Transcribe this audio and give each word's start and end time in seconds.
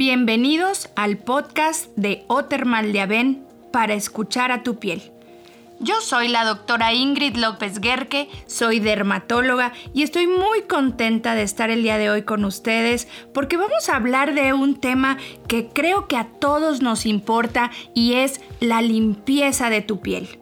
Bienvenidos 0.00 0.90
al 0.94 1.16
podcast 1.16 1.88
de 1.96 2.22
Otermal 2.28 2.92
de 2.92 3.00
Aven 3.00 3.44
para 3.72 3.94
escuchar 3.94 4.52
a 4.52 4.62
tu 4.62 4.78
piel. 4.78 5.10
Yo 5.80 6.00
soy 6.00 6.28
la 6.28 6.44
doctora 6.44 6.94
Ingrid 6.94 7.34
López 7.34 7.80
Guerque, 7.80 8.28
soy 8.46 8.78
dermatóloga 8.78 9.72
y 9.94 10.04
estoy 10.04 10.28
muy 10.28 10.62
contenta 10.68 11.34
de 11.34 11.42
estar 11.42 11.70
el 11.70 11.82
día 11.82 11.98
de 11.98 12.10
hoy 12.10 12.22
con 12.22 12.44
ustedes 12.44 13.08
porque 13.34 13.56
vamos 13.56 13.88
a 13.88 13.96
hablar 13.96 14.34
de 14.34 14.52
un 14.52 14.76
tema 14.78 15.18
que 15.48 15.66
creo 15.66 16.06
que 16.06 16.16
a 16.16 16.28
todos 16.28 16.80
nos 16.80 17.04
importa 17.04 17.72
y 17.92 18.12
es 18.12 18.40
la 18.60 18.82
limpieza 18.82 19.68
de 19.68 19.80
tu 19.80 19.98
piel. 19.98 20.38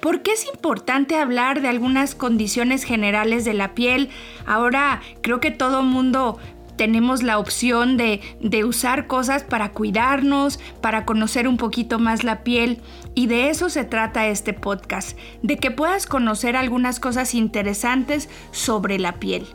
¿Por 0.00 0.20
qué 0.20 0.32
es 0.32 0.46
importante 0.46 1.16
hablar 1.16 1.62
de 1.62 1.68
algunas 1.68 2.14
condiciones 2.14 2.84
generales 2.84 3.46
de 3.46 3.54
la 3.54 3.74
piel? 3.74 4.10
Ahora 4.44 5.00
creo 5.22 5.40
que 5.40 5.50
todo 5.50 5.82
mundo 5.82 6.38
tenemos 6.76 7.22
la 7.22 7.38
opción 7.38 7.96
de, 7.96 8.20
usar 8.64 9.06
cosas 9.06 9.42
para 9.42 9.72
cuidarnos, 9.72 10.58
para 10.80 11.04
conocer 11.04 11.48
un 11.48 11.56
poquito 11.56 11.98
más 11.98 12.24
la 12.24 12.42
piel. 12.42 12.80
Y 13.14 13.26
de 13.26 13.50
eso 13.50 13.68
se 13.68 13.84
trata 13.84 14.26
este 14.26 14.52
podcast, 14.52 15.18
de 15.42 15.56
que 15.56 15.70
puedas 15.70 16.06
conocer 16.06 16.56
algunas 16.56 17.00
cosas 17.00 17.34
interesantes 17.34 18.28
sobre 18.50 18.98
la 18.98 19.18
piel. 19.18 19.46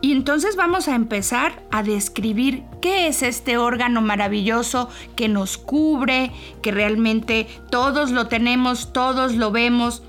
Y 0.00 0.12
entonces 0.12 0.54
vamos 0.54 0.86
a 0.86 0.94
empezar 0.94 1.60
a 1.72 1.82
describir 1.82 2.62
qué 2.80 3.08
es 3.08 3.22
este 3.22 3.58
órgano 3.58 4.00
maravilloso 4.00 4.88
que 5.16 5.28
nos 5.28 5.58
cubre, 5.58 6.30
que 6.62 6.70
realmente 6.70 7.48
todos 7.68 8.12
lo 8.12 8.28
tenemos, 8.28 8.92
todos 8.92 9.34
lo 9.34 9.50
vemos, 9.50 10.04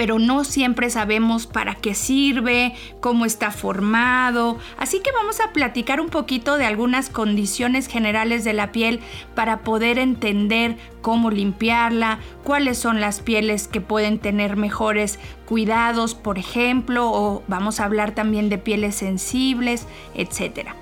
pero 0.00 0.18
no 0.18 0.44
siempre 0.44 0.88
sabemos 0.88 1.46
para 1.46 1.74
qué 1.74 1.94
sirve, 1.94 2.72
cómo 3.00 3.26
está 3.26 3.50
formado. 3.50 4.56
Así 4.78 5.00
que 5.00 5.12
vamos 5.12 5.40
a 5.40 5.52
platicar 5.52 6.00
un 6.00 6.08
poquito 6.08 6.56
de 6.56 6.64
algunas 6.64 7.10
condiciones 7.10 7.86
generales 7.86 8.42
de 8.42 8.54
la 8.54 8.72
piel 8.72 9.00
para 9.34 9.58
poder 9.58 9.98
entender 9.98 10.78
cómo 11.02 11.30
limpiarla, 11.30 12.18
cuáles 12.44 12.78
son 12.78 13.02
las 13.02 13.20
pieles 13.20 13.68
que 13.68 13.82
pueden 13.82 14.18
tener 14.18 14.56
mejores 14.56 15.18
cuidados, 15.44 16.14
por 16.14 16.38
ejemplo, 16.38 17.12
o 17.12 17.42
vamos 17.46 17.78
a 17.78 17.84
hablar 17.84 18.12
también 18.12 18.48
de 18.48 18.56
pieles 18.56 18.94
sensibles, 18.94 19.86
etcétera. 20.14 20.76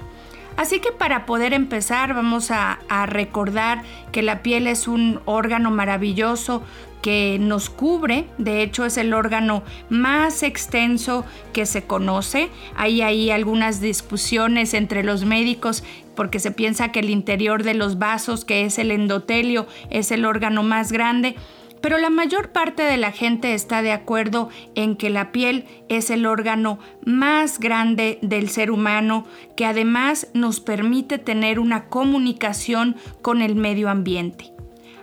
Así 0.57 0.79
que 0.81 0.91
para 0.91 1.25
poder 1.27 1.55
empezar 1.55 2.15
vamos 2.15 2.53
a, 2.53 2.81
a, 2.89 3.07
recordar 3.07 3.83
que 4.11 4.23
la 4.23 4.43
piel 4.43 4.67
es 4.67 4.89
un 4.89 5.21
órgano 5.25 5.71
maravilloso 5.71 6.65
que 7.03 7.39
nos 7.41 7.71
cubre, 7.71 8.27
de 8.39 8.63
hecho 8.63 8.85
es 8.85 8.97
el 8.97 9.15
órgano 9.15 9.63
más 9.89 10.43
extenso 10.43 11.25
que 11.53 11.67
se 11.67 11.83
conoce. 11.83 12.49
Hay 12.77 13.03
ahí 13.03 13.31
algunas 13.31 13.81
discusiones 13.81 14.75
entre 14.75 15.03
los 15.03 15.25
médicos 15.25 15.85
porque 16.15 16.41
se 16.41 16.51
piensa 16.51 16.91
que 16.91 17.01
el 17.01 17.11
interior 17.11 17.63
de 17.63 17.75
los 17.75 17.99
vasos, 17.99 18.45
que 18.45 18.65
es 18.65 18.79
el 18.79 18.91
endotelio, 18.91 19.67
es 19.91 20.11
el 20.11 20.25
órgano 20.25 20.63
más 20.63 20.91
grande. 20.91 21.37
Pero 21.81 21.99
la 21.99 22.11
mayor 22.11 22.51
parte 22.51 22.83
de 22.83 22.97
la 22.97 23.13
gente 23.13 23.55
está 23.55 23.83
de 23.83 23.93
acuerdo 23.93 24.49
en 24.75 24.97
que 24.97 25.11
la 25.11 25.31
piel 25.31 25.65
es 25.89 26.11
el 26.11 26.27
órgano 26.27 26.81
más 27.05 27.61
grande 27.61 28.19
del 28.21 28.49
ser 28.49 28.73
humano, 28.73 29.27
que 29.57 29.65
además 29.65 30.27
nos 30.35 30.59
permite 30.59 31.19
tener 31.19 31.61
una 31.61 31.85
comunicación 31.85 32.97
con 33.23 33.41
el 33.41 33.55
medio 33.55 33.89
ambiente. 33.89 34.58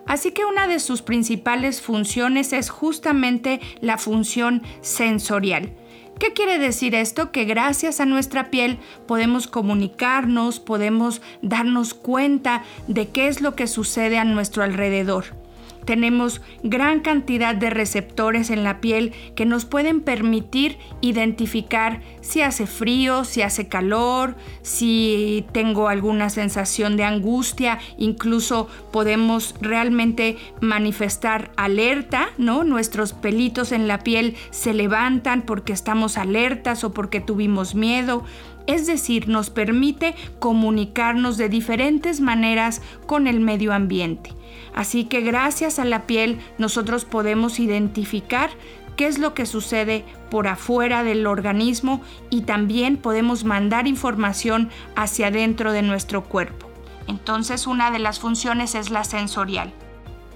Así 0.05 0.31
que 0.31 0.45
una 0.45 0.67
de 0.67 0.79
sus 0.79 1.01
principales 1.01 1.81
funciones 1.81 2.53
es 2.53 2.69
justamente 2.69 3.59
la 3.81 3.97
función 3.97 4.61
sensorial. 4.81 5.73
¿Qué 6.19 6.31
quiere 6.31 6.59
decir 6.59 6.95
esto? 6.95 7.31
Que 7.31 7.43
gracias 7.43 7.99
a 7.99 8.05
nuestra 8.05 8.49
piel 8.49 8.79
podemos 9.07 9.47
comunicarnos, 9.47 10.59
podemos 10.59 11.21
darnos 11.41 11.93
cuenta 11.93 12.63
de 12.87 13.09
qué 13.09 13.27
es 13.27 13.41
lo 13.41 13.55
que 13.55 13.67
sucede 13.67 14.17
a 14.17 14.23
nuestro 14.23 14.63
alrededor. 14.63 15.44
Tenemos 15.85 16.41
gran 16.63 16.99
cantidad 16.99 17.55
de 17.55 17.69
receptores 17.69 18.49
en 18.49 18.63
la 18.63 18.81
piel 18.81 19.13
que 19.35 19.45
nos 19.45 19.65
pueden 19.65 20.01
permitir 20.01 20.77
identificar 21.01 22.01
si 22.21 22.41
hace 22.41 22.67
frío, 22.67 23.23
si 23.23 23.41
hace 23.41 23.67
calor, 23.67 24.35
si 24.61 25.45
tengo 25.51 25.87
alguna 25.87 26.29
sensación 26.29 26.97
de 26.97 27.03
angustia, 27.03 27.79
incluso 27.97 28.67
podemos 28.91 29.55
realmente 29.61 30.37
manifestar 30.61 31.51
alerta, 31.55 32.29
¿no? 32.37 32.63
Nuestros 32.63 33.13
pelitos 33.13 33.71
en 33.71 33.87
la 33.87 33.99
piel 33.99 34.35
se 34.49 34.73
levantan 34.73 35.43
porque 35.43 35.73
estamos 35.73 36.17
alertas 36.17 36.83
o 36.83 36.91
porque 36.91 37.21
tuvimos 37.21 37.75
miedo 37.75 38.23
es 38.67 38.87
decir, 38.87 39.27
nos 39.27 39.49
permite 39.49 40.15
comunicarnos 40.39 41.37
de 41.37 41.49
diferentes 41.49 42.19
maneras 42.19 42.81
con 43.05 43.27
el 43.27 43.39
medio 43.39 43.73
ambiente. 43.73 44.31
Así 44.75 45.05
que 45.05 45.21
gracias 45.21 45.79
a 45.79 45.85
la 45.85 46.05
piel 46.05 46.37
nosotros 46.57 47.05
podemos 47.05 47.59
identificar 47.59 48.49
qué 48.97 49.07
es 49.07 49.17
lo 49.17 49.33
que 49.33 49.45
sucede 49.45 50.03
por 50.29 50.47
afuera 50.47 51.03
del 51.03 51.25
organismo 51.27 52.01
y 52.29 52.41
también 52.41 52.97
podemos 52.97 53.45
mandar 53.45 53.87
información 53.87 54.69
hacia 54.95 55.27
adentro 55.27 55.71
de 55.71 55.81
nuestro 55.81 56.25
cuerpo. 56.25 56.69
Entonces 57.07 57.67
una 57.67 57.89
de 57.89 57.99
las 57.99 58.19
funciones 58.19 58.75
es 58.75 58.89
la 58.89 59.05
sensorial. 59.05 59.73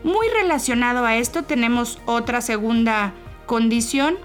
Muy 0.03 0.27
relacionado 0.29 1.05
a 1.05 1.17
esto 1.17 1.43
tenemos 1.43 1.99
otra 2.05 2.39
segunda 2.39 3.13
condición 3.45 4.15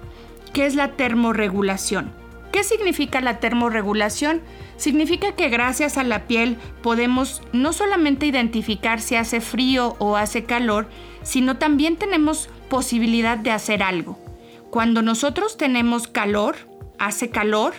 que 0.53 0.67
es 0.67 0.77
la 0.77 0.93
termorregulación. 0.93 2.13
¿Qué 2.53 2.63
significa 2.63 3.21
la 3.21 3.41
termorregulación? 3.41 4.43
Significa 4.77 5.33
que 5.33 5.49
gracias 5.49 5.99
a 5.99 6.05
la 6.05 6.27
piel 6.27 6.57
podemos 6.83 7.43
no 7.53 7.73
solamente 7.73 8.27
identificar 8.27 9.01
si 9.01 9.15
hace 9.17 9.41
frío 9.41 9.97
o 9.99 10.17
hace 10.17 10.45
calor, 10.45 10.89
sino 11.23 11.57
también 11.57 11.97
tenemos 11.97 12.49
posibilidad 12.69 13.39
de 13.39 13.53
hacer 13.53 13.83
algo. 13.83 14.19
Cuando 14.71 15.03
nosotros 15.03 15.57
tenemos 15.57 16.09
calor, 16.09 16.57
hace 16.99 17.31
calor, 17.31 17.75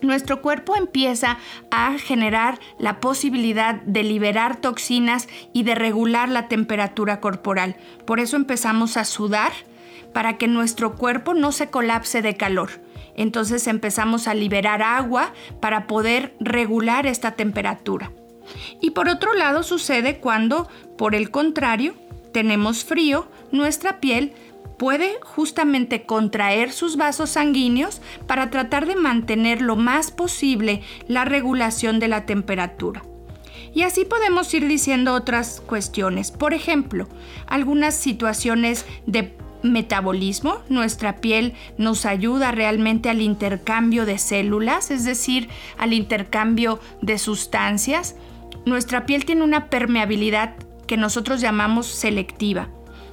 nuestro 0.00 0.40
cuerpo 0.42 0.76
empieza 0.76 1.38
a 1.70 1.98
generar 1.98 2.60
la 2.78 3.00
posibilidad 3.00 3.74
de 3.82 4.04
liberar 4.04 4.56
toxinas 4.60 5.28
y 5.52 5.64
de 5.64 5.74
regular 5.74 6.28
la 6.28 6.46
temperatura 6.46 7.20
corporal. 7.20 7.76
Por 8.06 8.20
eso 8.20 8.36
empezamos 8.36 8.96
a 8.96 9.04
sudar 9.04 9.52
para 10.12 10.36
que 10.36 10.46
nuestro 10.46 10.94
cuerpo 10.94 11.34
no 11.34 11.50
se 11.50 11.70
colapse 11.70 12.22
de 12.22 12.36
calor 12.36 12.70
entonces 13.14 13.66
empezamos 13.66 14.28
a 14.28 14.34
liberar 14.34 14.82
agua 14.82 15.32
para 15.60 15.86
poder 15.86 16.34
regular 16.40 17.06
esta 17.06 17.32
temperatura. 17.32 18.10
Y 18.80 18.90
por 18.90 19.08
otro 19.08 19.32
lado 19.34 19.62
sucede 19.62 20.18
cuando, 20.18 20.68
por 20.98 21.14
el 21.14 21.30
contrario, 21.30 21.94
tenemos 22.32 22.84
frío, 22.84 23.28
nuestra 23.52 24.00
piel 24.00 24.32
puede 24.78 25.18
justamente 25.22 26.04
contraer 26.04 26.72
sus 26.72 26.96
vasos 26.96 27.30
sanguíneos 27.30 28.02
para 28.26 28.50
tratar 28.50 28.86
de 28.86 28.96
mantener 28.96 29.62
lo 29.62 29.76
más 29.76 30.10
posible 30.10 30.82
la 31.06 31.24
regulación 31.24 32.00
de 32.00 32.08
la 32.08 32.26
temperatura. 32.26 33.02
Y 33.72 33.82
así 33.82 34.04
podemos 34.04 34.52
ir 34.54 34.68
diciendo 34.68 35.14
otras 35.14 35.60
cuestiones. 35.60 36.30
Por 36.30 36.54
ejemplo, 36.54 37.08
algunas 37.46 37.94
situaciones 37.94 38.86
de 39.06 39.36
metabolismo, 39.64 40.58
nuestra 40.68 41.16
piel 41.16 41.54
nos 41.78 42.06
ayuda 42.06 42.52
realmente 42.52 43.10
al 43.10 43.20
intercambio 43.20 44.06
de 44.06 44.18
células, 44.18 44.90
es 44.90 45.04
decir, 45.04 45.48
al 45.78 45.92
intercambio 45.92 46.80
de 47.02 47.18
sustancias. 47.18 48.16
Nuestra 48.66 49.06
piel 49.06 49.24
tiene 49.24 49.42
una 49.42 49.70
permeabilidad 49.70 50.54
que 50.86 50.96
nosotros 50.96 51.40
llamamos 51.40 51.86
selectiva. 51.86 52.68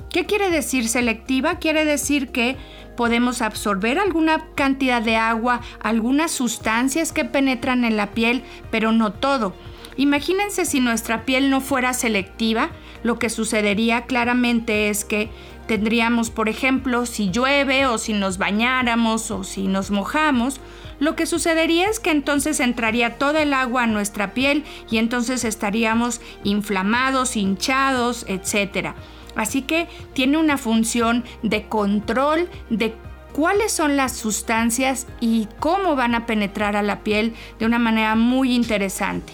¿Qué 0.09 0.25
quiere 0.25 0.49
decir 0.49 0.89
selectiva? 0.89 1.55
Quiere 1.59 1.85
decir 1.85 2.29
que 2.29 2.57
podemos 2.97 3.41
absorber 3.41 3.97
alguna 3.97 4.45
cantidad 4.55 5.01
de 5.01 5.15
agua, 5.15 5.61
algunas 5.79 6.31
sustancias 6.31 7.13
que 7.13 7.23
penetran 7.23 7.85
en 7.85 7.95
la 7.95 8.11
piel, 8.11 8.43
pero 8.69 8.91
no 8.91 9.13
todo. 9.13 9.53
Imagínense 9.95 10.65
si 10.65 10.79
nuestra 10.81 11.25
piel 11.25 11.49
no 11.49 11.61
fuera 11.61 11.93
selectiva, 11.93 12.71
lo 13.03 13.19
que 13.19 13.29
sucedería 13.29 14.05
claramente 14.05 14.89
es 14.89 15.05
que 15.05 15.29
tendríamos, 15.71 16.31
por 16.31 16.49
ejemplo, 16.49 17.05
si 17.05 17.31
llueve 17.31 17.85
o 17.85 17.97
si 17.97 18.11
nos 18.11 18.37
bañáramos 18.37 19.31
o 19.31 19.45
si 19.45 19.67
nos 19.67 19.89
mojamos, 19.89 20.59
lo 20.99 21.15
que 21.15 21.25
sucedería 21.25 21.87
es 21.87 22.01
que 22.01 22.11
entonces 22.11 22.59
entraría 22.59 23.17
toda 23.17 23.41
el 23.41 23.53
agua 23.53 23.83
a 23.83 23.87
nuestra 23.87 24.33
piel 24.33 24.65
y 24.89 24.97
entonces 24.97 25.45
estaríamos 25.45 26.19
inflamados, 26.43 27.37
hinchados, 27.37 28.25
etc. 28.27 28.89
Así 29.37 29.61
que 29.61 29.87
tiene 30.11 30.37
una 30.39 30.57
función 30.57 31.23
de 31.41 31.63
control 31.69 32.49
de 32.69 32.93
cuáles 33.31 33.71
son 33.71 33.95
las 33.95 34.11
sustancias 34.11 35.07
y 35.21 35.47
cómo 35.61 35.95
van 35.95 36.15
a 36.15 36.25
penetrar 36.25 36.75
a 36.75 36.83
la 36.83 36.99
piel 36.99 37.33
de 37.59 37.65
una 37.65 37.79
manera 37.79 38.15
muy 38.15 38.53
interesante. 38.53 39.31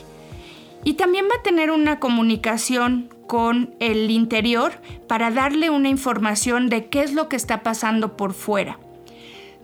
Y 0.83 0.93
también 0.93 1.25
va 1.25 1.39
a 1.39 1.43
tener 1.43 1.71
una 1.71 1.99
comunicación 1.99 3.09
con 3.27 3.75
el 3.79 4.09
interior 4.09 4.73
para 5.07 5.29
darle 5.29 5.69
una 5.69 5.89
información 5.89 6.69
de 6.69 6.87
qué 6.87 7.01
es 7.01 7.13
lo 7.13 7.29
que 7.29 7.35
está 7.35 7.61
pasando 7.61 8.17
por 8.17 8.33
fuera. 8.33 8.79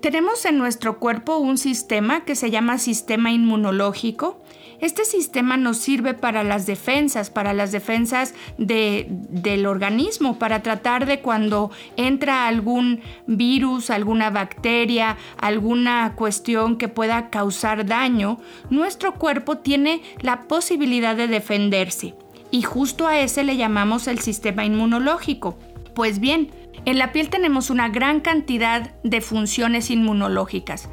Tenemos 0.04 0.44
en 0.44 0.58
nuestro 0.58 1.00
cuerpo 1.00 1.38
un 1.38 1.58
sistema 1.58 2.26
que 2.26 2.36
se 2.36 2.52
llama 2.52 2.78
sistema 2.78 3.32
inmunológico. 3.32 4.44
Este 4.82 5.06
sistema 5.06 5.56
nos 5.56 5.78
sirve 5.78 6.14
para 6.14 6.44
las 6.44 6.66
defensas, 6.66 7.30
para 7.30 7.54
las 7.54 7.72
defensas 7.72 8.36
del 8.58 9.66
organismo, 9.66 10.38
para 10.38 10.62
tratar 10.62 11.06
de 11.06 11.22
cuando 11.22 11.72
entra 11.96 12.48
algún 12.48 13.00
virus, 13.28 13.90
alguna 13.90 14.30
bacteria, 14.30 15.16
alguna 15.38 16.16
cuestión 16.18 16.78
que 16.78 16.90
pueda 16.90 17.30
causar 17.30 17.86
daño, 17.86 18.40
nuestro 18.70 19.14
cuerpo 19.14 19.60
tiene 19.60 20.02
la 20.20 20.50
posibilidad 20.50 21.16
de 21.16 21.30
defenderse. 21.30 22.14
Y 22.54 22.62
justo 22.62 23.08
a 23.08 23.20
ese 23.20 23.44
le 23.44 23.58
llamamos 23.58 24.08
el 24.08 24.20
sistema 24.20 24.64
inmunológico. 24.64 25.58
Pues 25.96 26.20
bien, 26.20 26.52
en 26.86 27.00
la 27.00 27.12
piel 27.12 27.32
tenemos 27.32 27.72
una 27.72 27.90
gran 27.90 28.20
cantidad 28.20 28.94
de 29.04 29.22
funciones 29.22 29.90
inmunológicas. 29.90 30.88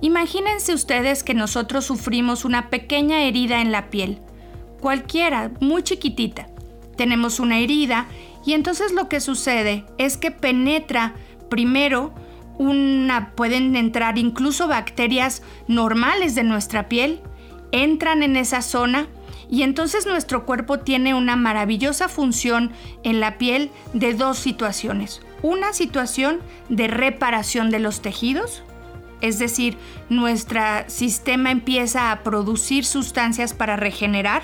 Imagínense 0.00 0.74
ustedes 0.74 1.22
que 1.22 1.32
nosotros 1.32 1.84
sufrimos 1.84 2.44
una 2.44 2.68
pequeña 2.68 3.22
herida 3.22 3.60
en 3.60 3.70
la 3.70 3.90
piel, 3.90 4.18
cualquiera, 4.80 5.52
muy 5.60 5.84
chiquitita. 5.84 6.48
Tenemos 6.96 7.38
una 7.38 7.60
herida 7.60 8.08
y 8.44 8.54
entonces 8.54 8.90
lo 8.90 9.08
que 9.08 9.20
sucede 9.20 9.84
es 9.98 10.16
que 10.16 10.32
penetra 10.32 11.14
primero 11.48 12.12
una 12.58 13.30
pueden 13.36 13.76
entrar 13.76 14.18
incluso 14.18 14.66
bacterias 14.66 15.42
normales 15.68 16.34
de 16.34 16.42
nuestra 16.42 16.88
piel, 16.88 17.20
entran 17.70 18.24
en 18.24 18.34
esa 18.34 18.62
zona 18.62 19.06
y 19.50 19.62
entonces 19.62 20.06
nuestro 20.06 20.44
cuerpo 20.44 20.78
tiene 20.78 21.14
una 21.14 21.36
maravillosa 21.36 22.08
función 22.08 22.72
en 23.02 23.20
la 23.20 23.38
piel 23.38 23.70
de 23.92 24.14
dos 24.14 24.38
situaciones. 24.38 25.20
Una 25.42 25.72
situación 25.72 26.40
de 26.68 26.88
reparación 26.88 27.70
de 27.70 27.78
los 27.78 28.00
tejidos, 28.00 28.62
es 29.20 29.38
decir, 29.38 29.76
nuestro 30.08 30.60
sistema 30.86 31.50
empieza 31.50 32.10
a 32.10 32.22
producir 32.22 32.84
sustancias 32.84 33.54
para 33.54 33.76
regenerar, 33.76 34.42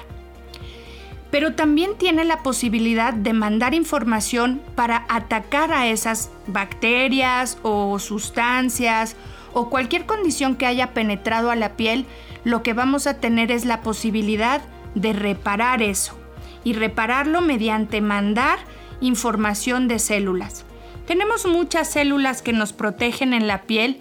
pero 1.31 1.55
también 1.55 1.97
tiene 1.97 2.25
la 2.25 2.43
posibilidad 2.43 3.13
de 3.13 3.33
mandar 3.33 3.73
información 3.73 4.61
para 4.75 5.07
atacar 5.09 5.73
a 5.73 5.87
esas 5.87 6.31
bacterias 6.47 7.59
o 7.63 7.99
sustancias 7.99 9.17
o 9.53 9.71
cualquier 9.71 10.07
condición 10.07 10.57
que 10.57 10.67
haya 10.67 10.93
penetrado 10.93 11.51
a 11.51 11.57
la 11.57 11.77
piel, 11.77 12.07
lo 12.45 12.63
que 12.63 12.73
vamos 12.73 13.07
a 13.07 13.15
tener 13.15 13.51
es 13.51 13.65
la 13.65 13.81
posibilidad 13.83 14.61
reparar 14.95 15.83
eso 15.83 16.19
y 16.65 16.73
repararlo 16.75 17.41
mediante 17.41 18.01
mandar 18.01 18.59
información 19.01 19.89
de 19.89 19.99
células. 19.99 20.65
Tenemos 21.07 21.47
muchas 21.47 21.91
células 21.91 22.43
que 22.43 22.53
nos 22.53 22.73
protegen 22.73 23.33
en 23.33 23.47
la 23.47 23.63
piel, 23.63 23.99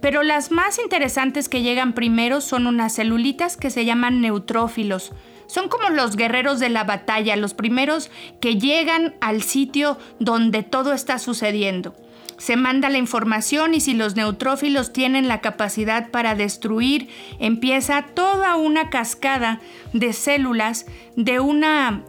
pero 0.00 0.22
las 0.22 0.50
más 0.50 0.78
interesantes 0.78 1.48
que 1.48 1.62
llegan 1.62 1.92
primero 1.92 2.40
son 2.40 2.66
unas 2.66 2.94
celulitas 2.94 3.56
que 3.56 3.70
se 3.70 3.84
llaman 3.84 4.20
neutrófilos. 4.20 5.12
Son 5.46 5.68
como 5.68 5.90
los 5.90 6.16
guerreros 6.16 6.60
de 6.60 6.68
la 6.68 6.84
batalla, 6.84 7.36
los 7.36 7.54
primeros 7.54 8.10
que 8.40 8.56
llegan 8.56 9.14
al 9.20 9.42
sitio 9.42 9.98
donde 10.18 10.62
todo 10.62 10.92
está 10.92 11.18
sucediendo 11.18 11.94
se 12.42 12.56
manda 12.56 12.88
la 12.88 12.98
información 12.98 13.72
y 13.72 13.78
si 13.78 13.94
los 13.94 14.16
neutrófilos 14.16 14.92
tienen 14.92 15.28
la 15.28 15.40
capacidad 15.40 16.10
para 16.10 16.34
destruir, 16.34 17.06
empieza 17.38 18.02
toda 18.02 18.56
una 18.56 18.90
cascada 18.90 19.60
de 19.92 20.12
células 20.12 20.86
de 21.14 21.38
un 21.38 21.62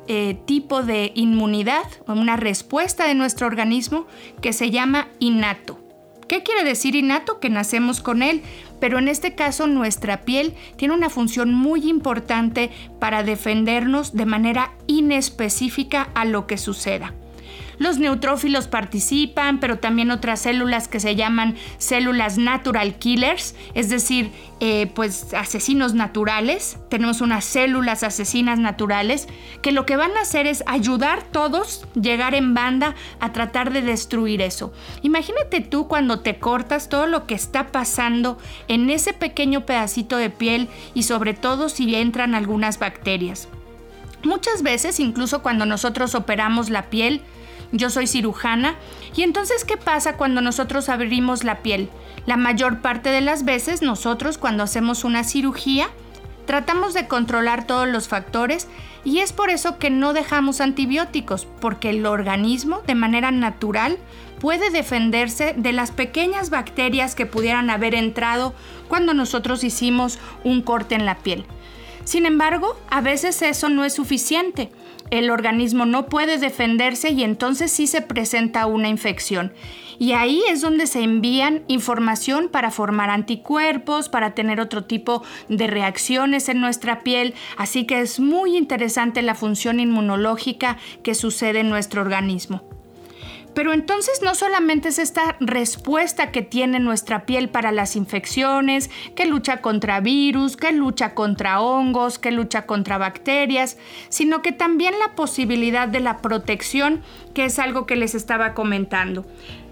eh, 0.07 0.35
tipo 0.47 0.81
de 0.81 1.12
inmunidad, 1.13 1.83
una 2.07 2.35
respuesta 2.35 3.06
de 3.07 3.13
nuestro 3.13 3.45
organismo 3.45 4.07
que 4.41 4.53
se 4.53 4.71
llama 4.71 5.07
innato. 5.19 5.80
¿Qué 6.27 6.41
quiere 6.41 6.63
decir 6.63 6.95
innato? 6.95 7.39
Que 7.39 7.51
nacemos 7.51 8.01
con 8.01 8.24
él, 8.24 8.41
pero 8.80 8.97
en 8.97 9.09
este 9.09 9.35
caso 9.35 9.68
nuestra 9.68 10.21
piel 10.21 10.56
tiene 10.77 10.95
una 10.95 11.12
función 11.12 11.53
muy 11.53 11.88
importante 11.88 12.71
para 13.00 13.21
defendernos 13.21 14.15
de 14.15 14.25
manera 14.25 14.71
inespecífica 14.88 16.09
a 16.15 16.25
lo 16.25 16.47
que 16.47 16.57
suceda. 16.57 17.13
Los 17.77 17.97
neutrófilos 17.97 18.67
participan, 18.67 19.59
pero 19.59 19.79
también 19.79 20.11
otras 20.11 20.41
células 20.41 20.87
que 20.87 20.99
se 20.99 21.15
llaman 21.15 21.55
células 21.77 22.37
natural 22.37 22.95
killers, 22.95 23.55
es 23.73 23.89
decir, 23.89 24.31
eh, 24.59 24.91
pues 24.93 25.33
asesinos 25.33 25.93
naturales. 25.93 26.77
Tenemos 26.89 27.21
unas 27.21 27.43
células 27.45 28.03
asesinas 28.03 28.59
naturales 28.59 29.27
que 29.61 29.71
lo 29.71 29.85
que 29.85 29.97
van 29.97 30.15
a 30.17 30.21
hacer 30.21 30.47
es 30.47 30.63
ayudar 30.67 31.23
todos, 31.23 31.85
llegar 31.99 32.35
en 32.35 32.53
banda 32.53 32.95
a 33.19 33.33
tratar 33.33 33.73
de 33.73 33.81
destruir 33.81 34.41
eso. 34.41 34.71
Imagínate 35.01 35.61
tú 35.61 35.87
cuando 35.87 36.19
te 36.19 36.37
cortas 36.37 36.89
todo 36.89 37.07
lo 37.07 37.25
que 37.25 37.35
está 37.35 37.67
pasando 37.67 38.37
en 38.67 38.89
ese 38.89 39.13
pequeño 39.13 39.65
pedacito 39.65 40.17
de 40.17 40.29
piel 40.29 40.69
y 40.93 41.03
sobre 41.03 41.33
todo 41.33 41.69
si 41.69 41.95
entran 41.95 42.35
algunas 42.35 42.79
bacterias. 42.79 43.47
Muchas 44.23 44.63
veces, 44.63 44.99
incluso 45.01 45.41
cuando 45.41 45.65
nosotros 45.65 46.15
operamos 46.15 46.69
la 46.69 46.89
piel, 46.89 47.21
yo 47.73 47.89
soy 47.89 48.07
cirujana. 48.07 48.75
Y 49.15 49.23
entonces, 49.23 49.65
¿qué 49.65 49.75
pasa 49.75 50.15
cuando 50.15 50.39
nosotros 50.39 50.87
abrimos 50.87 51.43
la 51.43 51.57
piel? 51.57 51.89
La 52.25 52.37
mayor 52.37 52.79
parte 52.79 53.09
de 53.09 53.19
las 53.19 53.43
veces 53.43 53.81
nosotros 53.81 54.37
cuando 54.37 54.63
hacemos 54.63 55.03
una 55.03 55.25
cirugía 55.25 55.89
tratamos 56.45 56.93
de 56.93 57.07
controlar 57.07 57.67
todos 57.67 57.87
los 57.87 58.07
factores 58.07 58.67
y 59.05 59.19
es 59.19 59.33
por 59.33 59.49
eso 59.49 59.77
que 59.79 59.89
no 59.89 60.13
dejamos 60.13 60.61
antibióticos, 60.61 61.47
porque 61.59 61.89
el 61.89 62.05
organismo 62.05 62.81
de 62.85 62.95
manera 62.95 63.31
natural 63.31 63.97
puede 64.39 64.69
defenderse 64.69 65.53
de 65.57 65.73
las 65.73 65.91
pequeñas 65.91 66.49
bacterias 66.49 67.15
que 67.15 67.25
pudieran 67.25 67.69
haber 67.69 67.95
entrado 67.95 68.53
cuando 68.87 69.13
nosotros 69.13 69.63
hicimos 69.63 70.19
un 70.43 70.61
corte 70.61 70.95
en 70.95 71.05
la 71.05 71.17
piel. 71.17 71.45
Sin 72.03 72.25
embargo, 72.25 72.77
a 72.89 73.01
veces 73.01 73.41
eso 73.41 73.69
no 73.69 73.85
es 73.85 73.93
suficiente 73.93 74.69
el 75.13 75.30
organismo 75.30 75.86
no 75.86 76.07
puede 76.07 76.39
defenderse 76.39 77.12
y 77.12 77.24
entonces 77.24 77.71
sí 77.71 77.86
se 77.86 78.01
presenta 78.01 78.65
una 78.65 78.89
infección. 78.89 79.54
Y 80.00 80.13
ahí 80.13 80.42
es 80.50 80.62
donde 80.62 80.88
se 80.88 81.04
envían 81.04 81.62
información 81.68 82.50
para 82.50 82.71
formar 82.71 83.12
anticuerpos, 83.12 84.10
para 84.10 84.33
tener 84.33 84.60
otro 84.60 84.86
tipo 84.86 85.24
de 85.50 85.68
reacciones 85.68 86.50
en 86.50 86.60
nuestra 86.60 87.01
piel. 87.01 87.36
Así 87.57 87.86
que 87.86 88.01
es 88.01 88.19
muy 88.19 88.57
interesante 88.57 89.21
la 89.21 89.36
función 89.36 89.80
inmunológica 89.80 90.77
que 91.04 91.13
sucede 91.13 91.59
en 91.59 91.69
nuestro 91.69 92.01
organismo. 92.01 92.72
Pero 93.53 93.71
entonces 93.71 94.21
no 94.23 94.33
solamente 94.33 94.89
es 94.89 94.97
esta 94.97 95.35
respuesta 95.39 96.31
que 96.31 96.42
tiene 96.42 96.80
nuestra 96.80 97.25
piel 97.25 97.49
para 97.49 97.71
las 97.71 97.95
infecciones, 97.95 98.89
que 99.16 99.25
lucha 99.25 99.61
contra 99.61 99.99
virus, 99.99 100.57
que 100.57 100.71
lucha 100.71 101.13
contra 101.13 101.61
hongos, 101.61 102.18
que 102.18 102.31
lucha 102.31 102.66
contra 102.66 102.97
bacterias, 102.97 103.78
sino 104.09 104.42
que 104.42 104.51
también 104.51 104.95
la 104.99 105.16
posibilidad 105.16 105.87
de 105.87 105.99
la 105.99 106.18
protección, 106.18 107.01
que 107.35 107.45
es 107.45 107.59
algo 107.59 107.85
que 107.85 107.95
les 107.95 108.16
estaba 108.16 108.56
comentando. 108.56 109.25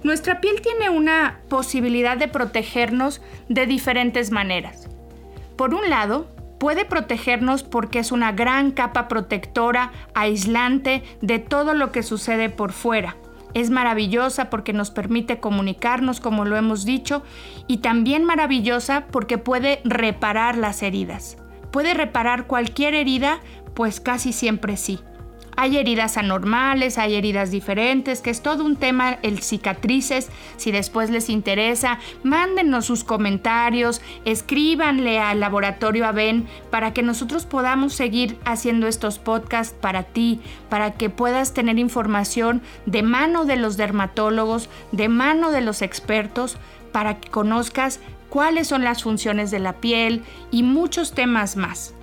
Nuestra 0.04 0.42
piel 0.42 0.62
tiene 0.62 0.90
una 0.90 1.40
posibilidad 1.50 2.18
de 2.18 2.28
protegernos 2.28 3.22
de 3.50 3.66
diferentes 3.66 4.30
maneras. 4.30 4.90
Por 5.56 5.74
un 5.74 5.90
lado, 5.90 6.28
puede 6.60 6.86
protegernos 6.86 7.64
porque 7.64 7.98
es 7.98 8.12
una 8.12 8.32
gran 8.32 8.72
capa 8.72 9.08
protectora, 9.08 9.92
aislante 10.14 11.04
de 11.22 11.40
todo 11.40 11.74
lo 11.74 11.92
que 11.92 12.04
sucede 12.04 12.50
por 12.50 12.72
fuera 12.74 13.16
es 13.54 13.70
maravillosa 13.70 14.50
porque 14.50 14.74
nos 14.74 14.92
permite 14.92 15.40
comunicarnos, 15.40 16.20
como 16.20 16.46
lo 16.46 16.56
hemos 16.56 16.86
dicho, 16.86 17.24
y 17.68 17.78
también 17.78 18.24
maravillosa 18.24 19.08
porque 19.12 19.38
puede 19.38 19.82
reparar 19.84 20.58
las 20.58 20.84
heridas. 20.84 21.38
Puede 21.72 21.94
reparar 21.94 22.48
cualquier 22.48 22.94
herida, 22.94 23.40
pues 23.74 24.00
casi 24.00 24.34
siempre 24.34 24.78
sí. 24.78 25.00
Hay 25.62 25.78
heridas 25.78 26.18
anormales, 26.18 26.98
hay 26.98 27.14
heridas 27.14 27.52
diferentes, 27.52 28.22
que 28.22 28.32
es 28.32 28.42
todo 28.42 28.66
un 28.66 28.78
tema, 28.78 29.20
el 29.22 29.44
cicatrices. 29.44 30.32
Si 30.58 30.72
después 30.72 31.12
les 31.12 31.30
interesa, 31.30 32.00
mándenos 32.24 32.88
sus 32.88 33.04
comentarios, 33.04 34.02
escríbanle 34.26 35.20
al 35.20 35.40
laboratorio 35.40 36.08
AVEN 36.08 36.48
para 36.72 36.94
que 36.94 37.04
nosotros 37.04 37.46
podamos 37.46 37.94
seguir 37.94 38.40
haciendo 38.44 38.88
estos 38.88 39.20
podcasts 39.20 39.76
para 39.80 40.02
ti, 40.02 40.40
para 40.68 40.94
que 40.94 41.12
puedas 41.12 41.54
tener 41.54 41.78
información 41.78 42.64
de 42.88 43.04
mano 43.04 43.46
de 43.46 43.58
los 43.58 43.78
dermatólogos, 43.78 44.68
de 44.92 45.10
mano 45.10 45.52
de 45.52 45.62
los 45.62 45.84
expertos, 45.84 46.58
para 46.92 47.20
que 47.20 47.30
conozcas 47.30 48.00
cuáles 48.30 48.68
son 48.68 48.84
las 48.84 49.04
funciones 49.04 49.52
de 49.52 49.60
la 49.60 49.74
piel 49.74 50.24
y 50.50 50.64
muchos 50.64 51.14
temas 51.14 51.56
más. 51.56 51.94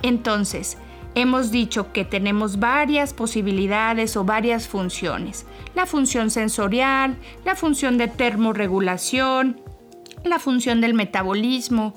Entonces, 0.00 0.78
Hemos 1.18 1.50
dicho 1.50 1.94
que 1.94 2.04
tenemos 2.04 2.58
varias 2.58 3.14
posibilidades 3.14 4.18
o 4.18 4.24
varias 4.24 4.68
funciones. 4.68 5.46
La 5.74 5.86
función 5.86 6.30
sensorial, 6.30 7.16
la 7.42 7.56
función 7.56 7.96
de 7.96 8.06
termorregulación, 8.06 9.58
la 10.24 10.38
función 10.38 10.82
del 10.82 10.92
metabolismo, 10.92 11.94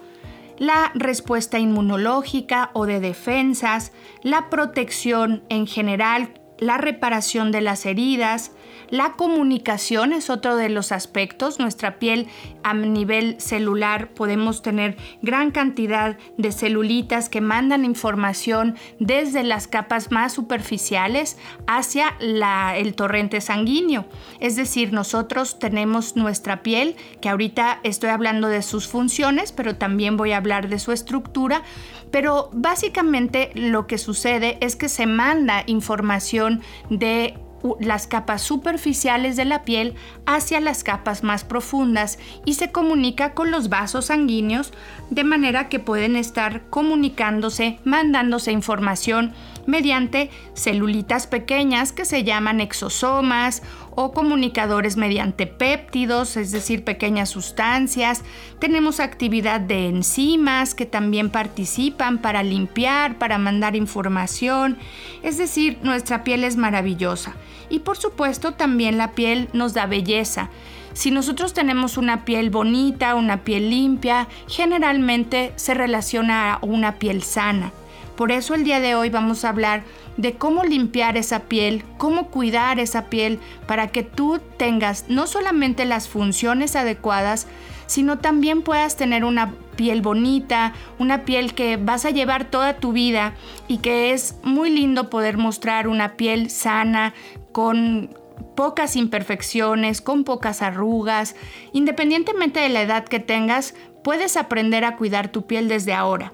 la 0.57 0.93
respuesta 0.95 1.59
inmunológica 1.59 2.69
o 2.71 2.85
de 2.85 3.01
defensas, 3.01 3.91
la 4.23 4.49
protección 4.49 5.43
en 5.49 5.67
general 5.67 6.39
la 6.59 6.77
reparación 6.77 7.51
de 7.51 7.61
las 7.61 7.85
heridas, 7.85 8.51
la 8.89 9.13
comunicación 9.13 10.13
es 10.13 10.29
otro 10.29 10.55
de 10.55 10.67
los 10.69 10.91
aspectos. 10.91 11.59
Nuestra 11.59 11.99
piel 11.99 12.27
a 12.63 12.73
nivel 12.73 13.39
celular 13.39 14.09
podemos 14.09 14.63
tener 14.63 14.97
gran 15.21 15.51
cantidad 15.51 16.17
de 16.37 16.51
celulitas 16.51 17.29
que 17.29 17.39
mandan 17.39 17.85
información 17.85 18.75
desde 18.99 19.43
las 19.43 19.67
capas 19.67 20.11
más 20.11 20.33
superficiales 20.33 21.37
hacia 21.67 22.15
el 22.19 22.95
torrente 22.95 23.41
sanguíneo. 23.41 24.05
Es 24.39 24.55
decir, 24.55 24.91
nosotros 24.91 25.59
tenemos 25.59 26.15
nuestra 26.15 26.63
piel, 26.63 26.95
que 27.21 27.29
ahorita 27.29 27.79
estoy 27.83 28.09
hablando 28.09 28.47
de 28.47 28.63
sus 28.63 28.87
funciones, 28.87 29.51
pero 29.51 29.75
también 29.75 30.17
voy 30.17 30.31
a 30.31 30.37
hablar 30.37 30.67
de 30.67 30.79
su 30.79 30.91
estructura. 30.91 31.61
Pero 32.09 32.49
básicamente 32.53 33.51
lo 33.53 33.85
que 33.85 33.99
sucede 33.99 34.57
es 34.61 34.75
que 34.75 34.89
se 34.89 35.05
manda 35.05 35.63
información 35.67 36.48
de 36.89 37.37
las 37.79 38.07
capas 38.07 38.41
superficiales 38.41 39.35
de 39.35 39.43
la 39.43 39.63
piel 39.63 39.95
hacia 40.25 40.59
las 40.61 40.83
capas 40.83 41.23
más 41.23 41.43
profundas 41.43 42.17
y 42.45 42.53
se 42.53 42.71
comunica 42.71 43.33
con 43.33 43.51
los 43.51 43.67
vasos 43.67 44.05
sanguíneos 44.05 44.71
de 45.09 45.25
manera 45.25 45.67
que 45.67 45.79
pueden 45.79 46.15
estar 46.15 46.69
comunicándose, 46.69 47.79
mandándose 47.83 48.51
información 48.53 49.33
mediante 49.69 50.29
celulitas 50.53 51.27
pequeñas 51.27 51.93
que 51.93 52.05
se 52.05 52.23
llaman 52.23 52.59
exosomas 52.59 53.63
o 53.91 54.11
comunicadores 54.11 54.97
mediante 54.97 55.47
péptidos, 55.47 56.37
es 56.37 56.51
decir, 56.51 56.83
pequeñas 56.83 57.29
sustancias. 57.29 58.23
Tenemos 58.59 58.99
actividad 58.99 59.59
de 59.59 59.87
enzimas 59.87 60.75
que 60.75 60.85
también 60.85 61.29
participan 61.29 62.19
para 62.19 62.43
limpiar, 62.43 63.17
para 63.17 63.37
mandar 63.37 63.75
información. 63.75 64.77
Es 65.23 65.37
decir, 65.37 65.79
nuestra 65.83 66.23
piel 66.23 66.43
es 66.43 66.55
maravillosa. 66.55 67.35
Y 67.69 67.79
por 67.79 67.97
supuesto 67.97 68.53
también 68.53 68.97
la 68.97 69.11
piel 69.11 69.49
nos 69.53 69.73
da 69.73 69.85
belleza. 69.85 70.49
Si 70.93 71.11
nosotros 71.11 71.53
tenemos 71.53 71.97
una 71.97 72.25
piel 72.25 72.49
bonita, 72.49 73.15
una 73.15 73.43
piel 73.43 73.69
limpia, 73.69 74.27
generalmente 74.47 75.53
se 75.55 75.73
relaciona 75.73 76.53
a 76.53 76.59
una 76.61 76.95
piel 76.95 77.21
sana. 77.23 77.71
Por 78.19 78.33
eso 78.33 78.53
el 78.53 78.65
día 78.65 78.81
de 78.81 78.95
hoy 78.95 79.09
vamos 79.09 79.45
a 79.45 79.49
hablar 79.49 79.83
de 80.17 80.33
cómo 80.33 80.65
limpiar 80.65 81.15
esa 81.15 81.43
piel, 81.43 81.85
cómo 81.97 82.27
cuidar 82.27 82.77
esa 82.77 83.05
piel 83.05 83.39
para 83.65 83.87
que 83.87 84.03
tú 84.03 84.41
tengas 84.57 85.05
no 85.07 85.25
solamente 85.25 85.85
las 85.85 86.09
funciones 86.09 86.75
adecuadas, 86.75 87.47
sino 87.85 88.19
también 88.19 88.61
puedas 88.61 88.97
tener 88.97 89.23
una 89.23 89.53
piel 89.77 90.01
bonita, 90.01 90.73
una 90.97 91.23
piel 91.23 91.53
que 91.53 91.77
vas 91.77 92.03
a 92.03 92.09
llevar 92.09 92.43
toda 92.43 92.75
tu 92.75 92.91
vida 92.91 93.35
y 93.69 93.77
que 93.77 94.11
es 94.11 94.35
muy 94.43 94.69
lindo 94.69 95.09
poder 95.09 95.37
mostrar 95.37 95.87
una 95.87 96.17
piel 96.17 96.49
sana, 96.49 97.13
con 97.53 98.17
pocas 98.53 98.97
imperfecciones, 98.97 100.01
con 100.01 100.25
pocas 100.25 100.61
arrugas. 100.61 101.37
Independientemente 101.71 102.59
de 102.59 102.67
la 102.67 102.81
edad 102.81 103.05
que 103.05 103.21
tengas, 103.21 103.75
puedes 104.03 104.35
aprender 104.35 104.83
a 104.83 104.97
cuidar 104.97 105.29
tu 105.29 105.47
piel 105.47 105.69
desde 105.69 105.93
ahora. 105.93 106.33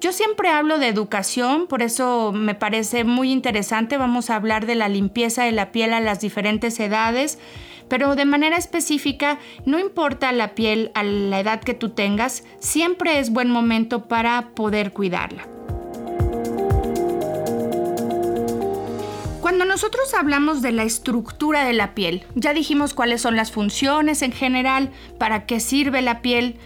Yo 0.00 0.12
siempre 0.12 0.48
hablo 0.48 0.78
de 0.78 0.88
educación, 0.88 1.66
por 1.66 1.82
eso 1.82 2.32
me 2.32 2.54
parece 2.54 3.04
muy 3.04 3.30
interesante. 3.30 3.98
Vamos 3.98 4.30
a 4.30 4.36
hablar 4.36 4.64
de 4.64 4.74
la 4.74 4.88
limpieza 4.88 5.44
de 5.44 5.52
la 5.52 5.72
piel 5.72 5.92
a 5.92 6.00
las 6.00 6.20
diferentes 6.20 6.80
edades, 6.80 7.38
pero 7.86 8.16
de 8.16 8.24
manera 8.24 8.56
específica, 8.56 9.38
no 9.66 9.78
importa 9.78 10.32
la 10.32 10.54
piel 10.54 10.90
a 10.94 11.02
la 11.02 11.38
edad 11.40 11.60
que 11.60 11.74
tú 11.74 11.90
tengas, 11.90 12.44
siempre 12.60 13.18
es 13.18 13.30
buen 13.30 13.50
momento 13.50 14.08
para 14.08 14.52
poder 14.54 14.94
cuidarla. 14.94 15.46
Cuando 19.42 19.66
nosotros 19.66 20.14
hablamos 20.14 20.62
de 20.62 20.72
la 20.72 20.84
estructura 20.84 21.66
de 21.66 21.74
la 21.74 21.94
piel, 21.94 22.24
ya 22.34 22.54
dijimos 22.54 22.94
cuáles 22.94 23.20
son 23.20 23.36
las 23.36 23.52
funciones 23.52 24.22
en 24.22 24.32
general, 24.32 24.92
para 25.18 25.44
qué 25.44 25.60
sirve 25.60 26.00
la 26.00 26.22
piel, 26.22 26.56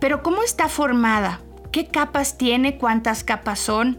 pero 0.00 0.24
¿cómo 0.24 0.42
está 0.42 0.68
formada? 0.68 1.40
Qué 1.74 1.86
capas 1.88 2.38
tiene, 2.38 2.78
cuántas 2.78 3.24
capas 3.24 3.58
son. 3.58 3.98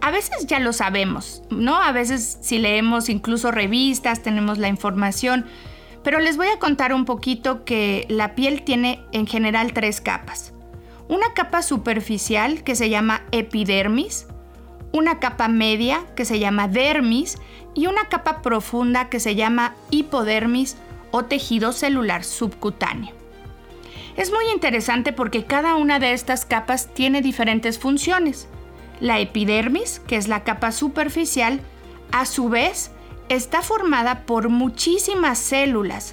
A 0.00 0.12
veces 0.12 0.46
ya 0.46 0.60
lo 0.60 0.72
sabemos, 0.72 1.42
¿no? 1.50 1.82
A 1.82 1.90
veces 1.90 2.38
si 2.40 2.58
leemos 2.60 3.08
incluso 3.08 3.50
revistas 3.50 4.22
tenemos 4.22 4.58
la 4.58 4.68
información, 4.68 5.44
pero 6.04 6.20
les 6.20 6.36
voy 6.36 6.46
a 6.46 6.60
contar 6.60 6.94
un 6.94 7.06
poquito 7.06 7.64
que 7.64 8.06
la 8.08 8.36
piel 8.36 8.62
tiene 8.62 9.02
en 9.10 9.26
general 9.26 9.72
tres 9.72 10.00
capas. 10.00 10.52
Una 11.08 11.34
capa 11.34 11.62
superficial 11.62 12.62
que 12.62 12.76
se 12.76 12.90
llama 12.90 13.22
epidermis, 13.32 14.28
una 14.92 15.18
capa 15.18 15.48
media 15.48 16.02
que 16.14 16.24
se 16.24 16.38
llama 16.38 16.68
dermis 16.68 17.38
y 17.74 17.88
una 17.88 18.08
capa 18.08 18.40
profunda 18.40 19.08
que 19.08 19.18
se 19.18 19.34
llama 19.34 19.74
hipodermis 19.90 20.76
o 21.10 21.24
tejido 21.24 21.72
celular 21.72 22.22
subcutáneo. 22.22 23.19
Es 24.20 24.30
muy 24.30 24.50
interesante 24.52 25.14
porque 25.14 25.46
cada 25.46 25.76
una 25.76 25.98
de 25.98 26.12
estas 26.12 26.44
capas 26.44 26.92
tiene 26.92 27.22
diferentes 27.22 27.78
funciones. 27.78 28.48
La 29.00 29.18
epidermis, 29.18 29.98
que 30.06 30.16
es 30.16 30.28
la 30.28 30.44
capa 30.44 30.72
superficial, 30.72 31.62
a 32.12 32.26
su 32.26 32.50
vez 32.50 32.90
está 33.30 33.62
formada 33.62 34.26
por 34.26 34.50
muchísimas 34.50 35.38
células. 35.38 36.12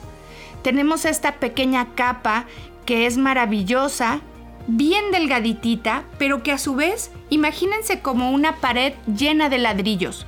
Tenemos 0.61 1.03
esta 1.03 1.33
pequeña 1.33 1.95
capa 1.95 2.45
que 2.85 3.07
es 3.07 3.17
maravillosa, 3.17 4.21
bien 4.67 5.11
delgaditita, 5.11 6.05
pero 6.17 6.43
que 6.43 6.53
a 6.53 6.57
su 6.59 6.75
vez 6.75 7.11
imagínense 7.29 7.99
como 7.99 8.31
una 8.31 8.55
pared 8.61 8.93
llena 9.13 9.49
de 9.49 9.57
ladrillos. 9.57 10.25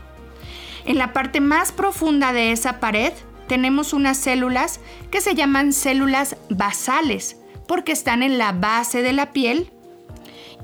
En 0.84 0.98
la 0.98 1.14
parte 1.14 1.40
más 1.40 1.72
profunda 1.72 2.34
de 2.34 2.52
esa 2.52 2.82
pared 2.82 3.14
tenemos 3.48 3.94
unas 3.94 4.18
células 4.18 4.82
que 5.12 5.22
se 5.22 5.34
llaman 5.34 5.72
células 5.72 6.36
basales 6.50 7.38
porque 7.70 7.92
están 7.92 8.24
en 8.24 8.40
la 8.40 8.52
base 8.52 9.04
de 9.04 9.14
la 9.14 9.32
piel. 9.32 9.70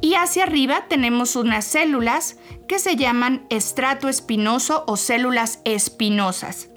Y 0.01 0.15
hacia 0.15 0.41
arriba 0.41 0.85
tenemos 0.89 1.35
unas 1.35 1.63
células 1.63 2.37
que 2.67 2.79
se 2.79 2.95
llaman 2.95 3.45
estrato 3.51 4.09
espinoso 4.09 4.83
o 4.87 4.97
células 4.97 5.59
espinosas. 5.65 6.69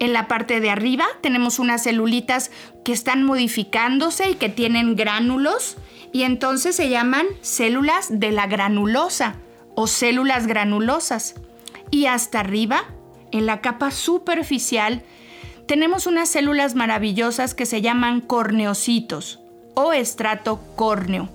En 0.00 0.12
la 0.12 0.28
parte 0.28 0.60
de 0.60 0.68
arriba 0.68 1.06
tenemos 1.22 1.58
unas 1.58 1.82
celulitas 1.82 2.50
que 2.84 2.92
están 2.92 3.22
modificándose 3.22 4.28
y 4.28 4.34
que 4.34 4.50
tienen 4.50 4.96
gránulos 4.96 5.78
y 6.12 6.24
entonces 6.24 6.76
se 6.76 6.90
llaman 6.90 7.24
células 7.40 8.08
de 8.10 8.32
la 8.32 8.46
granulosa 8.46 9.36
o 9.74 9.86
células 9.86 10.46
granulosas. 10.46 11.36
Y 11.90 12.04
hasta 12.04 12.40
arriba, 12.40 12.84
en 13.32 13.46
la 13.46 13.62
capa 13.62 13.92
superficial, 13.92 15.02
tenemos 15.66 16.06
unas 16.06 16.28
células 16.28 16.74
maravillosas 16.74 17.54
que 17.54 17.64
se 17.64 17.80
llaman 17.80 18.20
corneocitos 18.20 19.40
o 19.74 19.92
estrato 19.92 20.60
córneo. 20.76 21.28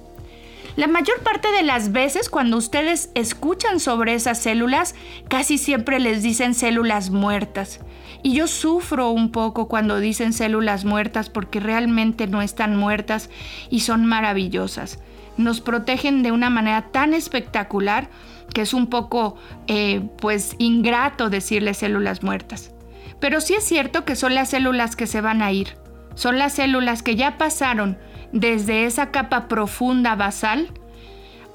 La 0.75 0.87
mayor 0.87 1.19
parte 1.23 1.51
de 1.51 1.63
las 1.63 1.91
veces 1.91 2.29
cuando 2.29 2.55
ustedes 2.55 3.09
escuchan 3.13 3.79
sobre 3.79 4.13
esas 4.13 4.37
células, 4.37 4.95
casi 5.27 5.57
siempre 5.57 5.99
les 5.99 6.23
dicen 6.23 6.53
células 6.53 7.09
muertas. 7.09 7.81
Y 8.21 8.33
yo 8.33 8.47
sufro 8.47 9.09
un 9.11 9.31
poco 9.31 9.67
cuando 9.67 9.99
dicen 9.99 10.33
células 10.33 10.85
muertas 10.85 11.29
porque 11.29 11.59
realmente 11.59 12.27
no 12.27 12.41
están 12.41 12.75
muertas 12.75 13.29
y 13.69 13.81
son 13.81 14.05
maravillosas. 14.05 14.99
Nos 15.37 15.61
protegen 15.61 16.23
de 16.23 16.31
una 16.31 16.49
manera 16.49 16.91
tan 16.91 17.13
espectacular 17.13 18.09
que 18.53 18.61
es 18.61 18.73
un 18.73 18.87
poco, 18.87 19.35
eh, 19.67 20.01
pues, 20.19 20.55
ingrato 20.57 21.29
decirles 21.29 21.77
células 21.77 22.23
muertas. 22.23 22.71
Pero 23.19 23.41
sí 23.41 23.53
es 23.53 23.63
cierto 23.63 24.05
que 24.05 24.15
son 24.15 24.33
las 24.33 24.49
células 24.49 24.95
que 24.95 25.07
se 25.07 25.21
van 25.21 25.41
a 25.41 25.51
ir. 25.51 25.77
Son 26.15 26.37
las 26.37 26.53
células 26.53 27.03
que 27.03 27.15
ya 27.15 27.37
pasaron 27.37 27.97
desde 28.31 28.85
esa 28.85 29.11
capa 29.11 29.47
profunda 29.47 30.15
basal 30.15 30.69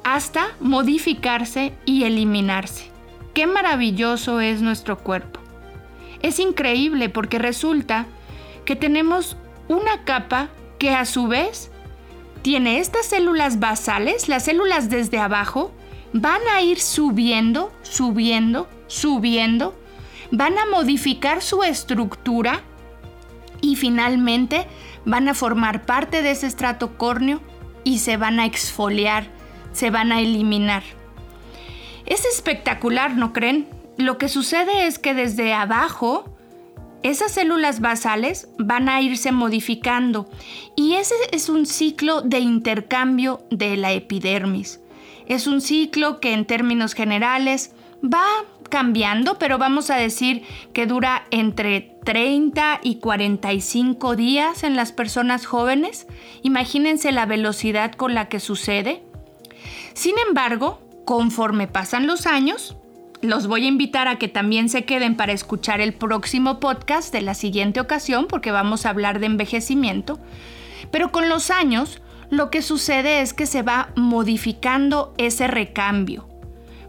hasta 0.02 0.48
modificarse 0.60 1.72
y 1.86 2.04
eliminarse. 2.04 2.90
Qué 3.32 3.46
maravilloso 3.46 4.40
es 4.40 4.60
nuestro 4.60 4.98
cuerpo. 4.98 5.40
Es 6.22 6.38
increíble 6.38 7.08
porque 7.08 7.38
resulta 7.38 8.06
que 8.64 8.76
tenemos 8.76 9.36
una 9.68 10.04
capa 10.04 10.48
que 10.78 10.90
a 10.90 11.04
su 11.04 11.26
vez 11.26 11.70
tiene 12.42 12.78
estas 12.78 13.06
células 13.06 13.58
basales, 13.58 14.28
las 14.28 14.44
células 14.44 14.90
desde 14.90 15.18
abajo, 15.18 15.72
van 16.12 16.40
a 16.54 16.60
ir 16.62 16.78
subiendo, 16.78 17.72
subiendo, 17.82 18.68
subiendo, 18.86 19.74
van 20.30 20.58
a 20.58 20.66
modificar 20.66 21.42
su 21.42 21.62
estructura 21.62 22.60
y 23.60 23.76
finalmente 23.76 24.66
van 25.04 25.28
a 25.28 25.34
formar 25.34 25.86
parte 25.86 26.22
de 26.22 26.30
ese 26.30 26.46
estrato 26.46 26.96
córneo 26.96 27.40
y 27.84 27.98
se 27.98 28.16
van 28.16 28.40
a 28.40 28.46
exfoliar, 28.46 29.26
se 29.72 29.90
van 29.90 30.12
a 30.12 30.20
eliminar. 30.20 30.82
Es 32.06 32.24
espectacular, 32.24 33.16
¿no 33.16 33.32
creen? 33.32 33.68
Lo 33.96 34.18
que 34.18 34.28
sucede 34.28 34.86
es 34.86 34.98
que 34.98 35.14
desde 35.14 35.54
abajo 35.54 36.24
esas 37.02 37.32
células 37.32 37.80
basales 37.80 38.48
van 38.58 38.88
a 38.88 39.00
irse 39.02 39.30
modificando 39.30 40.26
y 40.74 40.94
ese 40.94 41.14
es 41.32 41.48
un 41.48 41.66
ciclo 41.66 42.22
de 42.22 42.38
intercambio 42.40 43.42
de 43.50 43.76
la 43.76 43.92
epidermis. 43.92 44.80
Es 45.26 45.46
un 45.46 45.60
ciclo 45.60 46.18
que 46.20 46.32
en 46.32 46.46
términos 46.46 46.94
generales 46.94 47.72
va 48.02 48.24
cambiando, 48.70 49.38
pero 49.38 49.58
vamos 49.58 49.90
a 49.90 49.96
decir 49.96 50.42
que 50.72 50.86
dura 50.86 51.26
entre 51.30 51.93
30 52.04 52.80
y 52.82 52.96
45 52.96 54.16
días 54.16 54.62
en 54.62 54.76
las 54.76 54.92
personas 54.92 55.46
jóvenes. 55.46 56.06
Imagínense 56.42 57.12
la 57.12 57.26
velocidad 57.26 57.92
con 57.92 58.14
la 58.14 58.28
que 58.28 58.40
sucede. 58.40 59.02
Sin 59.94 60.14
embargo, 60.28 60.80
conforme 61.04 61.66
pasan 61.66 62.06
los 62.06 62.26
años, 62.26 62.76
los 63.22 63.46
voy 63.46 63.64
a 63.64 63.68
invitar 63.68 64.06
a 64.06 64.18
que 64.18 64.28
también 64.28 64.68
se 64.68 64.84
queden 64.84 65.16
para 65.16 65.32
escuchar 65.32 65.80
el 65.80 65.94
próximo 65.94 66.60
podcast 66.60 67.12
de 67.12 67.22
la 67.22 67.34
siguiente 67.34 67.80
ocasión, 67.80 68.26
porque 68.28 68.50
vamos 68.50 68.84
a 68.84 68.90
hablar 68.90 69.18
de 69.18 69.26
envejecimiento. 69.26 70.18
Pero 70.90 71.10
con 71.10 71.28
los 71.28 71.50
años, 71.50 72.02
lo 72.30 72.50
que 72.50 72.60
sucede 72.60 73.22
es 73.22 73.32
que 73.32 73.46
se 73.46 73.62
va 73.62 73.90
modificando 73.96 75.14
ese 75.16 75.46
recambio. 75.46 76.28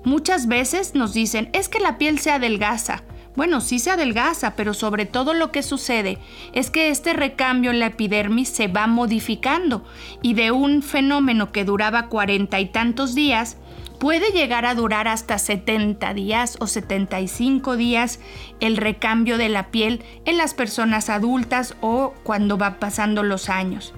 Muchas 0.03 0.47
veces 0.47 0.93
nos 0.93 1.13
dicen, 1.13 1.49
es 1.53 1.69
que 1.69 1.79
la 1.79 1.97
piel 1.97 2.19
se 2.19 2.31
adelgaza. 2.31 3.03
Bueno, 3.35 3.59
sí 3.59 3.79
se 3.79 3.91
adelgaza, 3.91 4.55
pero 4.55 4.73
sobre 4.73 5.05
todo 5.05 5.33
lo 5.33 5.51
que 5.51 5.61
sucede 5.61 6.19
es 6.53 6.71
que 6.71 6.89
este 6.89 7.13
recambio 7.13 7.71
en 7.71 7.79
la 7.79 7.87
epidermis 7.87 8.49
se 8.49 8.67
va 8.67 8.87
modificando 8.87 9.83
y 10.21 10.35
de 10.35 10.51
un 10.51 10.81
fenómeno 10.81 11.51
que 11.51 11.65
duraba 11.65 12.07
cuarenta 12.07 12.59
y 12.61 12.67
tantos 12.67 13.13
días, 13.13 13.57
puede 13.99 14.31
llegar 14.31 14.65
a 14.65 14.75
durar 14.75 15.07
hasta 15.07 15.37
70 15.37 16.13
días 16.13 16.57
o 16.59 16.67
75 16.67 17.75
días 17.75 18.19
el 18.59 18.77
recambio 18.77 19.37
de 19.37 19.49
la 19.49 19.67
piel 19.67 20.03
en 20.25 20.37
las 20.37 20.53
personas 20.53 21.09
adultas 21.09 21.75
o 21.81 22.13
cuando 22.23 22.57
va 22.57 22.79
pasando 22.79 23.23
los 23.23 23.49
años. 23.49 23.93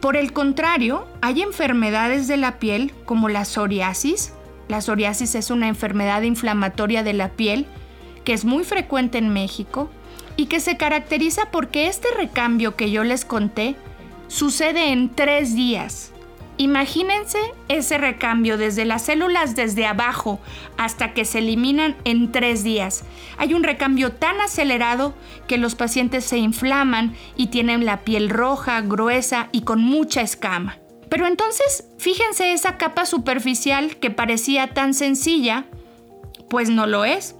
Por 0.00 0.16
el 0.16 0.32
contrario, 0.32 1.06
hay 1.20 1.42
enfermedades 1.42 2.26
de 2.26 2.36
la 2.36 2.58
piel 2.58 2.92
como 3.04 3.28
la 3.28 3.44
psoriasis, 3.44 4.32
la 4.68 4.80
psoriasis 4.80 5.34
es 5.34 5.50
una 5.50 5.68
enfermedad 5.68 6.22
inflamatoria 6.22 7.02
de 7.02 7.12
la 7.12 7.28
piel 7.30 7.66
que 8.24 8.32
es 8.32 8.44
muy 8.44 8.64
frecuente 8.64 9.18
en 9.18 9.30
México 9.30 9.90
y 10.36 10.46
que 10.46 10.60
se 10.60 10.76
caracteriza 10.76 11.50
porque 11.50 11.86
este 11.86 12.08
recambio 12.16 12.76
que 12.76 12.90
yo 12.90 13.04
les 13.04 13.24
conté 13.24 13.76
sucede 14.28 14.92
en 14.92 15.10
tres 15.10 15.54
días. 15.54 16.12
Imagínense 16.58 17.38
ese 17.68 17.98
recambio 17.98 18.58
desde 18.58 18.84
las 18.84 19.02
células 19.02 19.56
desde 19.56 19.86
abajo 19.86 20.38
hasta 20.76 21.12
que 21.12 21.24
se 21.24 21.38
eliminan 21.38 21.96
en 22.04 22.30
tres 22.30 22.62
días. 22.62 23.04
Hay 23.38 23.54
un 23.54 23.62
recambio 23.62 24.12
tan 24.12 24.40
acelerado 24.40 25.14
que 25.48 25.56
los 25.56 25.74
pacientes 25.74 26.24
se 26.24 26.38
inflaman 26.38 27.16
y 27.36 27.48
tienen 27.48 27.84
la 27.84 28.00
piel 28.04 28.28
roja, 28.28 28.80
gruesa 28.82 29.48
y 29.50 29.62
con 29.62 29.82
mucha 29.82 30.20
escama. 30.20 30.78
Pero 31.08 31.26
entonces, 31.26 31.84
fíjense 31.98 32.52
esa 32.52 32.76
capa 32.78 33.06
superficial 33.06 33.96
que 33.96 34.10
parecía 34.10 34.68
tan 34.68 34.94
sencilla, 34.94 35.64
pues 36.48 36.70
no 36.70 36.86
lo 36.86 37.04
es. 37.04 37.34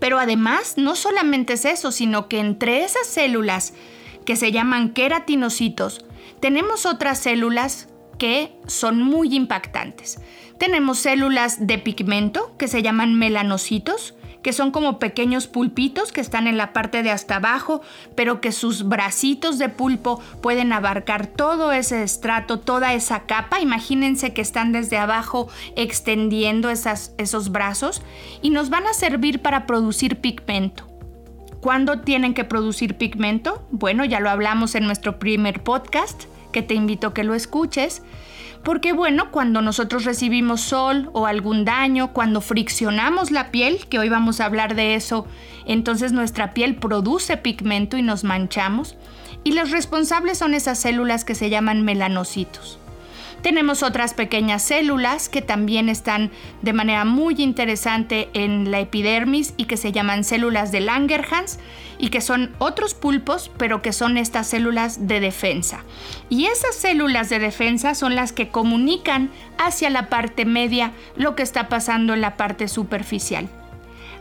Pero 0.00 0.18
además, 0.18 0.74
no 0.76 0.96
solamente 0.96 1.54
es 1.54 1.64
eso, 1.64 1.92
sino 1.92 2.28
que 2.28 2.40
entre 2.40 2.84
esas 2.84 3.06
células 3.06 3.74
que 4.24 4.36
se 4.36 4.52
llaman 4.52 4.90
queratinocitos, 4.92 6.04
tenemos 6.40 6.86
otras 6.86 7.18
células 7.18 7.88
que 8.18 8.56
son 8.66 9.02
muy 9.02 9.34
impactantes. 9.34 10.20
Tenemos 10.58 10.98
células 10.98 11.66
de 11.66 11.78
pigmento 11.78 12.56
que 12.56 12.68
se 12.68 12.82
llaman 12.82 13.14
melanocitos, 13.14 14.14
que 14.44 14.52
son 14.52 14.70
como 14.72 14.98
pequeños 14.98 15.46
pulpitos 15.46 16.12
que 16.12 16.20
están 16.20 16.46
en 16.46 16.58
la 16.58 16.74
parte 16.74 17.02
de 17.02 17.10
hasta 17.10 17.36
abajo, 17.36 17.80
pero 18.14 18.42
que 18.42 18.52
sus 18.52 18.86
bracitos 18.86 19.58
de 19.58 19.70
pulpo 19.70 20.20
pueden 20.42 20.70
abarcar 20.74 21.26
todo 21.26 21.72
ese 21.72 22.02
estrato, 22.02 22.60
toda 22.60 22.92
esa 22.92 23.20
capa. 23.20 23.62
Imagínense 23.62 24.34
que 24.34 24.42
están 24.42 24.70
desde 24.70 24.98
abajo 24.98 25.48
extendiendo 25.76 26.68
esos 26.68 27.52
brazos 27.52 28.02
y 28.42 28.50
nos 28.50 28.68
van 28.68 28.86
a 28.86 28.92
servir 28.92 29.40
para 29.40 29.64
producir 29.64 30.20
pigmento. 30.20 30.86
¿Cuándo 31.62 32.02
tienen 32.02 32.34
que 32.34 32.44
producir 32.44 32.98
pigmento? 32.98 33.66
Bueno, 33.70 34.04
ya 34.04 34.20
lo 34.20 34.28
hablamos 34.28 34.74
en 34.74 34.84
nuestro 34.84 35.18
primer 35.18 35.62
podcast, 35.62 36.24
que 36.52 36.60
te 36.60 36.74
invito 36.74 37.06
a 37.06 37.14
que 37.14 37.24
lo 37.24 37.34
escuches. 37.34 38.02
Porque 38.64 38.94
bueno, 38.94 39.30
cuando 39.30 39.60
nosotros 39.60 40.04
recibimos 40.04 40.62
sol 40.62 41.10
o 41.12 41.26
algún 41.26 41.66
daño, 41.66 42.12
cuando 42.12 42.40
friccionamos 42.40 43.30
la 43.30 43.50
piel, 43.50 43.86
que 43.90 43.98
hoy 43.98 44.08
vamos 44.08 44.40
a 44.40 44.46
hablar 44.46 44.74
de 44.74 44.94
eso, 44.94 45.26
entonces 45.66 46.12
nuestra 46.12 46.54
piel 46.54 46.76
produce 46.76 47.36
pigmento 47.36 47.98
y 47.98 48.02
nos 48.02 48.24
manchamos. 48.24 48.96
Y 49.44 49.52
los 49.52 49.70
responsables 49.70 50.38
son 50.38 50.54
esas 50.54 50.78
células 50.78 51.26
que 51.26 51.34
se 51.34 51.50
llaman 51.50 51.82
melanocitos. 51.82 52.78
Tenemos 53.42 53.82
otras 53.82 54.14
pequeñas 54.14 54.62
células 54.62 55.28
que 55.28 55.42
también 55.42 55.90
están 55.90 56.30
de 56.62 56.72
manera 56.72 57.04
muy 57.04 57.34
interesante 57.42 58.30
en 58.32 58.70
la 58.70 58.80
epidermis 58.80 59.52
y 59.58 59.66
que 59.66 59.76
se 59.76 59.92
llaman 59.92 60.24
células 60.24 60.72
de 60.72 60.80
Langerhans 60.80 61.58
y 61.98 62.08
que 62.08 62.20
son 62.20 62.54
otros 62.58 62.94
pulpos, 62.94 63.50
pero 63.56 63.82
que 63.82 63.92
son 63.92 64.16
estas 64.16 64.48
células 64.48 65.06
de 65.06 65.20
defensa. 65.20 65.84
Y 66.28 66.46
esas 66.46 66.74
células 66.74 67.28
de 67.28 67.38
defensa 67.38 67.94
son 67.94 68.14
las 68.14 68.32
que 68.32 68.48
comunican 68.48 69.30
hacia 69.58 69.90
la 69.90 70.08
parte 70.08 70.44
media 70.44 70.92
lo 71.16 71.36
que 71.36 71.42
está 71.42 71.68
pasando 71.68 72.14
en 72.14 72.20
la 72.20 72.36
parte 72.36 72.68
superficial. 72.68 73.48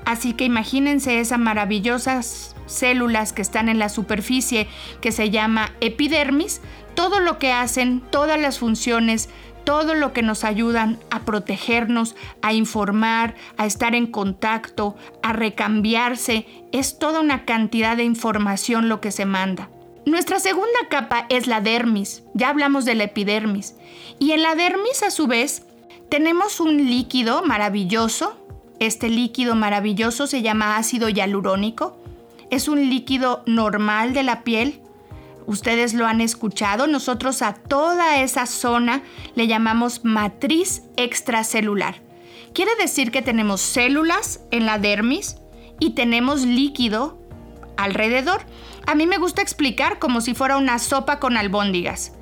Así 0.05 0.33
que 0.33 0.43
imagínense 0.43 1.19
esas 1.19 1.39
maravillosas 1.39 2.55
células 2.65 3.33
que 3.33 3.41
están 3.41 3.69
en 3.69 3.79
la 3.79 3.89
superficie 3.89 4.67
que 5.01 5.11
se 5.11 5.29
llama 5.29 5.71
epidermis, 5.81 6.61
todo 6.95 7.19
lo 7.19 7.39
que 7.39 7.51
hacen, 7.51 8.01
todas 8.11 8.39
las 8.39 8.59
funciones, 8.59 9.29
todo 9.63 9.93
lo 9.95 10.13
que 10.13 10.21
nos 10.21 10.43
ayudan 10.43 10.99
a 11.09 11.21
protegernos, 11.21 12.15
a 12.41 12.53
informar, 12.53 13.35
a 13.57 13.65
estar 13.65 13.95
en 13.95 14.07
contacto, 14.07 14.95
a 15.21 15.33
recambiarse, 15.33 16.45
es 16.71 16.99
toda 16.99 17.19
una 17.19 17.45
cantidad 17.45 17.97
de 17.97 18.03
información 18.03 18.89
lo 18.89 19.01
que 19.01 19.11
se 19.11 19.25
manda. 19.25 19.69
Nuestra 20.05 20.39
segunda 20.39 20.89
capa 20.89 21.25
es 21.29 21.47
la 21.47 21.61
dermis, 21.61 22.23
ya 22.33 22.49
hablamos 22.49 22.83
de 22.83 22.95
la 22.95 23.05
epidermis, 23.05 23.75
y 24.19 24.31
en 24.31 24.41
la 24.41 24.55
dermis 24.55 25.01
a 25.01 25.11
su 25.11 25.27
vez 25.27 25.65
tenemos 26.09 26.59
un 26.59 26.77
líquido 26.77 27.43
maravilloso, 27.43 28.37
este 28.79 29.09
líquido 29.09 29.55
maravilloso 29.55 30.27
se 30.27 30.41
llama 30.41 30.75
ácido 30.75 31.07
hialurónico, 31.07 31.97
es 32.49 32.67
un 32.67 32.89
líquido 32.89 33.43
normal 33.45 34.13
de 34.13 34.23
la 34.23 34.43
piel, 34.43 34.82
ustedes 35.45 35.93
lo 35.93 36.07
han 36.07 36.21
escuchado, 36.21 36.87
nosotros 36.87 37.41
a 37.41 37.53
toda 37.53 38.21
esa 38.21 38.45
zona 38.45 39.03
le 39.35 39.47
llamamos 39.47 40.03
matriz 40.03 40.83
extracelular. 40.97 42.01
Quiere 42.53 42.71
decir 42.79 43.11
que 43.11 43.21
tenemos 43.21 43.61
células 43.61 44.41
en 44.51 44.65
la 44.65 44.77
dermis 44.77 45.37
y 45.79 45.91
tenemos 45.91 46.41
líquido 46.45 47.19
alrededor. 47.77 48.41
A 48.85 48.95
mí 48.95 49.07
me 49.07 49.17
gusta 49.17 49.41
explicar 49.41 49.99
como 49.99 50.21
si 50.21 50.33
fuera 50.33 50.57
una 50.57 50.79
sopa 50.79 51.19
con 51.19 51.37
albóndigas. 51.37 52.13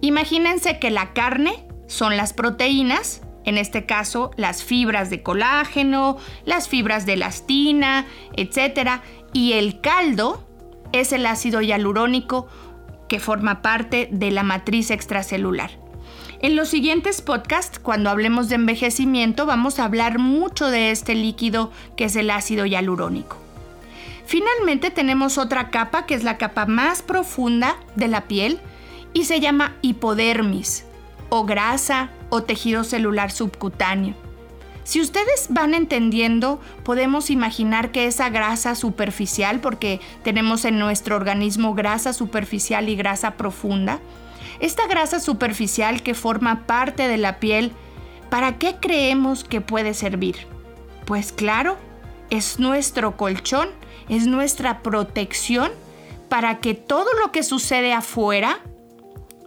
Imagínense 0.00 0.78
que 0.78 0.90
la 0.90 1.12
carne 1.12 1.66
son 1.86 2.16
las 2.16 2.32
proteínas, 2.32 3.22
en 3.44 3.58
este 3.58 3.86
caso 3.86 4.30
las 4.36 4.62
fibras 4.62 5.10
de 5.10 5.22
colágeno, 5.22 6.18
las 6.44 6.68
fibras 6.68 7.06
de 7.06 7.14
elastina, 7.14 8.06
etc. 8.36 9.00
Y 9.32 9.52
el 9.54 9.80
caldo 9.80 10.46
es 10.92 11.12
el 11.12 11.26
ácido 11.26 11.60
hialurónico 11.60 12.48
que 13.08 13.20
forma 13.20 13.62
parte 13.62 14.08
de 14.12 14.30
la 14.30 14.42
matriz 14.42 14.90
extracelular. 14.90 15.70
En 16.42 16.56
los 16.56 16.68
siguientes 16.68 17.20
podcasts, 17.20 17.78
cuando 17.78 18.08
hablemos 18.08 18.48
de 18.48 18.54
envejecimiento, 18.54 19.44
vamos 19.44 19.78
a 19.78 19.84
hablar 19.84 20.18
mucho 20.18 20.70
de 20.70 20.90
este 20.90 21.14
líquido 21.14 21.70
que 21.96 22.04
es 22.04 22.16
el 22.16 22.30
ácido 22.30 22.64
hialurónico. 22.64 23.36
Finalmente 24.24 24.90
tenemos 24.90 25.38
otra 25.38 25.70
capa 25.70 26.06
que 26.06 26.14
es 26.14 26.22
la 26.24 26.38
capa 26.38 26.64
más 26.64 27.02
profunda 27.02 27.76
de 27.96 28.08
la 28.08 28.22
piel 28.28 28.60
y 29.12 29.24
se 29.24 29.40
llama 29.40 29.76
hipodermis 29.82 30.84
o 31.30 31.44
grasa 31.44 32.10
o 32.30 32.42
tejido 32.42 32.84
celular 32.84 33.32
subcutáneo. 33.32 34.14
Si 34.84 35.00
ustedes 35.00 35.46
van 35.50 35.74
entendiendo, 35.74 36.60
podemos 36.84 37.30
imaginar 37.30 37.92
que 37.92 38.06
esa 38.06 38.28
grasa 38.30 38.74
superficial, 38.74 39.60
porque 39.60 40.00
tenemos 40.22 40.64
en 40.64 40.78
nuestro 40.78 41.16
organismo 41.16 41.74
grasa 41.74 42.12
superficial 42.12 42.88
y 42.88 42.96
grasa 42.96 43.32
profunda, 43.32 44.00
esta 44.58 44.86
grasa 44.86 45.20
superficial 45.20 46.02
que 46.02 46.14
forma 46.14 46.66
parte 46.66 47.08
de 47.08 47.18
la 47.18 47.38
piel, 47.40 47.72
¿para 48.28 48.58
qué 48.58 48.76
creemos 48.80 49.44
que 49.44 49.60
puede 49.60 49.94
servir? 49.94 50.46
Pues 51.06 51.32
claro, 51.32 51.76
es 52.30 52.58
nuestro 52.58 53.16
colchón, 53.16 53.68
es 54.08 54.26
nuestra 54.26 54.82
protección 54.82 55.72
para 56.28 56.58
que 56.58 56.74
todo 56.74 57.08
lo 57.24 57.32
que 57.32 57.42
sucede 57.42 57.92
afuera 57.92 58.60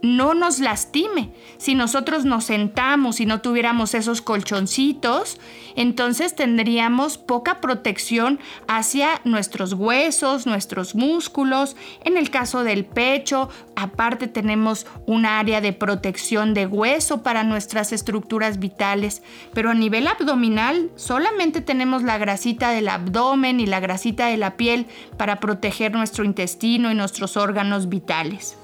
no 0.04 0.34
nos 0.34 0.60
lastime. 0.60 1.30
Si 1.56 1.74
nosotros 1.74 2.24
nos 2.24 2.44
sentamos 2.44 3.20
y 3.20 3.26
no 3.26 3.40
tuviéramos 3.40 3.94
esos 3.94 4.20
colchoncitos, 4.20 5.40
entonces 5.76 6.36
tendríamos 6.36 7.16
poca 7.16 7.60
protección 7.60 8.38
hacia 8.68 9.20
nuestros 9.24 9.72
huesos, 9.72 10.46
nuestros 10.46 10.94
músculos. 10.94 11.74
En 12.04 12.16
el 12.16 12.30
caso 12.30 12.64
del 12.64 12.84
pecho, 12.84 13.48
aparte 13.76 14.28
tenemos 14.28 14.86
un 15.06 15.24
área 15.24 15.60
de 15.60 15.72
protección 15.72 16.52
de 16.52 16.66
hueso 16.66 17.22
para 17.22 17.42
nuestras 17.42 17.92
estructuras 17.92 18.58
vitales, 18.58 19.22
pero 19.54 19.70
a 19.70 19.74
nivel 19.74 20.06
abdominal 20.06 20.90
solamente 20.96 21.62
tenemos 21.62 22.02
la 22.02 22.18
grasita 22.18 22.70
del 22.70 22.88
abdomen 22.88 23.58
y 23.58 23.66
la 23.66 23.80
grasita 23.80 24.26
de 24.26 24.36
la 24.36 24.56
piel 24.56 24.86
para 25.16 25.40
proteger 25.40 25.92
nuestro 25.92 26.24
intestino 26.24 26.90
y 26.90 26.94
nuestros 26.94 27.38
órganos 27.38 27.88
vitales. 27.88 28.58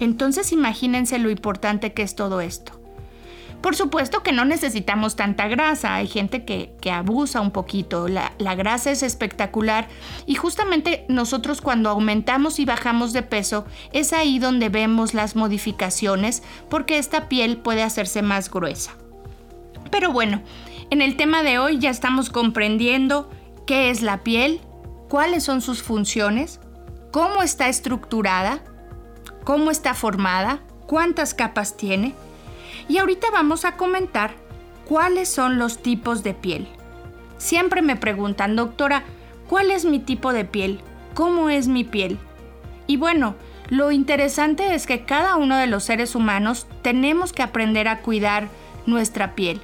Entonces 0.00 0.52
imagínense 0.52 1.18
lo 1.18 1.30
importante 1.30 1.92
que 1.92 2.02
es 2.02 2.14
todo 2.14 2.40
esto. 2.40 2.78
Por 3.60 3.74
supuesto 3.74 4.22
que 4.22 4.30
no 4.30 4.44
necesitamos 4.44 5.16
tanta 5.16 5.48
grasa, 5.48 5.96
hay 5.96 6.06
gente 6.06 6.44
que, 6.44 6.70
abusa 6.92 7.40
un 7.40 7.50
poquito, 7.50 8.08
la, 8.08 8.32
la, 8.38 8.54
grasa 8.54 8.90
es 8.90 9.02
espectacular 9.02 9.88
y 10.26 10.36
justamente 10.36 11.04
nosotros 11.08 11.60
cuando 11.60 11.90
aumentamos 11.90 12.60
y 12.60 12.64
bajamos 12.64 13.12
de 13.12 13.22
peso 13.22 13.66
es 13.92 14.12
ahí 14.12 14.38
donde 14.38 14.68
vemos 14.68 15.12
las 15.12 15.36
modificaciones 15.36 16.42
porque 16.70 16.98
esta 16.98 17.28
piel 17.28 17.58
puede 17.58 17.82
hacerse 17.82 18.22
más 18.22 18.48
gruesa. 18.50 18.92
Pero 19.90 20.12
bueno, 20.12 20.40
en 20.90 21.02
el 21.02 21.16
tema 21.16 21.42
de 21.42 21.58
hoy 21.58 21.78
ya 21.78 21.90
estamos 21.90 22.30
comprendiendo 22.30 23.28
qué 23.66 23.90
es 23.90 24.02
la 24.02 24.22
piel, 24.22 24.60
cuáles 25.08 25.44
son 25.44 25.60
sus 25.60 25.82
funciones, 25.82 26.60
cómo 27.10 27.42
está 27.42 27.68
estructurada, 27.68 28.62
cómo 29.48 29.70
está 29.70 29.94
formada, 29.94 30.60
cuántas 30.86 31.32
capas 31.32 31.78
tiene. 31.78 32.12
Y 32.86 32.98
ahorita 32.98 33.30
vamos 33.30 33.64
a 33.64 33.78
comentar 33.78 34.32
cuáles 34.84 35.30
son 35.30 35.56
los 35.56 35.78
tipos 35.78 36.22
de 36.22 36.34
piel. 36.34 36.68
Siempre 37.38 37.80
me 37.80 37.96
preguntan, 37.96 38.56
doctora, 38.56 39.04
¿cuál 39.48 39.70
es 39.70 39.86
mi 39.86 40.00
tipo 40.00 40.34
de 40.34 40.44
piel? 40.44 40.82
¿Cómo 41.14 41.48
es 41.48 41.66
mi 41.66 41.82
piel? 41.82 42.18
Y 42.86 42.98
bueno, 42.98 43.36
lo 43.70 43.90
interesante 43.90 44.74
es 44.74 44.86
que 44.86 45.06
cada 45.06 45.36
uno 45.36 45.56
de 45.56 45.66
los 45.66 45.82
seres 45.82 46.14
humanos 46.14 46.66
tenemos 46.82 47.32
que 47.32 47.42
aprender 47.42 47.88
a 47.88 48.02
cuidar 48.02 48.48
nuestra 48.84 49.34
piel. 49.34 49.62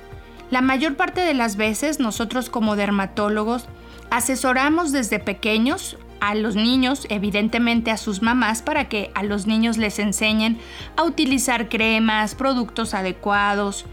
La 0.50 0.62
mayor 0.62 0.96
parte 0.96 1.20
de 1.20 1.34
las 1.34 1.56
veces 1.56 2.00
nosotros 2.00 2.48
como 2.48 2.74
dermatólogos 2.74 3.66
asesoramos 4.08 4.92
desde 4.92 5.18
pequeños 5.18 5.98
a 6.28 6.34
los 6.34 6.56
niños, 6.56 7.06
evidentemente 7.10 7.90
a 7.90 7.96
sus 7.96 8.22
mamás, 8.22 8.62
para 8.62 8.88
que 8.88 9.10
a 9.14 9.22
los 9.22 9.46
niños 9.46 9.76
les 9.76 9.98
enseñen 9.98 10.58
a 10.96 11.04
utilizar 11.04 11.68
cremas, 11.68 12.34
productos 12.34 12.94
adecuados. 12.94 13.84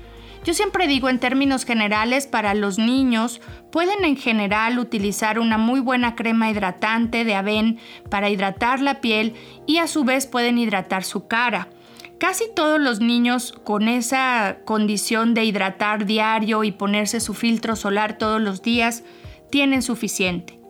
Yo 0.43 0.53
siempre 0.53 0.87
digo 0.87 1.09
en 1.09 1.19
términos 1.19 1.65
generales, 1.65 2.25
para 2.25 2.53
los 2.53 2.79
niños 2.79 3.41
pueden 3.71 4.05
en 4.05 4.17
general 4.17 4.79
utilizar 4.79 5.39
una 5.39 5.57
muy 5.57 5.79
buena 5.79 6.15
crema 6.15 6.49
hidratante 6.49 7.23
de 7.23 7.35
Aven 7.35 7.79
para 8.09 8.29
hidratar 8.29 8.81
la 8.81 9.01
piel 9.01 9.35
y 9.67 9.77
a 9.77 9.87
su 9.87 10.03
vez 10.03 10.25
pueden 10.25 10.57
hidratar 10.57 11.03
su 11.03 11.27
cara. 11.27 11.69
Casi 12.17 12.45
todos 12.55 12.79
los 12.79 13.01
niños 13.01 13.53
con 13.63 13.87
esa 13.87 14.59
condición 14.63 15.33
de 15.33 15.43
hidratar 15.43 16.05
diario 16.05 16.63
y 16.63 16.71
ponerse 16.71 17.19
su 17.19 17.33
filtro 17.33 17.75
solar 17.75 18.17
todos 18.17 18.41
los 18.41 18.61
días 18.61 19.03
tienen 19.49 19.81
suficiente. 19.81 20.60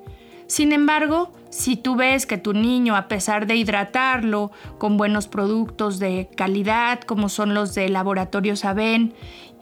Sin 0.51 0.73
embargo, 0.73 1.31
si 1.49 1.77
tú 1.77 1.95
ves 1.95 2.25
que 2.25 2.37
tu 2.37 2.51
niño, 2.51 2.97
a 2.97 3.07
pesar 3.07 3.47
de 3.47 3.55
hidratarlo 3.55 4.51
con 4.79 4.97
buenos 4.97 5.29
productos 5.29 5.97
de 5.97 6.27
calidad, 6.35 6.99
como 6.99 7.29
son 7.29 7.53
los 7.53 7.73
de 7.73 7.87
Laboratorio 7.87 8.57
Saben, 8.57 9.13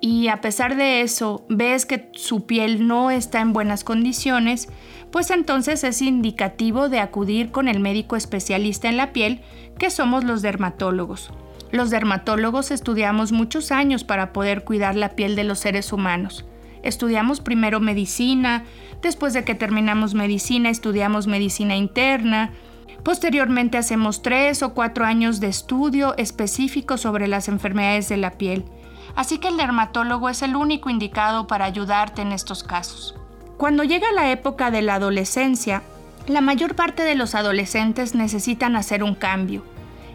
y 0.01 0.29
a 0.29 0.41
pesar 0.41 0.75
de 0.77 1.01
eso 1.01 1.45
ves 1.47 1.85
que 1.85 2.09
su 2.13 2.47
piel 2.47 2.87
no 2.87 3.11
está 3.11 3.39
en 3.39 3.53
buenas 3.53 3.83
condiciones, 3.83 4.67
pues 5.11 5.29
entonces 5.29 5.83
es 5.83 6.01
indicativo 6.01 6.89
de 6.89 7.01
acudir 7.01 7.51
con 7.51 7.67
el 7.67 7.79
médico 7.79 8.15
especialista 8.15 8.89
en 8.89 8.97
la 8.97 9.13
piel, 9.13 9.41
que 9.77 9.91
somos 9.91 10.23
los 10.23 10.41
dermatólogos. 10.41 11.29
Los 11.71 11.91
dermatólogos 11.91 12.71
estudiamos 12.71 13.31
muchos 13.31 13.71
años 13.71 14.03
para 14.03 14.33
poder 14.33 14.63
cuidar 14.63 14.95
la 14.95 15.09
piel 15.09 15.35
de 15.35 15.43
los 15.43 15.59
seres 15.59 15.93
humanos. 15.93 16.45
Estudiamos 16.83 17.41
primero 17.41 17.79
medicina, 17.79 18.63
después 19.01 19.33
de 19.33 19.43
que 19.43 19.55
terminamos 19.55 20.13
medicina 20.13 20.69
estudiamos 20.69 21.27
medicina 21.27 21.75
interna, 21.75 22.51
posteriormente 23.03 23.77
hacemos 23.77 24.21
tres 24.21 24.63
o 24.63 24.73
cuatro 24.73 25.05
años 25.05 25.39
de 25.39 25.47
estudio 25.47 26.15
específico 26.17 26.97
sobre 26.97 27.27
las 27.27 27.47
enfermedades 27.47 28.09
de 28.09 28.17
la 28.17 28.31
piel. 28.31 28.65
Así 29.15 29.39
que 29.39 29.47
el 29.47 29.57
dermatólogo 29.57 30.29
es 30.29 30.41
el 30.41 30.55
único 30.55 30.89
indicado 30.89 31.47
para 31.47 31.65
ayudarte 31.65 32.21
en 32.21 32.31
estos 32.31 32.63
casos. 32.63 33.15
Cuando 33.57 33.83
llega 33.83 34.11
la 34.13 34.31
época 34.31 34.71
de 34.71 34.81
la 34.81 34.95
adolescencia, 34.95 35.83
la 36.27 36.41
mayor 36.41 36.75
parte 36.75 37.03
de 37.03 37.15
los 37.15 37.35
adolescentes 37.35 38.15
necesitan 38.15 38.75
hacer 38.75 39.03
un 39.03 39.15
cambio. 39.15 39.63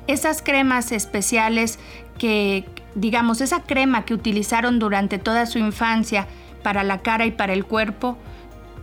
Esas 0.07 0.43
cremas 0.43 0.93
especiales 0.93 1.79
que, 2.19 2.65
digamos, 2.95 3.41
esa 3.41 3.63
crema 3.63 4.05
que 4.05 4.15
utilizaron 4.15 4.79
durante 4.79 5.19
toda 5.19 5.47
su 5.47 5.59
infancia 5.59 6.27
para 6.65 6.83
la 6.83 6.99
cara 7.03 7.27
y 7.27 7.31
para 7.31 7.53
el 7.53 7.65
cuerpo 7.65 8.19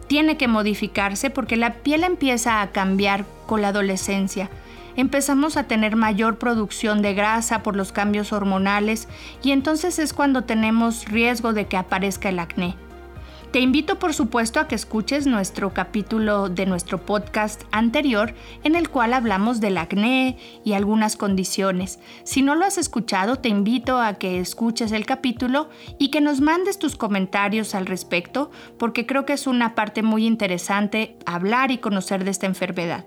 tiene 0.08 0.38
que 0.38 0.48
modificarse 0.48 1.30
porque 1.30 1.58
la 1.58 1.74
piel 1.74 2.06
empieza 2.06 2.62
a 2.62 2.72
cambiar 2.72 3.26
con 3.48 3.62
la 3.62 3.70
adolescencia. 3.70 4.50
Empezamos 4.96 5.58
a 5.58 5.64
tener 5.64 5.96
mayor 5.96 6.38
producción 6.38 7.02
de 7.02 7.14
grasa 7.14 7.64
por 7.64 7.76
los 7.76 7.92
cambios 7.92 8.32
hormonales 8.32 9.08
y 9.42 9.52
entonces 9.52 10.00
es 10.00 10.14
cuando 10.14 10.44
tenemos 10.44 11.06
riesgo 11.06 11.54
de 11.54 11.66
que 11.66 11.78
aparezca 11.78 12.30
el 12.30 12.40
acné. 12.40 12.76
Te 13.52 13.60
invito 13.60 14.00
por 14.00 14.14
supuesto 14.14 14.62
a 14.62 14.70
que 14.70 14.76
escuches 14.76 15.28
nuestro 15.28 15.74
capítulo 15.74 16.48
de 16.48 16.66
nuestro 16.66 17.06
podcast 17.06 17.64
anterior 17.72 18.34
en 18.64 18.78
el 18.78 18.88
cual 18.88 19.14
hablamos 19.14 19.60
del 19.60 19.78
acné 19.78 20.38
y 20.64 20.72
algunas 20.72 21.18
condiciones. 21.18 22.00
Si 22.24 22.44
no 22.44 22.56
lo 22.56 22.64
has 22.64 22.78
escuchado, 22.78 23.36
te 23.36 23.50
invito 23.50 24.00
a 24.00 24.14
que 24.14 24.40
escuches 24.40 24.94
el 24.94 25.06
capítulo 25.06 25.70
y 26.00 26.12
que 26.12 26.22
nos 26.22 26.40
mandes 26.40 26.80
tus 26.80 26.96
comentarios 26.96 27.76
al 27.76 27.88
respecto 27.88 28.52
porque 28.78 29.06
creo 29.06 29.26
que 29.26 29.34
es 29.34 29.46
una 29.48 29.76
parte 29.76 30.02
muy 30.02 30.26
interesante 30.26 31.18
hablar 31.26 31.72
y 31.72 31.80
conocer 31.80 32.24
de 32.24 32.32
esta 32.32 32.46
enfermedad. 32.46 33.04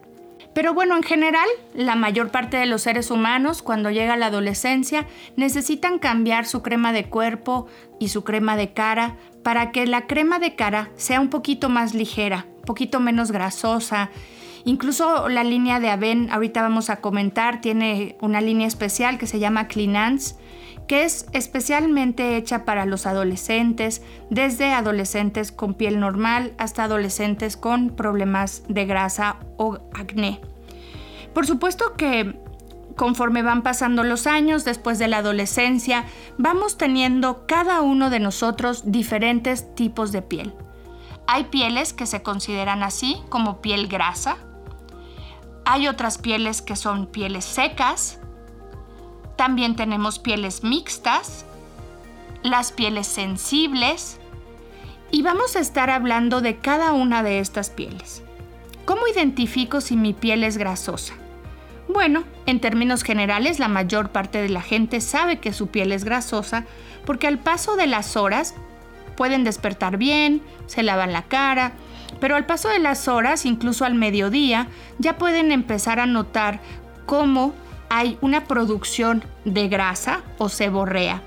Pero 0.55 0.73
bueno, 0.73 0.97
en 0.97 1.03
general, 1.03 1.49
la 1.75 1.97
mayor 1.97 2.31
parte 2.31 2.57
de 2.57 2.67
los 2.67 2.83
seres 2.83 3.11
humanos 3.11 3.61
cuando 3.61 3.91
llega 3.91 4.17
la 4.17 4.27
adolescencia 4.27 5.07
necesitan 5.37 5.99
cambiar 5.99 6.47
su 6.47 6.63
crema 6.63 6.93
de 6.93 7.07
cuerpo 7.07 7.67
y 7.99 8.09
su 8.09 8.23
crema 8.23 8.57
de 8.57 8.73
cara 8.73 9.17
para 9.43 9.73
que 9.73 9.87
la 9.87 10.07
crema 10.07 10.39
de 10.39 10.55
cara 10.55 10.91
sea 10.97 11.21
un 11.21 11.29
poquito 11.29 11.69
más 11.69 11.93
ligera, 11.93 12.47
un 12.59 12.63
poquito 12.63 13.01
menos 13.01 13.33
grasosa. 13.33 14.11
Incluso 14.65 15.29
la 15.29 15.43
línea 15.43 15.81
de 15.81 15.91
Aven, 15.91 16.31
ahorita 16.31 16.63
vamos 16.63 16.89
a 16.89 17.01
comentar, 17.01 17.61
tiene 17.61 18.17
una 18.21 18.41
línea 18.41 18.69
especial 18.69 19.19
que 19.19 19.27
se 19.27 19.41
llama 19.41 19.67
Cleanance, 19.67 20.37
que 20.87 21.05
es 21.05 21.27
especialmente 21.33 22.37
hecha 22.37 22.65
para 22.65 22.87
los 22.87 23.07
adolescentes, 23.07 24.03
desde 24.31 24.73
adolescentes 24.73 25.53
con 25.53 25.75
piel 25.75 26.01
normal 26.01 26.53
hasta 26.59 26.85
adolescentes 26.85 27.57
con 27.57 27.91
problemas 27.91 28.63
de 28.69 28.85
grasa 28.85 29.37
o 29.57 29.79
acné. 29.95 30.41
Por 31.33 31.47
supuesto 31.47 31.95
que 31.97 32.39
conforme 32.97 33.43
van 33.43 33.63
pasando 33.63 34.05
los 34.05 34.27
años, 34.27 34.65
después 34.65 34.99
de 34.99 35.09
la 35.09 35.19
adolescencia, 35.19 36.05
vamos 36.39 36.79
teniendo 36.79 37.47
cada 37.47 37.81
uno 37.81 38.11
de 38.11 38.21
nosotros 38.21 38.83
diferentes 38.87 39.75
tipos 39.75 40.13
de 40.13 40.23
piel. 40.23 40.55
Hay 41.27 41.45
pieles 41.45 41.93
que 41.93 42.07
se 42.07 42.23
consideran 42.23 42.83
así 42.83 43.21
como 43.29 43.61
piel 43.61 43.89
grasa. 43.89 44.37
Hay 45.65 45.89
otras 45.89 46.19
pieles 46.19 46.63
que 46.63 46.77
son 46.77 47.07
pieles 47.07 47.45
secas. 47.45 48.21
También 49.37 49.77
tenemos 49.77 50.19
pieles 50.19 50.63
mixtas, 50.63 51.45
las 52.43 52.73
pieles 52.73 53.07
sensibles. 53.07 54.19
Y 55.11 55.23
vamos 55.23 55.57
a 55.57 55.61
estar 55.61 55.91
hablando 55.91 56.41
de 56.41 56.57
cada 56.57 56.93
una 56.93 57.23
de 57.23 57.39
estas 57.39 57.71
pieles. 57.71 58.23
¿Cómo 58.85 59.07
identifico 59.07 59.81
si 59.81 59.97
mi 59.97 60.13
piel 60.13 60.45
es 60.45 60.59
grasosa? 60.59 61.15
Bueno, 61.89 62.25
en 62.47 62.61
términos 62.61 63.03
generales, 63.03 63.59
la 63.59 63.69
mayor 63.69 64.11
parte 64.11 64.41
de 64.41 64.49
la 64.49 64.63
gente 64.63 65.01
sabe 65.01 65.39
que 65.39 65.53
su 65.53 65.69
piel 65.69 65.93
es 65.93 66.05
grasosa 66.05 66.65
porque 67.05 67.27
al 67.27 67.39
paso 67.39 67.77
de 67.77 67.87
las 67.87 68.17
horas 68.17 68.55
pueden 69.17 69.45
despertar 69.45 69.97
bien, 69.97 70.43
se 70.67 70.83
lavan 70.83 71.13
la 71.13 71.23
cara, 71.23 71.73
pero 72.21 72.37
al 72.37 72.47
paso 72.47 72.69
de 72.69 72.79
las 72.79 73.07
horas, 73.09 73.47
incluso 73.47 73.85
al 73.85 73.95
mediodía, 73.95 74.69
ya 74.99 75.19
pueden 75.19 75.53
empezar 75.53 76.01
a 76.01 76.07
notar 76.07 76.61
cómo 77.07 77.55
hay 77.95 78.19
una 78.23 78.43
producción 78.49 79.23
de 79.45 79.69
grasa 79.69 80.25
o 80.39 80.49
seborrea. 80.49 81.23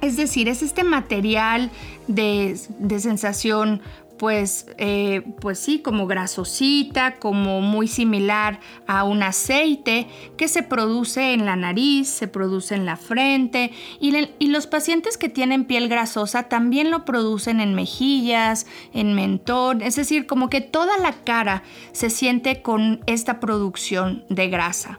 Es 0.00 0.16
decir, 0.16 0.48
es 0.48 0.60
este 0.60 0.82
material 0.82 1.70
de, 2.08 2.58
de 2.80 2.98
sensación 2.98 3.80
pues, 4.18 4.66
eh, 4.78 5.22
pues 5.40 5.60
sí, 5.60 5.78
como 5.80 6.08
grasosita, 6.08 7.16
como 7.16 7.60
muy 7.60 7.86
similar 7.86 8.58
a 8.88 9.04
un 9.04 9.22
aceite 9.22 10.08
que 10.36 10.48
se 10.48 10.64
produce 10.64 11.32
en 11.32 11.46
la 11.46 11.54
nariz, 11.54 12.08
se 12.08 12.26
produce 12.26 12.74
en 12.74 12.86
la 12.86 12.96
frente 12.96 13.70
y, 14.00 14.12
y 14.40 14.48
los 14.48 14.66
pacientes 14.66 15.16
que 15.16 15.28
tienen 15.28 15.64
piel 15.64 15.88
grasosa 15.88 16.44
también 16.44 16.90
lo 16.90 17.04
producen 17.04 17.60
en 17.60 17.74
mejillas, 17.74 18.66
en 18.92 19.14
mentón, 19.14 19.80
es 19.80 19.94
decir, 19.94 20.26
como 20.26 20.50
que 20.50 20.60
toda 20.60 20.98
la 20.98 21.12
cara 21.12 21.62
se 21.92 22.10
siente 22.10 22.62
con 22.62 23.00
esta 23.06 23.38
producción 23.38 24.24
de 24.28 24.48
grasa. 24.48 24.98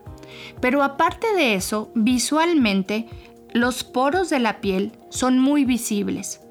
Pero 0.59 0.83
aparte 0.83 1.27
de 1.35 1.55
eso, 1.55 1.91
visualmente, 1.95 3.07
los 3.53 3.83
poros 3.83 4.29
de 4.29 4.39
la 4.39 4.59
piel 4.61 4.91
son 5.09 5.39
muy 5.39 5.65
visibles. 5.65 6.41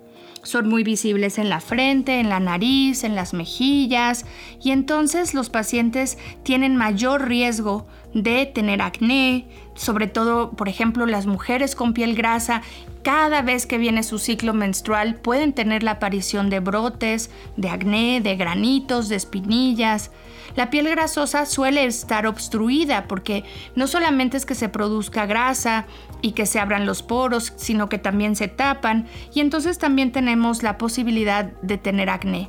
Son 0.42 0.68
muy 0.68 0.84
visibles 0.84 1.38
en 1.38 1.48
la 1.48 1.60
frente, 1.60 2.20
en 2.20 2.28
la 2.28 2.38
nariz, 2.38 3.02
en 3.04 3.14
las 3.14 3.32
mejillas 3.32 4.26
y 4.62 4.72
entonces 4.72 5.32
los 5.32 5.48
pacientes 5.48 6.18
tienen 6.42 6.76
mayor 6.76 7.28
riesgo 7.28 7.86
de 8.12 8.44
tener 8.46 8.82
acné, 8.82 9.46
sobre 9.74 10.06
todo, 10.06 10.52
por 10.52 10.68
ejemplo, 10.68 11.06
las 11.06 11.26
mujeres 11.26 11.74
con 11.74 11.94
piel 11.94 12.14
grasa, 12.14 12.62
cada 13.02 13.42
vez 13.42 13.66
que 13.66 13.76
viene 13.76 14.02
su 14.02 14.18
ciclo 14.18 14.54
menstrual 14.54 15.16
pueden 15.16 15.52
tener 15.52 15.82
la 15.82 15.92
aparición 15.92 16.48
de 16.48 16.60
brotes, 16.60 17.30
de 17.56 17.68
acné, 17.68 18.20
de 18.20 18.36
granitos, 18.36 19.08
de 19.08 19.16
espinillas. 19.16 20.10
La 20.56 20.70
piel 20.70 20.88
grasosa 20.88 21.44
suele 21.44 21.84
estar 21.84 22.26
obstruida 22.26 23.06
porque 23.08 23.44
no 23.74 23.86
solamente 23.86 24.36
es 24.36 24.46
que 24.46 24.54
se 24.54 24.68
produzca 24.68 25.26
grasa 25.26 25.86
y 26.22 26.32
que 26.32 26.46
se 26.46 26.60
abran 26.60 26.86
los 26.86 27.02
poros, 27.02 27.52
sino 27.56 27.88
que 27.88 27.98
también 27.98 28.36
se 28.36 28.48
tapan 28.48 29.06
y 29.34 29.40
entonces 29.40 29.78
también 29.78 30.12
tenemos 30.12 30.62
la 30.62 30.78
posibilidad 30.78 31.44
de 31.44 31.76
tener 31.76 32.08
acné. 32.08 32.48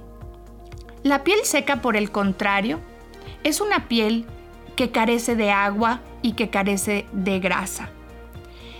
La 1.03 1.23
piel 1.23 1.39
seca, 1.43 1.81
por 1.81 1.97
el 1.97 2.11
contrario, 2.11 2.79
es 3.43 3.61
una 3.61 3.87
piel 3.87 4.25
que 4.75 4.91
carece 4.91 5.35
de 5.35 5.51
agua 5.51 6.01
y 6.21 6.33
que 6.33 6.49
carece 6.49 7.05
de 7.11 7.39
grasa. 7.39 7.89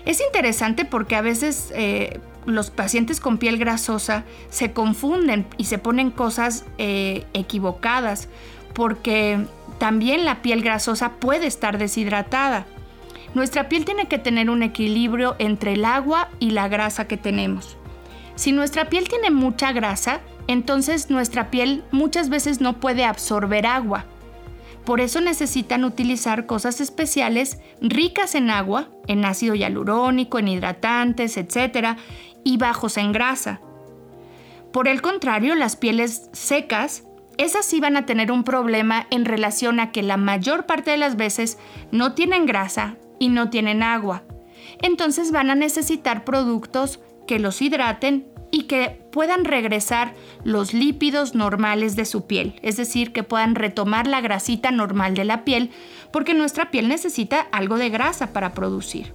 Es 0.06 0.22
interesante 0.22 0.86
porque 0.86 1.16
a 1.16 1.22
veces 1.22 1.72
eh, 1.76 2.20
los 2.46 2.70
pacientes 2.70 3.20
con 3.20 3.38
piel 3.38 3.58
grasosa 3.58 4.24
se 4.50 4.72
confunden 4.72 5.48
y 5.58 5.66
se 5.66 5.80
ponen 5.80 6.12
cosas 6.12 6.66
eh, 6.78 7.26
equivocadas 7.34 8.30
porque 8.74 9.40
también 9.80 10.26
la 10.26 10.42
piel 10.42 10.62
grasosa 10.62 11.14
puede 11.14 11.48
estar 11.48 11.78
deshidratada. 11.78 12.66
Nuestra 13.34 13.68
piel 13.68 13.84
tiene 13.84 14.08
que 14.08 14.18
tener 14.18 14.50
un 14.50 14.64
equilibrio 14.64 15.36
entre 15.40 15.74
el 15.74 15.86
agua 15.86 16.30
y 16.40 16.52
la 16.52 16.68
grasa 16.68 17.08
que 17.08 17.18
tenemos. 17.18 17.78
Si 18.36 18.52
nuestra 18.52 18.90
piel 18.90 19.10
tiene 19.10 19.32
mucha 19.32 19.72
grasa, 19.72 20.22
entonces 20.48 21.10
nuestra 21.10 21.50
piel 21.50 21.84
muchas 21.92 22.30
veces 22.30 22.62
no 22.62 22.80
puede 22.80 23.04
absorber 23.06 23.66
agua. 23.66 24.06
Por 24.86 25.02
eso 25.02 25.20
necesitan 25.20 25.84
utilizar 25.84 26.46
cosas 26.46 26.80
especiales 26.80 27.60
ricas 27.82 28.36
en 28.36 28.50
agua, 28.50 28.90
en 29.08 29.26
ácido 29.26 29.56
hialurónico, 29.56 30.40
en 30.40 30.48
hidratantes, 30.48 31.38
etc., 31.38 31.98
y 32.44 32.58
bajos 32.58 32.98
en 32.98 33.12
grasa. 33.12 33.60
Por 34.72 34.88
el 34.88 35.02
contrario, 35.02 35.56
las 35.56 35.76
pieles 35.76 36.30
secas 36.34 37.04
esas 37.38 37.66
sí 37.66 37.82
van 37.82 37.98
a 37.98 38.06
tener 38.06 38.32
un 38.32 38.44
problema 38.44 39.08
en 39.10 39.26
relación 39.26 39.80
a 39.80 39.92
que 39.92 40.04
la 40.04 40.18
mayor 40.18 40.66
parte 40.66 40.92
de 40.92 40.98
las 40.98 41.18
veces 41.18 41.58
no 41.92 42.14
tienen 42.14 42.46
grasa 42.46 42.96
y 43.20 43.30
no 43.30 43.50
tienen 43.50 43.84
agua. 43.84 44.24
Entonces 44.82 45.32
van 45.32 45.50
a 45.50 45.56
necesitar 45.56 46.24
productos 46.24 47.00
que 47.28 47.40
los 47.40 47.62
hidraten 47.62 48.28
y 48.56 48.64
que 48.64 49.02
puedan 49.12 49.44
regresar 49.44 50.14
los 50.46 50.74
lípidos 50.74 51.36
normales 51.36 51.98
de 51.98 52.06
su 52.06 52.26
piel, 52.26 52.58
es 52.62 52.78
decir, 52.78 53.12
que 53.12 53.22
puedan 53.22 53.54
retomar 53.54 54.08
la 54.08 54.22
grasita 54.22 54.72
normal 54.72 55.14
de 55.14 55.26
la 55.26 55.44
piel, 55.44 55.72
porque 56.14 56.34
nuestra 56.34 56.72
piel 56.72 56.88
necesita 56.88 57.42
algo 57.52 57.78
de 57.78 57.90
grasa 57.90 58.32
para 58.32 58.54
producir. 58.54 59.14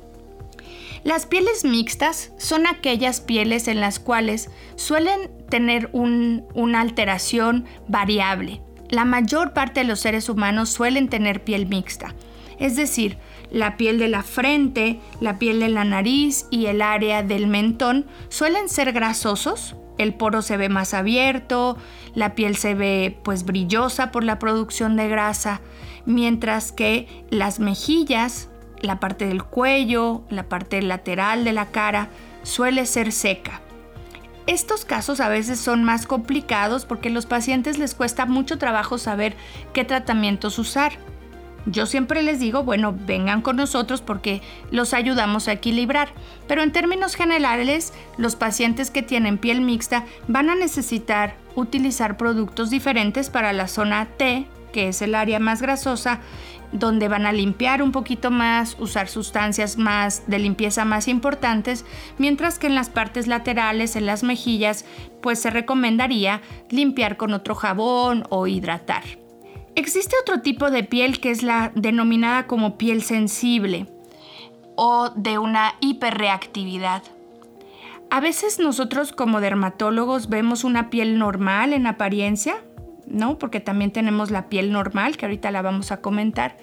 Las 1.05 1.25
pieles 1.25 1.65
mixtas 1.65 2.33
son 2.37 2.67
aquellas 2.67 3.23
pieles 3.23 3.67
en 3.67 3.81
las 3.81 3.99
cuales 3.99 4.51
suelen 4.77 5.31
tener 5.49 5.89
una 5.95 6.83
alteración 6.83 7.65
variable. 7.89 8.61
La 8.91 9.07
mayor 9.07 9.55
parte 9.55 9.81
de 9.81 9.87
los 9.87 10.01
seres 10.01 10.29
humanos 10.29 10.69
suelen 10.69 11.09
tener 11.09 11.45
piel 11.45 11.67
mixta, 11.67 12.15
es 12.59 12.77
decir, 12.77 13.17
la 13.51 13.77
piel 13.77 13.99
de 13.99 14.09
la 14.09 14.23
frente, 14.23 15.01
la 15.21 15.39
piel 15.39 15.61
de 15.61 15.69
la 15.69 15.85
nariz 15.85 16.47
y 16.51 16.67
el 16.67 16.83
área 16.83 17.23
del 17.23 17.47
mentón 17.47 18.07
suelen 18.29 18.69
ser 18.69 18.93
grasosos, 18.93 19.77
el 19.99 20.15
poro 20.15 20.41
se 20.41 20.57
ve 20.57 20.69
más 20.69 20.95
abierto, 20.95 21.77
la 22.15 22.35
piel 22.35 22.57
se 22.57 22.75
ve 22.75 23.19
pues 23.23 23.45
brillosa 23.45 24.11
por 24.11 24.25
la 24.25 24.39
producción 24.39 24.97
de 24.97 25.09
grasa, 25.09 25.61
mientras 26.07 26.73
que 26.73 27.25
las 27.31 27.61
mejillas, 27.61 28.49
la 28.81 28.99
parte 28.99 29.27
del 29.27 29.45
cuello, 29.45 30.23
la 30.31 30.49
parte 30.49 30.81
lateral 30.81 31.45
de 31.45 31.53
la 31.53 31.67
cara, 31.67 32.09
suele 32.43 32.87
ser 32.87 33.13
seca. 33.13 33.61
Estos 34.47 34.85
casos 34.85 35.21
a 35.21 35.29
veces 35.29 35.61
son 35.61 35.85
más 35.85 36.07
complicados 36.07 36.85
porque 36.87 37.09
a 37.09 37.13
los 37.13 37.27
pacientes 37.27 37.79
les 37.79 37.95
cuesta 37.95 38.27
mucho 38.27 38.59
trabajo 38.59 38.99
saber 38.99 39.37
qué 39.73 39.85
tratamientos 39.85 40.59
usar. 40.59 40.93
Yo 41.67 41.87
siempre 41.87 42.23
les 42.23 42.41
digo, 42.41 42.63
bueno, 42.63 42.95
vengan 43.07 43.43
con 43.43 43.57
nosotros 43.57 44.01
porque 44.01 44.41
los 44.71 44.95
ayudamos 44.95 45.47
a 45.47 45.53
equilibrar. 45.53 46.09
Pero 46.47 46.63
en 46.63 46.73
términos 46.73 47.15
generales, 47.15 47.93
los 48.17 48.35
pacientes 48.37 48.91
que 48.91 49.03
tienen 49.03 49.39
piel 49.39 49.61
mixta 49.61 50.05
van 50.27 50.51
a 50.51 50.55
necesitar 50.55 51.37
utilizar 51.55 52.17
productos 52.17 52.71
diferentes 52.71 53.29
para 53.29 53.53
la 53.53 53.69
zona 53.69 54.07
T, 54.17 54.47
que 54.73 54.89
es 54.89 55.03
el 55.03 55.15
área 55.15 55.39
más 55.39 55.61
grasosa, 55.61 56.21
donde 56.73 57.09
van 57.09 57.27
a 57.27 57.33
limpiar 57.33 57.83
un 57.83 57.93
poquito 57.93 58.31
más, 58.31 58.77
usar 58.79 59.09
sustancias 59.09 59.77
más 59.77 60.23
de 60.29 60.39
limpieza 60.39 60.85
más 60.85 61.09
importantes, 61.09 61.85
mientras 62.17 62.59
que 62.59 62.69
en 62.69 62.77
las 62.77 62.89
partes 62.89 63.27
laterales, 63.27 63.97
en 63.97 64.07
las 64.07 64.23
mejillas, 64.23 64.85
pues 65.21 65.41
se 65.41 65.51
recomendaría 65.51 66.41
limpiar 66.71 67.17
con 67.17 67.35
otro 67.35 67.55
jabón 67.55 68.25
o 68.31 68.47
hidratar. 68.47 69.20
Existe 69.75 70.17
otro 70.21 70.41
tipo 70.41 70.71
de 70.71 70.85
piel 70.85 71.21
que 71.21 71.31
es 71.31 71.43
la 71.43 71.73
denominada 71.75 72.47
como 72.47 72.77
piel 72.77 73.03
sensible 73.03 73.87
o 74.77 75.11
de 75.11 75.39
una 75.39 75.75
hiperreactividad. 75.81 77.03
A 78.11 78.21
veces 78.21 78.59
nosotros 78.59 79.13
como 79.13 79.41
dermatólogos 79.41 80.29
vemos 80.29 80.65
una 80.65 80.91
piel 80.91 81.19
normal 81.19 81.73
en 81.73 81.87
apariencia, 81.87 82.57
¿no? 83.07 83.39
Porque 83.39 83.61
también 83.61 83.93
tenemos 83.93 84.31
la 84.31 84.49
piel 84.49 84.73
normal, 84.73 85.17
que 85.17 85.27
ahorita 85.27 85.51
la 85.51 85.63
vamos 85.63 85.93
a 85.93 86.01
comentar, 86.01 86.57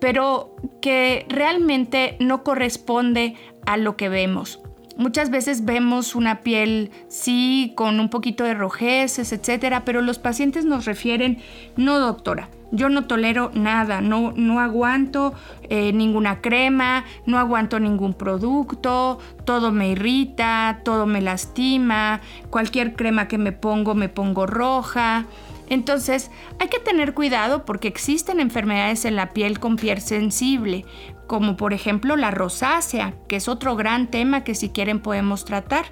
pero 0.00 0.56
que 0.80 1.24
realmente 1.28 2.16
no 2.18 2.42
corresponde 2.42 3.36
a 3.64 3.76
lo 3.76 3.96
que 3.96 4.08
vemos. 4.08 4.60
Muchas 4.96 5.30
veces 5.30 5.64
vemos 5.64 6.14
una 6.14 6.40
piel, 6.40 6.90
sí, 7.08 7.72
con 7.76 7.98
un 7.98 8.10
poquito 8.10 8.44
de 8.44 8.54
rojeces, 8.54 9.32
etcétera, 9.32 9.84
pero 9.84 10.02
los 10.02 10.18
pacientes 10.18 10.64
nos 10.64 10.84
refieren, 10.84 11.38
no 11.76 11.98
doctora, 11.98 12.48
yo 12.72 12.88
no 12.88 13.04
tolero 13.04 13.50
nada, 13.54 14.00
no, 14.00 14.32
no 14.34 14.58
aguanto 14.60 15.34
eh, 15.68 15.92
ninguna 15.92 16.40
crema, 16.40 17.04
no 17.26 17.38
aguanto 17.38 17.78
ningún 17.78 18.14
producto, 18.14 19.18
todo 19.44 19.72
me 19.72 19.90
irrita, 19.90 20.80
todo 20.82 21.06
me 21.06 21.20
lastima, 21.20 22.20
cualquier 22.50 22.94
crema 22.94 23.28
que 23.28 23.38
me 23.38 23.52
pongo 23.52 23.94
me 23.94 24.08
pongo 24.08 24.46
roja. 24.46 25.26
Entonces 25.68 26.30
hay 26.58 26.68
que 26.68 26.80
tener 26.80 27.14
cuidado 27.14 27.64
porque 27.64 27.88
existen 27.88 28.40
enfermedades 28.40 29.04
en 29.04 29.16
la 29.16 29.30
piel 29.30 29.58
con 29.58 29.76
piel 29.76 30.00
sensible, 30.00 30.84
como 31.26 31.56
por 31.56 31.72
ejemplo 31.72 32.16
la 32.16 32.30
rosácea, 32.30 33.14
que 33.28 33.36
es 33.36 33.48
otro 33.48 33.76
gran 33.76 34.08
tema 34.08 34.44
que 34.44 34.54
si 34.54 34.70
quieren 34.70 35.00
podemos 35.00 35.44
tratar. 35.44 35.86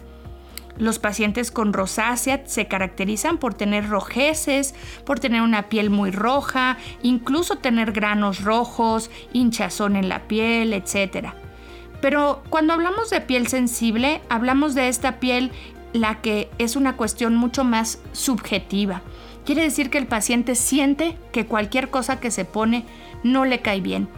Los 0.78 0.98
pacientes 0.98 1.50
con 1.50 1.72
rosácea 1.72 2.42
se 2.46 2.66
caracterizan 2.66 3.38
por 3.38 3.52
tener 3.52 3.88
rojeces, 3.88 4.74
por 5.04 5.20
tener 5.20 5.42
una 5.42 5.68
piel 5.68 5.90
muy 5.90 6.10
roja, 6.10 6.78
incluso 7.02 7.56
tener 7.56 7.92
granos 7.92 8.42
rojos, 8.42 9.10
hinchazón 9.32 9.96
en 9.96 10.08
la 10.08 10.26
piel, 10.26 10.72
etc. 10.72 11.28
Pero 12.00 12.42
cuando 12.48 12.72
hablamos 12.72 13.10
de 13.10 13.20
piel 13.20 13.46
sensible, 13.46 14.22
hablamos 14.30 14.74
de 14.74 14.88
esta 14.88 15.20
piel 15.20 15.52
la 15.92 16.22
que 16.22 16.48
es 16.58 16.76
una 16.76 16.96
cuestión 16.96 17.36
mucho 17.36 17.62
más 17.64 18.00
subjetiva. 18.12 19.02
Quiere 19.44 19.62
decir 19.62 19.90
que 19.90 19.98
el 19.98 20.06
paciente 20.06 20.54
siente 20.54 21.16
que 21.32 21.46
cualquier 21.46 21.90
cosa 21.90 22.20
que 22.20 22.30
se 22.30 22.44
pone 22.44 22.84
no 23.22 23.44
le 23.44 23.60
cae 23.60 23.80
bien. 23.80 24.08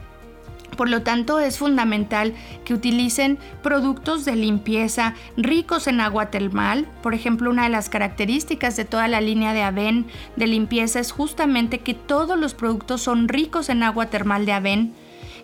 Por 0.76 0.88
lo 0.88 1.02
tanto, 1.02 1.38
es 1.38 1.58
fundamental 1.58 2.34
que 2.64 2.74
utilicen 2.74 3.38
productos 3.62 4.24
de 4.24 4.36
limpieza 4.36 5.14
ricos 5.36 5.86
en 5.86 6.00
agua 6.00 6.30
termal. 6.30 6.88
Por 7.02 7.14
ejemplo, 7.14 7.50
una 7.50 7.64
de 7.64 7.68
las 7.68 7.88
características 7.88 8.76
de 8.76 8.84
toda 8.84 9.06
la 9.08 9.20
línea 9.20 9.52
de 9.52 9.62
Aven 9.62 10.06
de 10.36 10.46
limpieza 10.46 11.00
es 11.00 11.12
justamente 11.12 11.80
que 11.80 11.94
todos 11.94 12.38
los 12.38 12.54
productos 12.54 13.02
son 13.02 13.28
ricos 13.28 13.68
en 13.68 13.82
agua 13.82 14.06
termal 14.06 14.46
de 14.46 14.52
Aven 14.52 14.94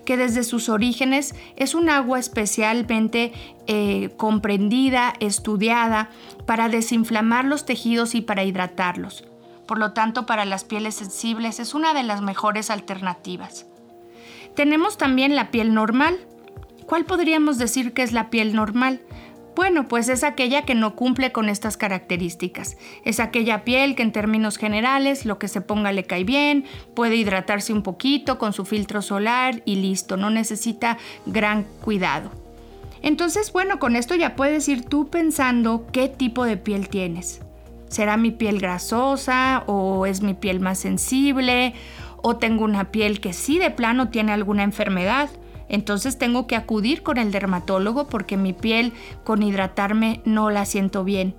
que 0.05 0.17
desde 0.17 0.43
sus 0.43 0.71
orígenes 0.71 1.35
es 1.57 1.75
un 1.75 1.91
agua 1.91 2.19
especialmente 2.19 3.31
eh, 3.67 4.09
comprendida, 4.17 5.13
estudiada 5.21 6.09
para 6.47 6.71
desinflamar 6.71 7.45
los 7.45 7.67
tejidos 7.67 8.15
y 8.15 8.23
para 8.23 8.43
hidratarlos. 8.43 9.25
por 9.67 9.79
lo 9.79 9.93
tanto 9.93 10.25
para 10.25 10.47
las 10.47 10.65
pieles 10.65 10.95
sensibles 10.95 11.61
es 11.61 11.75
una 11.75 11.93
de 11.93 12.05
las 12.05 12.23
mejores 12.23 12.71
alternativas. 12.71 13.67
Tenemos 14.59 14.99
también 14.99 15.37
la 15.37 15.53
piel 15.53 15.73
normal. 15.73 16.19
¿Cuál 16.85 17.05
podríamos 17.05 17.59
decir 17.59 17.93
que 17.93 18.03
es 18.03 18.11
la 18.11 18.29
piel 18.29 18.57
normal? 18.57 19.01
Bueno, 19.55 19.87
pues 19.87 20.09
es 20.09 20.25
aquella 20.25 20.63
que 20.63 20.75
no 20.75 20.97
cumple 20.97 21.31
con 21.31 21.49
estas 21.49 21.77
características. 21.77 22.77
Es 23.05 23.21
aquella 23.21 23.63
piel 23.63 23.95
que 23.95 24.03
en 24.03 24.11
términos 24.11 24.57
generales 24.57 25.27
lo 25.27 25.39
que 25.39 25.47
se 25.47 25.61
ponga 25.61 25.93
le 25.93 26.03
cae 26.03 26.25
bien, 26.25 26.65
puede 26.97 27.15
hidratarse 27.15 27.73
un 27.73 27.85
poquito 27.85 28.39
con 28.39 28.53
su 28.53 28.65
filtro 28.65 29.01
solar 29.01 29.63
y 29.65 29.77
listo, 29.77 30.17
no 30.17 30.29
necesita 30.29 30.99
gran 31.25 31.63
cuidado. 31.81 32.33
Entonces, 33.01 33.53
bueno, 33.53 33.79
con 33.79 33.95
esto 33.95 34.17
ya 34.17 34.35
puedes 34.35 34.69
ir 34.69 34.83
tú 34.87 35.07
pensando 35.07 35.87
qué 35.93 36.09
tipo 36.09 36.45
de 36.45 36.57
piel 36.57 36.89
tienes. 36.89 37.43
¿Será 37.89 38.17
mi 38.17 38.33
piel 38.33 38.59
grasosa 38.59 39.63
o 39.67 40.05
es 40.05 40.21
mi 40.21 40.35
piel 40.35 40.59
más 40.59 40.81
sensible? 40.81 41.75
¿O 42.23 42.37
tengo 42.37 42.65
una 42.65 42.91
piel 42.91 43.21
que 43.21 43.33
sí 43.33 43.59
de 43.59 43.71
plano 43.71 44.09
tiene 44.09 44.33
alguna 44.33 44.63
enfermedad? 44.63 45.31
Entonces 45.69 46.19
tengo 46.19 46.47
que 46.47 46.57
acudir 46.57 47.03
con 47.03 47.19
el 47.19 47.31
dermatólogo 47.31 48.09
porque 48.09 48.37
mi 48.37 48.53
piel 48.53 48.93
con 49.25 49.43
hidratarme 49.43 50.23
no 50.25 50.51
la 50.51 50.65
siento 50.65 51.05
bien. 51.05 51.35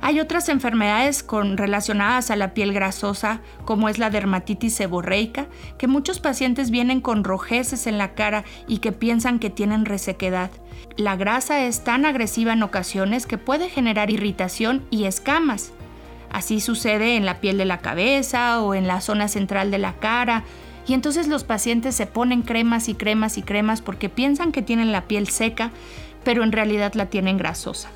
Hay 0.00 0.20
otras 0.20 0.48
enfermedades 0.48 1.22
con, 1.22 1.56
relacionadas 1.56 2.30
a 2.30 2.36
la 2.36 2.54
piel 2.54 2.72
grasosa, 2.72 3.40
como 3.64 3.88
es 3.88 3.98
la 3.98 4.10
dermatitis 4.10 4.74
seborreica, 4.74 5.46
que 5.78 5.86
muchos 5.86 6.20
pacientes 6.20 6.70
vienen 6.70 7.00
con 7.00 7.24
rojeces 7.24 7.86
en 7.86 7.98
la 7.98 8.14
cara 8.14 8.44
y 8.68 8.78
que 8.78 8.92
piensan 8.92 9.38
que 9.38 9.50
tienen 9.50 9.84
resequedad. 9.84 10.50
La 10.96 11.16
grasa 11.16 11.64
es 11.64 11.82
tan 11.82 12.04
agresiva 12.04 12.52
en 12.52 12.62
ocasiones 12.62 13.26
que 13.26 13.38
puede 13.38 13.68
generar 13.68 14.10
irritación 14.10 14.86
y 14.90 15.04
escamas. 15.04 15.72
Así 16.36 16.60
sucede 16.60 17.16
en 17.16 17.24
la 17.24 17.40
piel 17.40 17.56
de 17.56 17.64
la 17.64 17.78
cabeza 17.78 18.60
o 18.60 18.74
en 18.74 18.86
la 18.86 19.00
zona 19.00 19.26
central 19.26 19.70
de 19.70 19.78
la 19.78 19.94
cara, 19.94 20.44
y 20.86 20.92
entonces 20.92 21.28
los 21.28 21.44
pacientes 21.44 21.94
se 21.94 22.04
ponen 22.04 22.42
cremas 22.42 22.90
y 22.90 22.94
cremas 22.94 23.38
y 23.38 23.42
cremas 23.42 23.80
porque 23.80 24.10
piensan 24.10 24.52
que 24.52 24.60
tienen 24.60 24.92
la 24.92 25.06
piel 25.06 25.28
seca, 25.28 25.70
pero 26.24 26.44
en 26.44 26.52
realidad 26.52 26.92
la 26.92 27.06
tienen 27.06 27.38
grasosa. 27.38 27.88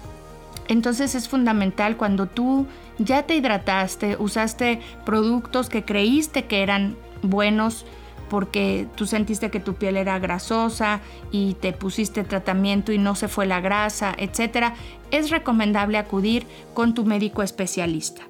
Entonces 0.69 1.15
es 1.15 1.29
fundamental 1.29 1.99
cuando 1.99 2.29
tú 2.29 2.67
ya 2.97 3.25
te 3.25 3.37
hidrataste, 3.37 4.17
usaste 4.19 4.81
productos 5.05 5.69
que 5.69 5.85
creíste 5.85 6.47
que 6.47 6.63
eran 6.63 6.97
buenos 7.21 7.85
porque 8.31 8.87
tú 8.95 9.05
sentiste 9.05 9.51
que 9.51 9.61
tu 9.61 9.75
piel 9.75 9.99
era 9.99 10.19
grasosa 10.19 11.01
y 11.31 11.59
te 11.61 11.75
pusiste 11.75 12.25
tratamiento 12.25 12.91
y 12.91 12.97
no 12.97 13.17
se 13.17 13.29
fue 13.29 13.45
la 13.45 13.61
grasa, 13.61 14.15
etc., 14.17 14.73
es 15.11 15.29
recomendable 15.29 15.99
acudir 15.99 16.47
con 16.73 16.95
tu 16.95 17.05
médico 17.05 17.43
especialista. 17.43 18.30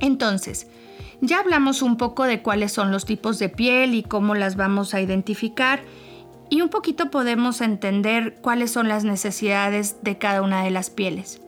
Entonces, 0.00 0.66
ya 1.20 1.38
hablamos 1.38 1.82
un 1.82 1.96
poco 1.96 2.24
de 2.24 2.42
cuáles 2.42 2.72
son 2.72 2.90
los 2.90 3.04
tipos 3.04 3.38
de 3.38 3.48
piel 3.48 3.94
y 3.94 4.02
cómo 4.02 4.34
las 4.34 4.56
vamos 4.56 4.94
a 4.94 5.00
identificar 5.00 5.82
y 6.52 6.60
un 6.60 6.68
poquito 6.68 7.10
podemos 7.10 7.62
entender 7.62 8.34
cuáles 8.42 8.72
son 8.72 8.86
las 8.86 9.04
necesidades 9.04 10.02
de 10.02 10.18
cada 10.18 10.42
una 10.42 10.62
de 10.64 10.70
las 10.70 10.90
pieles. 10.90 11.40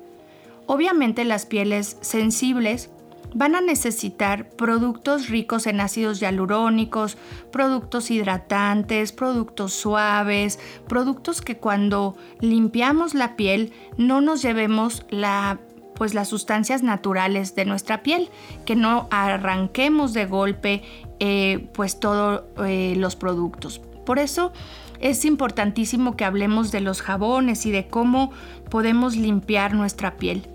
Obviamente 0.66 1.24
las 1.24 1.44
pieles 1.44 1.98
sensibles 2.00 2.88
van 3.34 3.54
a 3.54 3.60
necesitar 3.60 4.48
productos 4.48 5.28
ricos 5.28 5.66
en 5.66 5.80
ácidos 5.80 6.20
hialurónicos, 6.20 7.18
productos 7.50 8.10
hidratantes, 8.10 9.12
productos 9.12 9.74
suaves, 9.74 10.58
productos 10.88 11.42
que 11.42 11.58
cuando 11.58 12.16
limpiamos 12.40 13.12
la 13.12 13.36
piel 13.36 13.72
no 13.98 14.20
nos 14.20 14.40
llevemos 14.40 15.04
la 15.10 15.58
pues 15.94 16.14
las 16.14 16.28
sustancias 16.28 16.82
naturales 16.82 17.54
de 17.54 17.64
nuestra 17.64 18.02
piel, 18.02 18.30
que 18.64 18.76
no 18.76 19.08
arranquemos 19.10 20.12
de 20.12 20.26
golpe 20.26 20.82
eh, 21.20 21.68
pues 21.72 22.00
todos 22.00 22.42
eh, 22.64 22.94
los 22.96 23.16
productos. 23.16 23.80
Por 24.04 24.18
eso 24.18 24.52
es 25.00 25.24
importantísimo 25.24 26.16
que 26.16 26.24
hablemos 26.24 26.70
de 26.72 26.80
los 26.80 27.02
jabones 27.02 27.66
y 27.66 27.70
de 27.70 27.86
cómo 27.86 28.32
podemos 28.70 29.16
limpiar 29.16 29.74
nuestra 29.74 30.16
piel. 30.16 30.46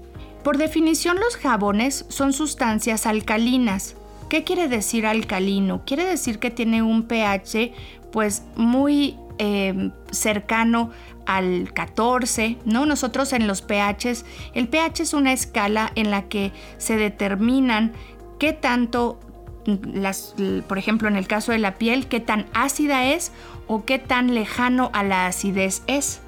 Por 0.43 0.57
definición 0.57 1.19
los 1.19 1.35
jabones 1.35 2.05
son 2.09 2.33
sustancias 2.33 3.05
alcalinas. 3.05 3.95
¿Qué 4.29 4.43
quiere 4.43 4.67
decir 4.67 5.05
alcalino? 5.05 5.83
Quiere 5.85 6.05
decir 6.05 6.39
que 6.39 6.51
tiene 6.51 6.81
un 6.81 7.03
pH 7.03 7.73
pues 8.11 8.43
muy 8.55 9.17
eh, 9.37 9.91
cercano 10.11 10.91
al 11.29 11.71
14, 11.73 12.57
¿no? 12.65 12.87
Nosotros 12.87 13.33
en 13.33 13.45
los 13.45 13.61
pHs, 13.61 14.25
el 14.55 14.67
pH 14.67 15.03
es 15.03 15.13
una 15.13 15.31
escala 15.31 15.91
en 15.93 16.09
la 16.09 16.23
que 16.23 16.51
se 16.79 16.97
determinan 16.97 17.93
qué 18.39 18.51
tanto, 18.51 19.19
las, 19.65 20.33
por 20.67 20.79
ejemplo, 20.79 21.07
en 21.07 21.15
el 21.15 21.27
caso 21.27 21.51
de 21.51 21.59
la 21.59 21.75
piel, 21.75 22.07
qué 22.07 22.19
tan 22.19 22.47
ácida 22.55 23.05
es 23.05 23.31
o 23.67 23.85
qué 23.85 23.99
tan 23.99 24.33
lejano 24.33 24.89
a 24.91 25.03
la 25.03 25.27
acidez 25.27 25.83
es. 25.85 26.21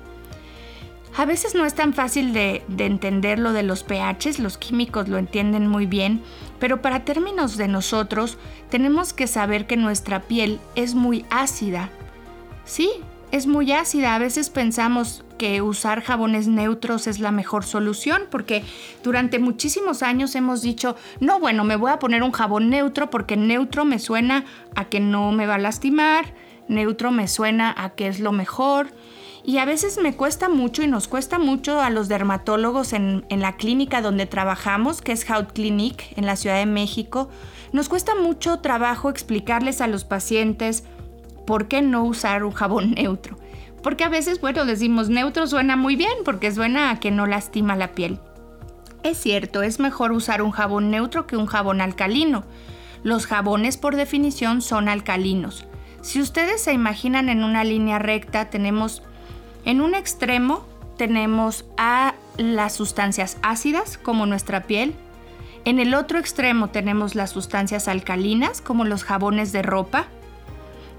A 1.18 1.26
veces 1.26 1.56
no 1.56 1.66
es 1.66 1.74
tan 1.74 1.94
fácil 1.94 2.32
de, 2.32 2.62
de, 2.68 2.86
entender 2.86 3.40
lo 3.40 3.54
de 3.54 3.64
los 3.64 3.84
pHs, 3.84 4.38
los 4.38 4.60
químicos 4.60 5.10
lo 5.10 5.18
entienden 5.18 5.68
muy 5.68 5.88
bien, 5.88 6.22
pero 6.60 6.84
para 6.84 7.06
términos 7.06 7.58
de 7.58 7.68
nosotros 7.68 8.38
tenemos 8.70 9.14
que 9.14 9.26
saber 9.26 9.66
que 9.66 9.78
nuestra 9.78 10.22
piel 10.22 10.60
es 10.76 10.94
muy 10.94 11.26
ácida. 11.32 11.90
Sí, 12.66 12.92
es 13.32 13.48
muy 13.48 13.72
ácida. 13.72 14.16
A 14.16 14.20
veces 14.20 14.50
pensamos 14.50 15.24
que 15.38 15.62
usar 15.62 16.02
jabones 16.04 16.48
neutros 16.48 17.08
es 17.08 17.20
la 17.20 17.32
mejor 17.32 17.64
solución 17.64 18.24
porque 18.30 18.64
durante 19.04 19.40
muchísimos 19.40 20.04
años 20.04 20.36
hemos 20.36 20.62
dicho, 20.62 20.96
no, 21.20 21.40
bueno, 21.40 21.64
me 21.64 21.76
voy 21.76 21.92
a 21.92 22.00
poner 22.00 22.22
un 22.22 22.32
jabón 22.32 22.70
neutro 22.70 23.10
porque 23.10 23.38
neutro 23.38 23.86
me 23.86 23.98
suena 23.98 24.46
a 24.76 24.86
que 24.86 25.00
no 25.00 25.32
me 25.32 25.48
va 25.48 25.56
a 25.56 25.60
lastimar, 25.60 26.34
neutro 26.68 27.12
me 27.12 27.28
suena 27.28 27.74
a 27.76 27.92
que 27.92 28.08
es 28.08 28.20
lo 28.20 28.32
mejor. 28.32 28.90
Y 29.44 29.58
a 29.58 29.66
veces 29.66 29.98
me 30.00 30.14
cuesta 30.14 30.50
mucho 30.50 30.84
y 30.84 30.88
nos 30.88 31.08
cuesta 31.08 31.40
mucho 31.40 31.82
a 31.82 31.90
los 31.90 32.08
dermatólogos 32.08 32.94
en, 32.94 33.26
en 33.30 33.40
la 33.40 33.54
clínica 33.54 34.02
donde 34.04 34.28
trabajamos, 34.28 35.02
que 35.02 35.14
es 35.14 35.28
Haut 35.28 35.54
Clinic 35.54 36.16
en 36.16 36.28
la 36.28 36.36
Ciudad 36.36 36.58
de 36.58 36.68
México, 36.68 37.30
nos 37.72 37.90
cuesta 37.90 38.14
mucho 38.14 38.60
trabajo 38.60 39.10
explicarles 39.10 39.82
a 39.82 39.88
los 39.88 40.04
pacientes 40.04 40.84
¿por 41.46 41.68
qué 41.68 41.82
no 41.82 42.04
usar 42.04 42.44
un 42.44 42.52
jabón 42.52 42.92
neutro? 42.96 43.38
Porque 43.84 44.04
a 44.04 44.10
veces, 44.10 44.42
bueno, 44.42 44.66
decimos 44.66 45.10
neutro 45.10 45.48
suena 45.48 45.76
muy 45.76 45.96
bien 45.96 46.14
porque 46.24 46.52
suena 46.52 46.92
a 46.92 47.00
que 47.00 47.12
no 47.12 47.26
lastima 47.26 47.76
la 47.76 47.94
piel. 47.94 48.20
Es 49.04 49.18
cierto, 49.18 49.64
es 49.64 49.80
mejor 49.80 50.12
usar 50.12 50.44
un 50.44 50.52
jabón 50.52 50.92
neutro 50.92 51.26
que 51.26 51.38
un 51.38 51.48
jabón 51.48 51.82
alcalino. 51.82 52.44
Los 53.04 53.26
jabones 53.26 53.78
por 53.78 53.96
definición 53.96 54.62
son 54.62 54.88
alcalinos. 54.88 55.66
Si 56.02 56.22
ustedes 56.22 56.62
se 56.62 56.74
imaginan 56.74 57.30
en 57.30 57.44
una 57.44 57.64
línea 57.64 57.98
recta, 57.98 58.52
tenemos 58.52 59.02
en 59.66 59.82
un 59.82 59.96
extremo 59.96 60.66
tenemos 61.02 61.66
a 61.78 62.14
las 62.38 62.74
sustancias 62.74 63.38
ácidas 63.42 63.98
como 63.98 64.28
nuestra 64.28 64.68
piel. 64.68 64.94
En 65.66 65.80
el 65.80 65.96
otro 65.96 66.20
extremo 66.20 66.70
tenemos 66.70 67.16
las 67.16 67.32
sustancias 67.32 67.88
alcalinas 67.88 68.62
como 68.62 68.86
los 68.86 69.04
jabones 69.04 69.52
de 69.52 69.64
ropa 69.64 70.06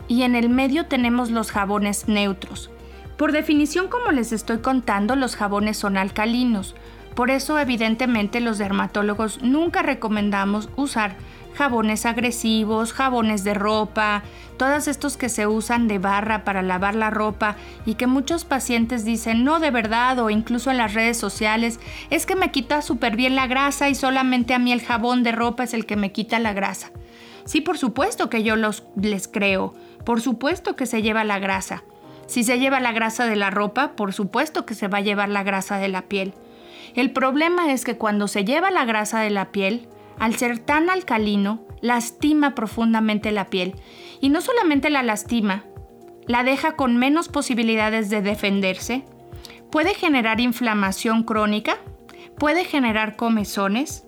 y 0.08 0.22
en 0.22 0.34
el 0.34 0.48
medio 0.48 0.86
tenemos 0.86 1.30
los 1.30 1.50
jabones 1.50 2.08
neutros. 2.08 2.70
Por 3.16 3.32
definición, 3.32 3.88
como 3.88 4.10
les 4.10 4.32
estoy 4.32 4.58
contando, 4.58 5.16
los 5.16 5.36
jabones 5.36 5.76
son 5.76 5.96
alcalinos. 5.96 6.74
Por 7.14 7.30
eso, 7.30 7.58
evidentemente, 7.58 8.40
los 8.40 8.58
dermatólogos 8.58 9.42
nunca 9.42 9.82
recomendamos 9.82 10.68
usar 10.76 11.16
jabones 11.54 12.06
agresivos, 12.06 12.92
jabones 12.92 13.44
de 13.44 13.54
ropa, 13.54 14.22
todos 14.56 14.88
estos 14.88 15.16
que 15.16 15.28
se 15.28 15.46
usan 15.46 15.88
de 15.88 15.98
barra 15.98 16.44
para 16.44 16.62
lavar 16.62 16.94
la 16.94 17.10
ropa 17.10 17.56
y 17.84 17.94
que 17.94 18.06
muchos 18.06 18.44
pacientes 18.44 19.04
dicen 19.04 19.44
no 19.44 19.60
de 19.60 19.70
verdad 19.70 20.18
o 20.18 20.30
incluso 20.30 20.70
en 20.70 20.78
las 20.78 20.94
redes 20.94 21.16
sociales, 21.16 21.80
es 22.10 22.26
que 22.26 22.36
me 22.36 22.50
quita 22.50 22.82
súper 22.82 23.16
bien 23.16 23.36
la 23.36 23.46
grasa 23.46 23.88
y 23.88 23.94
solamente 23.94 24.54
a 24.54 24.58
mí 24.58 24.72
el 24.72 24.82
jabón 24.82 25.22
de 25.22 25.32
ropa 25.32 25.64
es 25.64 25.74
el 25.74 25.86
que 25.86 25.96
me 25.96 26.12
quita 26.12 26.38
la 26.38 26.52
grasa. 26.52 26.90
Sí, 27.44 27.60
por 27.60 27.76
supuesto 27.76 28.30
que 28.30 28.44
yo 28.44 28.56
los, 28.56 28.84
les 29.00 29.26
creo, 29.26 29.74
por 30.04 30.20
supuesto 30.20 30.76
que 30.76 30.86
se 30.86 31.02
lleva 31.02 31.24
la 31.24 31.38
grasa. 31.38 31.84
Si 32.26 32.44
se 32.44 32.58
lleva 32.58 32.80
la 32.80 32.92
grasa 32.92 33.26
de 33.26 33.36
la 33.36 33.50
ropa, 33.50 33.92
por 33.96 34.12
supuesto 34.12 34.64
que 34.64 34.74
se 34.74 34.88
va 34.88 34.98
a 34.98 35.02
llevar 35.02 35.28
la 35.28 35.42
grasa 35.42 35.78
de 35.78 35.88
la 35.88 36.02
piel. 36.02 36.34
El 36.94 37.10
problema 37.10 37.72
es 37.72 37.84
que 37.84 37.96
cuando 37.96 38.28
se 38.28 38.44
lleva 38.44 38.70
la 38.70 38.84
grasa 38.84 39.20
de 39.20 39.30
la 39.30 39.52
piel, 39.52 39.88
al 40.18 40.36
ser 40.36 40.58
tan 40.58 40.90
alcalino, 40.90 41.62
lastima 41.80 42.54
profundamente 42.54 43.32
la 43.32 43.46
piel. 43.46 43.74
Y 44.20 44.28
no 44.28 44.40
solamente 44.40 44.90
la 44.90 45.02
lastima, 45.02 45.64
la 46.26 46.44
deja 46.44 46.76
con 46.76 46.96
menos 46.96 47.28
posibilidades 47.28 48.08
de 48.10 48.22
defenderse, 48.22 49.04
puede 49.70 49.94
generar 49.94 50.40
inflamación 50.40 51.24
crónica, 51.24 51.78
puede 52.38 52.64
generar 52.64 53.16
comezones, 53.16 54.04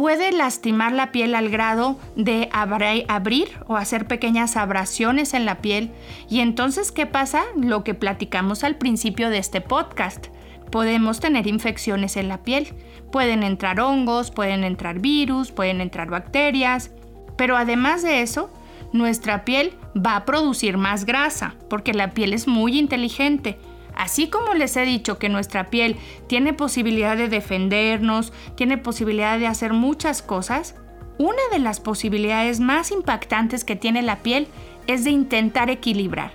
puede 0.00 0.32
lastimar 0.32 0.92
la 0.92 1.12
piel 1.12 1.34
al 1.34 1.50
grado 1.50 1.98
de 2.16 2.48
abrir 2.52 3.48
o 3.66 3.76
hacer 3.76 4.06
pequeñas 4.06 4.56
abrasiones 4.56 5.34
en 5.34 5.44
la 5.44 5.56
piel. 5.56 5.90
Y 6.26 6.40
entonces, 6.40 6.90
¿qué 6.90 7.04
pasa? 7.04 7.42
Lo 7.54 7.84
que 7.84 7.92
platicamos 7.92 8.64
al 8.64 8.76
principio 8.76 9.28
de 9.28 9.36
este 9.36 9.60
podcast. 9.60 10.28
podemos 10.70 11.20
tener 11.20 11.46
infecciones 11.46 12.16
en 12.16 12.28
la 12.28 12.42
piel. 12.44 12.68
Pueden 13.12 13.42
entrar 13.42 13.78
hongos, 13.78 14.30
pueden 14.30 14.64
entrar 14.64 15.00
virus, 15.00 15.52
pueden 15.52 15.82
entrar 15.82 16.08
bacterias, 16.08 16.92
pero 17.36 17.58
además 17.58 18.02
de 18.02 18.22
eso, 18.22 18.50
nuestra 18.94 19.44
piel 19.44 19.74
va 19.94 20.16
a 20.16 20.24
producir 20.24 20.78
más 20.78 21.04
grasa, 21.04 21.56
porque 21.68 21.92
la 21.92 22.14
piel 22.14 22.32
es 22.32 22.48
muy 22.48 22.78
inteligente. 22.78 23.58
Así 24.00 24.30
como 24.30 24.54
les 24.54 24.78
he 24.78 24.86
dicho 24.86 25.18
que 25.18 25.28
nuestra 25.28 25.68
piel 25.68 25.98
tiene 26.26 26.54
posibilidad 26.54 27.18
de 27.18 27.28
defendernos, 27.28 28.32
tiene 28.54 28.78
posibilidad 28.78 29.38
de 29.38 29.46
hacer 29.46 29.74
muchas 29.74 30.22
cosas, 30.22 30.74
una 31.18 31.42
de 31.52 31.58
las 31.58 31.80
posibilidades 31.80 32.60
más 32.60 32.92
impactantes 32.92 33.62
que 33.62 33.76
tiene 33.76 34.00
la 34.00 34.20
piel 34.20 34.48
es 34.86 35.04
de 35.04 35.10
intentar 35.10 35.68
equilibrar. 35.68 36.32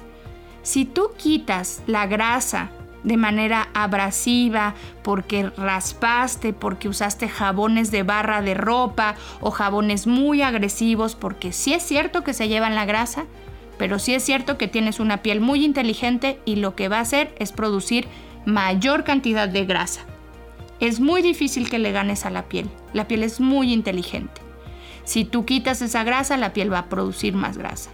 Si 0.62 0.86
tú 0.86 1.10
quitas 1.18 1.82
la 1.88 2.06
grasa 2.06 2.70
de 3.04 3.18
manera 3.18 3.70
abrasiva, 3.74 4.76
porque 5.02 5.50
raspaste, 5.58 6.54
porque 6.54 6.88
usaste 6.88 7.28
jabones 7.30 7.90
de 7.90 8.04
barra 8.04 8.44
de 8.44 8.54
ropa 8.54 9.16
o 9.42 9.50
jabones 9.50 10.06
muy 10.06 10.44
agresivos, 10.44 11.16
porque 11.16 11.52
sí 11.52 11.74
es 11.74 11.82
cierto 11.82 12.24
que 12.24 12.36
se 12.36 12.48
llevan 12.48 12.76
la 12.76 12.86
grasa, 12.86 13.26
pero 13.78 14.00
sí 14.00 14.14
es 14.14 14.24
cierto 14.24 14.58
que 14.58 14.68
tienes 14.68 15.00
una 15.00 15.22
piel 15.22 15.42
muy 15.42 15.64
inteligente 15.64 16.40
y 16.46 16.58
lo 16.58 16.76
que 16.76 16.88
va 16.88 16.98
a 16.98 17.02
hacer 17.02 17.36
es 17.40 17.52
producir 17.52 18.08
mayor 18.46 19.04
cantidad 19.04 19.50
de 19.50 19.66
grasa. 19.66 20.02
Es 20.80 21.00
muy 21.00 21.22
difícil 21.22 21.70
que 21.70 21.80
le 21.80 21.92
ganes 21.92 22.26
a 22.26 22.30
la 22.30 22.44
piel. 22.50 22.70
La 22.94 23.08
piel 23.08 23.24
es 23.24 23.40
muy 23.40 23.72
inteligente. 23.74 24.42
Si 25.04 25.24
tú 25.24 25.46
quitas 25.46 25.82
esa 25.82 26.04
grasa, 26.04 26.38
la 26.38 26.54
piel 26.54 26.72
va 26.72 26.80
a 26.80 26.90
producir 26.90 27.34
más 27.34 27.58
grasa. 27.58 27.92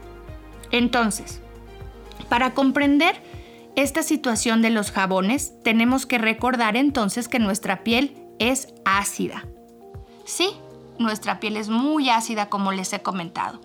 Entonces, 0.71 1.41
para 2.29 2.53
comprender 2.53 3.21
esta 3.75 4.03
situación 4.03 4.61
de 4.61 4.69
los 4.69 4.91
jabones, 4.91 5.53
tenemos 5.63 6.05
que 6.05 6.17
recordar 6.17 6.75
entonces 6.75 7.27
que 7.27 7.39
nuestra 7.39 7.83
piel 7.83 8.15
es 8.39 8.73
ácida. 8.85 9.45
Sí, 10.25 10.51
nuestra 10.97 11.39
piel 11.39 11.57
es 11.57 11.69
muy 11.69 12.09
ácida 12.09 12.49
como 12.49 12.71
les 12.71 12.93
he 12.93 13.01
comentado. 13.01 13.61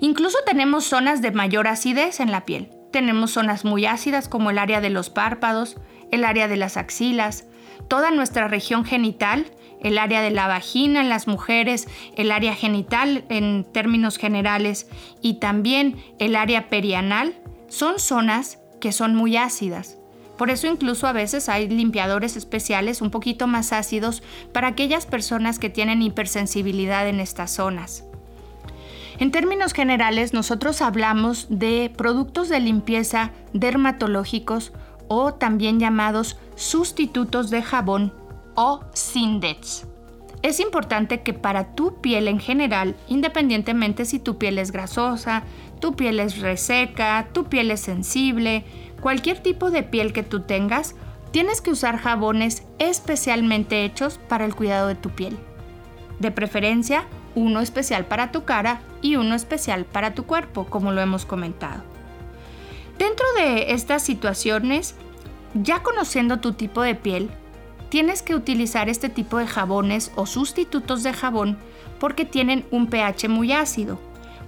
Incluso 0.00 0.38
tenemos 0.44 0.84
zonas 0.84 1.22
de 1.22 1.30
mayor 1.30 1.68
acidez 1.68 2.20
en 2.20 2.30
la 2.30 2.44
piel. 2.44 2.70
Tenemos 2.92 3.32
zonas 3.32 3.64
muy 3.64 3.86
ácidas 3.86 4.28
como 4.28 4.50
el 4.50 4.58
área 4.58 4.80
de 4.80 4.90
los 4.90 5.10
párpados, 5.10 5.76
el 6.10 6.24
área 6.24 6.48
de 6.48 6.56
las 6.56 6.76
axilas, 6.76 7.46
toda 7.88 8.10
nuestra 8.10 8.48
región 8.48 8.84
genital, 8.84 9.46
el 9.82 9.98
área 9.98 10.22
de 10.22 10.30
la 10.30 10.46
vagina 10.46 11.00
en 11.00 11.08
las 11.08 11.28
mujeres, 11.28 11.88
el 12.16 12.32
área 12.32 12.54
genital 12.54 13.24
en 13.28 13.64
términos 13.72 14.16
generales 14.16 14.88
y 15.20 15.34
también 15.34 15.96
el 16.18 16.36
área 16.36 16.68
perianal, 16.68 17.34
son 17.68 17.98
zonas 17.98 18.58
que 18.80 18.92
son 18.92 19.14
muy 19.14 19.36
ácidas. 19.36 19.98
Por 20.38 20.50
eso 20.50 20.66
incluso 20.66 21.06
a 21.06 21.12
veces 21.12 21.48
hay 21.48 21.68
limpiadores 21.68 22.36
especiales 22.36 23.00
un 23.00 23.10
poquito 23.10 23.46
más 23.46 23.72
ácidos 23.72 24.22
para 24.52 24.68
aquellas 24.68 25.06
personas 25.06 25.58
que 25.58 25.70
tienen 25.70 26.02
hipersensibilidad 26.02 27.08
en 27.08 27.20
estas 27.20 27.52
zonas. 27.52 28.05
En 29.18 29.30
términos 29.30 29.72
generales, 29.72 30.34
nosotros 30.34 30.82
hablamos 30.82 31.46
de 31.48 31.90
productos 31.96 32.50
de 32.50 32.60
limpieza 32.60 33.30
dermatológicos 33.54 34.72
o 35.08 35.32
también 35.32 35.80
llamados 35.80 36.36
sustitutos 36.54 37.48
de 37.48 37.62
jabón 37.62 38.12
o 38.54 38.80
SINDETs. 38.92 39.86
Es 40.42 40.60
importante 40.60 41.22
que 41.22 41.32
para 41.32 41.74
tu 41.74 42.00
piel 42.02 42.28
en 42.28 42.40
general, 42.40 42.94
independientemente 43.08 44.04
si 44.04 44.18
tu 44.18 44.36
piel 44.36 44.58
es 44.58 44.70
grasosa, 44.70 45.44
tu 45.80 45.96
piel 45.96 46.20
es 46.20 46.40
reseca, 46.40 47.28
tu 47.32 47.44
piel 47.44 47.70
es 47.70 47.80
sensible, 47.80 48.64
cualquier 49.00 49.42
tipo 49.42 49.70
de 49.70 49.82
piel 49.82 50.12
que 50.12 50.22
tú 50.22 50.40
tengas, 50.40 50.94
tienes 51.30 51.62
que 51.62 51.70
usar 51.70 51.96
jabones 51.96 52.64
especialmente 52.78 53.84
hechos 53.84 54.20
para 54.28 54.44
el 54.44 54.54
cuidado 54.54 54.88
de 54.88 54.94
tu 54.94 55.10
piel. 55.10 55.38
De 56.18 56.30
preferencia, 56.30 57.06
uno 57.34 57.60
especial 57.60 58.06
para 58.06 58.30
tu 58.30 58.44
cara 58.44 58.80
y 59.02 59.16
uno 59.16 59.34
especial 59.34 59.84
para 59.84 60.14
tu 60.14 60.24
cuerpo, 60.24 60.66
como 60.66 60.92
lo 60.92 61.00
hemos 61.00 61.26
comentado. 61.26 61.82
Dentro 62.98 63.26
de 63.36 63.72
estas 63.72 64.02
situaciones, 64.02 64.94
ya 65.54 65.82
conociendo 65.82 66.38
tu 66.38 66.52
tipo 66.52 66.82
de 66.82 66.94
piel, 66.94 67.30
tienes 67.88 68.22
que 68.22 68.34
utilizar 68.34 68.88
este 68.88 69.08
tipo 69.08 69.38
de 69.38 69.46
jabones 69.46 70.12
o 70.16 70.26
sustitutos 70.26 71.02
de 71.02 71.12
jabón 71.12 71.58
porque 71.98 72.24
tienen 72.24 72.66
un 72.70 72.86
pH 72.88 73.28
muy 73.28 73.52
ácido. 73.52 73.98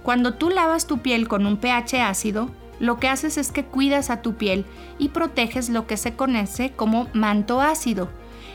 Cuando 0.03 0.33
tú 0.33 0.49
lavas 0.49 0.87
tu 0.87 0.99
piel 0.99 1.27
con 1.27 1.45
un 1.45 1.57
pH 1.57 2.01
ácido, 2.01 2.49
lo 2.79 2.97
que 2.99 3.09
haces 3.09 3.37
es 3.37 3.51
que 3.51 3.65
cuidas 3.65 4.09
a 4.09 4.21
tu 4.21 4.35
piel 4.35 4.65
y 4.97 5.09
proteges 5.09 5.69
lo 5.69 5.85
que 5.85 5.97
se 5.97 6.15
conoce 6.15 6.71
como 6.71 7.07
manto 7.13 7.61
ácido. 7.61 8.09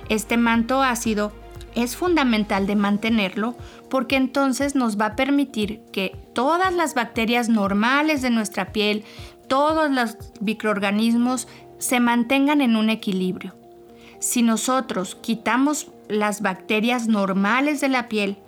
Este 0.09 0.37
manto 0.37 0.83
ácido 0.83 1.33
es 1.75 1.97
fundamental 1.97 2.67
de 2.67 2.77
mantenerlo 2.77 3.57
porque 3.89 4.17
entonces 4.17 4.75
nos 4.75 4.99
va 5.01 5.07
a 5.07 5.17
permitir 5.17 5.83
que 5.93 6.17
todas 6.33 6.75
las 6.75 6.95
bacterias 6.95 7.49
normales 7.49 8.23
de 8.23 8.31
nuestra 8.31 8.73
piel, 8.73 9.05
todos 9.49 9.91
los 9.91 10.17
microorganismos 10.41 11.49
se 11.79 12.01
mantengan 12.01 12.61
en 12.61 12.77
un 12.77 12.91
equilibrio. 12.91 13.55
Si 14.19 14.43
nosotros 14.43 15.17
quitamos 15.17 15.93
las 16.09 16.41
bacterias 16.41 17.09
normales 17.09 17.81
de 17.81 17.89
la 17.89 18.09
piel, 18.09 18.39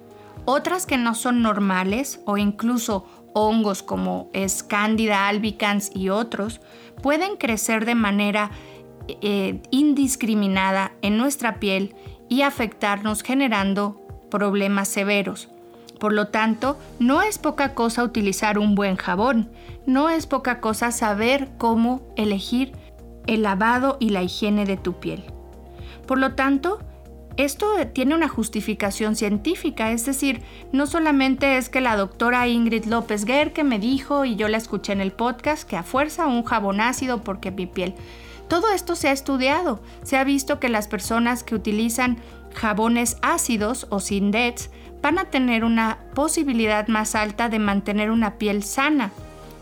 otras 0.45 0.87
que 0.87 0.97
no 0.97 1.14
son 1.14 1.43
normales 1.43 2.20
o 2.24 2.39
incluso 2.39 3.05
hongos 3.35 3.83
como 3.83 4.31
es 4.33 4.62
Candida 4.62 5.29
albicans 5.29 5.91
y 5.95 6.09
otros, 6.09 6.61
pueden 7.03 7.37
crecer 7.37 7.85
de 7.85 7.95
manera 7.95 8.51
eh, 9.09 9.61
indiscriminada 9.70 10.93
en 11.03 11.18
nuestra 11.18 11.61
piel 11.61 11.95
y 12.29 12.43
afectarnos 12.43 13.22
generando 13.22 14.01
problemas 14.31 14.89
severos. 14.89 15.49
Por 15.99 16.12
lo 16.12 16.29
tanto, 16.29 16.79
no 16.99 17.22
es 17.22 17.39
poca 17.39 17.74
cosa 17.74 18.05
utilizar 18.05 18.59
un 18.59 18.74
buen 18.74 18.97
jabón, 18.97 19.51
no 19.87 20.11
es 20.11 20.27
poca 20.27 20.61
cosa 20.61 20.91
saber 20.91 21.49
cómo 21.59 22.03
elegir 22.16 22.72
el 23.27 23.43
lavado 23.43 23.97
y 23.99 24.11
la 24.11 24.22
higiene 24.22 24.66
de 24.66 24.77
tu 24.77 24.95
piel. 25.01 25.24
Por 26.07 26.18
lo 26.18 26.35
tanto, 26.35 26.81
esto 27.37 27.66
tiene 27.93 28.14
una 28.14 28.29
justificación 28.29 29.14
científica, 29.14 29.93
es 29.93 30.07
decir, 30.07 30.43
no 30.72 30.87
solamente 30.87 31.59
es 31.59 31.68
que 31.68 31.81
la 31.81 31.97
doctora 31.97 32.49
Ingrid 32.49 32.87
López 32.87 33.24
Guerque 33.24 33.64
me 33.64 33.79
dijo 33.79 34.24
y 34.24 34.37
yo 34.37 34.49
la 34.49 34.57
escuché 34.57 34.93
en 34.93 35.01
el 35.01 35.12
podcast 35.12 35.68
que 35.68 35.77
a 35.77 35.83
fuerza 35.83 36.27
un 36.27 36.45
jabón 36.45 36.81
ácido 36.81 37.22
porque 37.22 37.51
mi 37.51 37.66
piel. 37.66 37.95
Todo 38.49 38.71
esto 38.73 38.95
se 38.95 39.09
ha 39.09 39.13
estudiado. 39.13 39.81
Se 40.03 40.17
ha 40.17 40.25
visto 40.25 40.61
que 40.61 40.69
las 40.69 40.89
personas 40.89 41.43
que 41.43 41.55
utilizan 41.55 42.19
jabones 42.55 43.17
ácidos 43.23 43.87
o 43.91 44.01
sin 44.01 44.31
DETs 44.31 44.71
van 45.03 45.19
a 45.19 45.27
tener 45.27 45.65
una 45.65 45.99
posibilidad 46.15 46.89
más 46.89 47.15
alta 47.15 47.49
de 47.49 47.59
mantener 47.59 48.11
una 48.11 48.39
piel 48.39 48.63
sana, 48.63 49.13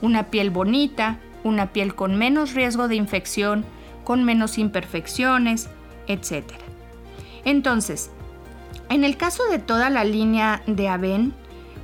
una 0.01 0.25
piel 0.25 0.51
bonita, 0.51 1.19
una 1.43 1.73
piel 1.73 1.95
con 1.95 2.17
menos 2.17 2.55
riesgo 2.55 2.89
de 2.89 2.97
infección, 2.97 3.65
con 4.05 4.25
menos 4.25 4.59
imperfecciones, 4.59 5.69
etc. 6.07 6.45
Entonces, 7.45 8.11
en 8.89 9.05
el 9.05 9.17
caso 9.17 9.45
de 9.51 9.59
toda 9.59 9.91
la 9.91 10.05
línea 10.05 10.63
de 10.67 10.89
Aven, 10.89 11.35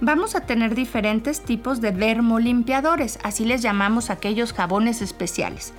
vamos 0.01 0.35
a 0.35 0.47
tener 0.47 0.75
diferentes 0.75 1.43
tipos 1.43 1.81
de 1.81 1.93
dermolimpiadores, 1.93 3.19
así 3.23 3.45
les 3.45 3.63
llamamos 3.63 4.11
aquellos 4.11 4.53
jabones 4.53 5.03
especiales. 5.03 5.75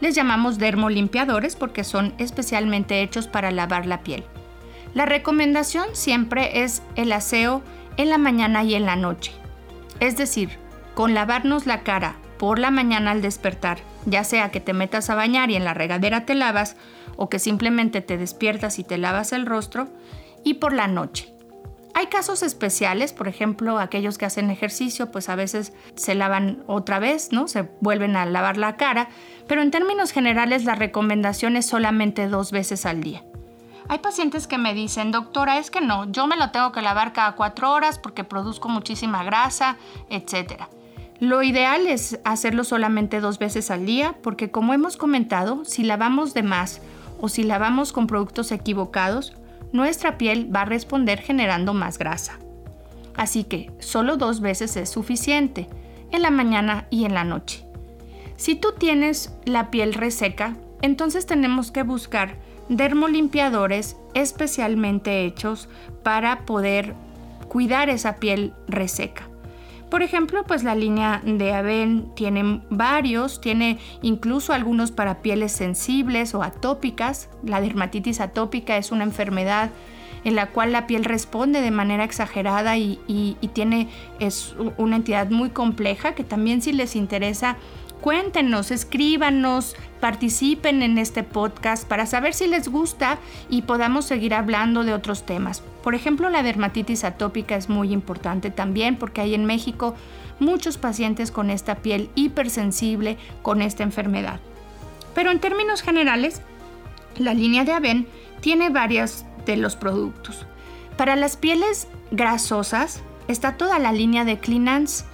Les 0.00 0.14
llamamos 0.14 0.58
dermolimpiadores 0.58 1.56
porque 1.56 1.84
son 1.84 2.14
especialmente 2.18 3.02
hechos 3.02 3.28
para 3.28 3.50
lavar 3.50 3.86
la 3.86 4.02
piel. 4.02 4.24
La 4.94 5.06
recomendación 5.06 5.88
siempre 5.92 6.62
es 6.62 6.82
el 6.94 7.12
aseo 7.12 7.62
en 7.96 8.10
la 8.10 8.18
mañana 8.18 8.64
y 8.64 8.74
en 8.74 8.86
la 8.86 8.96
noche. 8.96 9.32
Es 10.00 10.16
decir, 10.16 10.58
con 10.94 11.14
lavarnos 11.14 11.66
la 11.66 11.82
cara 11.82 12.16
por 12.38 12.58
la 12.58 12.70
mañana 12.70 13.10
al 13.10 13.22
despertar, 13.22 13.78
ya 14.04 14.24
sea 14.24 14.50
que 14.50 14.60
te 14.60 14.72
metas 14.72 15.10
a 15.10 15.14
bañar 15.14 15.50
y 15.50 15.56
en 15.56 15.64
la 15.64 15.74
regadera 15.74 16.26
te 16.26 16.34
lavas, 16.34 16.76
o 17.16 17.28
que 17.28 17.38
simplemente 17.38 18.02
te 18.02 18.18
despiertas 18.18 18.78
y 18.78 18.84
te 18.84 18.98
lavas 18.98 19.32
el 19.32 19.46
rostro, 19.46 19.88
y 20.44 20.54
por 20.54 20.72
la 20.72 20.86
noche. 20.86 21.35
Hay 21.98 22.08
casos 22.08 22.42
especiales, 22.42 23.14
por 23.14 23.26
ejemplo, 23.26 23.78
aquellos 23.78 24.18
que 24.18 24.26
hacen 24.26 24.50
ejercicio, 24.50 25.10
pues 25.10 25.30
a 25.30 25.34
veces 25.34 25.72
se 25.94 26.14
lavan 26.14 26.62
otra 26.66 26.98
vez, 26.98 27.32
¿no? 27.32 27.48
Se 27.48 27.70
vuelven 27.80 28.16
a 28.16 28.26
lavar 28.26 28.58
la 28.58 28.76
cara, 28.76 29.08
pero 29.48 29.62
en 29.62 29.70
términos 29.70 30.10
generales 30.10 30.66
la 30.66 30.74
recomendación 30.74 31.56
es 31.56 31.64
solamente 31.64 32.28
dos 32.28 32.52
veces 32.52 32.84
al 32.84 33.02
día. 33.02 33.24
Hay 33.88 34.00
pacientes 34.00 34.46
que 34.46 34.58
me 34.58 34.74
dicen, 34.74 35.10
doctora, 35.10 35.58
es 35.58 35.70
que 35.70 35.80
no, 35.80 36.04
yo 36.12 36.26
me 36.26 36.36
lo 36.36 36.50
tengo 36.50 36.70
que 36.70 36.82
lavar 36.82 37.14
cada 37.14 37.32
cuatro 37.32 37.72
horas 37.72 37.98
porque 37.98 38.24
produzco 38.24 38.68
muchísima 38.68 39.24
grasa, 39.24 39.78
etc. 40.10 40.64
Lo 41.18 41.42
ideal 41.42 41.86
es 41.86 42.20
hacerlo 42.24 42.64
solamente 42.64 43.20
dos 43.20 43.38
veces 43.38 43.70
al 43.70 43.86
día 43.86 44.16
porque 44.22 44.50
como 44.50 44.74
hemos 44.74 44.98
comentado, 44.98 45.64
si 45.64 45.82
lavamos 45.82 46.34
de 46.34 46.42
más 46.42 46.82
o 47.22 47.30
si 47.30 47.42
lavamos 47.42 47.94
con 47.94 48.06
productos 48.06 48.52
equivocados, 48.52 49.32
nuestra 49.76 50.18
piel 50.18 50.54
va 50.54 50.62
a 50.62 50.64
responder 50.66 51.20
generando 51.20 51.74
más 51.74 51.98
grasa. 51.98 52.38
Así 53.14 53.44
que 53.44 53.70
solo 53.78 54.16
dos 54.16 54.40
veces 54.40 54.76
es 54.76 54.88
suficiente, 54.90 55.68
en 56.12 56.22
la 56.22 56.30
mañana 56.30 56.86
y 56.90 57.04
en 57.04 57.14
la 57.14 57.24
noche. 57.24 57.64
Si 58.36 58.54
tú 58.54 58.74
tienes 58.78 59.34
la 59.44 59.70
piel 59.70 59.94
reseca, 59.94 60.56
entonces 60.82 61.26
tenemos 61.26 61.70
que 61.70 61.82
buscar 61.82 62.36
dermolimpiadores 62.68 63.96
especialmente 64.14 65.24
hechos 65.24 65.68
para 66.02 66.44
poder 66.44 66.94
cuidar 67.48 67.88
esa 67.88 68.16
piel 68.16 68.52
reseca. 68.68 69.28
Por 69.90 70.02
ejemplo, 70.02 70.44
pues 70.44 70.64
la 70.64 70.74
línea 70.74 71.22
de 71.24 71.54
Aven 71.54 72.10
tiene 72.14 72.60
varios, 72.70 73.40
tiene 73.40 73.78
incluso 74.02 74.52
algunos 74.52 74.90
para 74.90 75.22
pieles 75.22 75.52
sensibles 75.52 76.34
o 76.34 76.42
atópicas. 76.42 77.28
La 77.44 77.60
dermatitis 77.60 78.20
atópica 78.20 78.76
es 78.76 78.90
una 78.90 79.04
enfermedad 79.04 79.70
en 80.24 80.34
la 80.34 80.48
cual 80.48 80.72
la 80.72 80.88
piel 80.88 81.04
responde 81.04 81.60
de 81.60 81.70
manera 81.70 82.02
exagerada 82.02 82.76
y, 82.76 82.98
tiene, 83.52 83.88
es 84.18 84.56
una 84.76 84.96
entidad 84.96 85.30
muy 85.30 85.50
compleja 85.50 86.16
que 86.16 86.24
también 86.24 86.62
si 86.62 86.72
les 86.72 86.96
interesa 86.96 87.56
cuéntenos, 88.00 88.70
escríbanos, 88.70 89.74
participen 90.00 90.82
en 90.82 90.98
este 90.98 91.22
podcast 91.22 91.86
para 91.86 92.06
saber 92.06 92.34
si 92.34 92.46
les 92.46 92.68
gusta 92.68 93.18
y 93.48 93.62
podamos 93.62 94.04
seguir 94.04 94.34
hablando 94.34 94.84
de 94.84 94.94
otros 94.94 95.24
temas. 95.24 95.62
Por 95.82 95.94
ejemplo, 95.94 96.30
la 96.30 96.42
dermatitis 96.42 97.04
atópica 97.04 97.56
es 97.56 97.68
muy 97.68 97.92
importante 97.92 98.50
también 98.50 98.96
porque 98.96 99.20
hay 99.20 99.34
en 99.34 99.44
México 99.44 99.94
muchos 100.38 100.78
pacientes 100.78 101.30
con 101.30 101.50
esta 101.50 101.76
piel 101.76 102.10
hipersensible 102.14 103.16
con 103.42 103.62
esta 103.62 103.82
enfermedad. 103.82 104.40
Pero 105.14 105.30
en 105.30 105.40
términos 105.40 105.82
generales, 105.82 106.42
la 107.16 107.34
línea 107.34 107.64
de 107.64 107.72
Aven 107.72 108.06
tiene 108.40 108.68
varios 108.68 109.24
de 109.46 109.56
los 109.56 109.76
productos. 109.76 110.46
Para 110.96 111.16
las 111.16 111.36
pieles 111.36 111.88
grasosas 112.10 113.02
está 113.28 113.56
toda 113.56 113.78
la 113.78 113.92
línea 113.92 114.24
de 114.24 114.38
Cleanance 114.38 115.04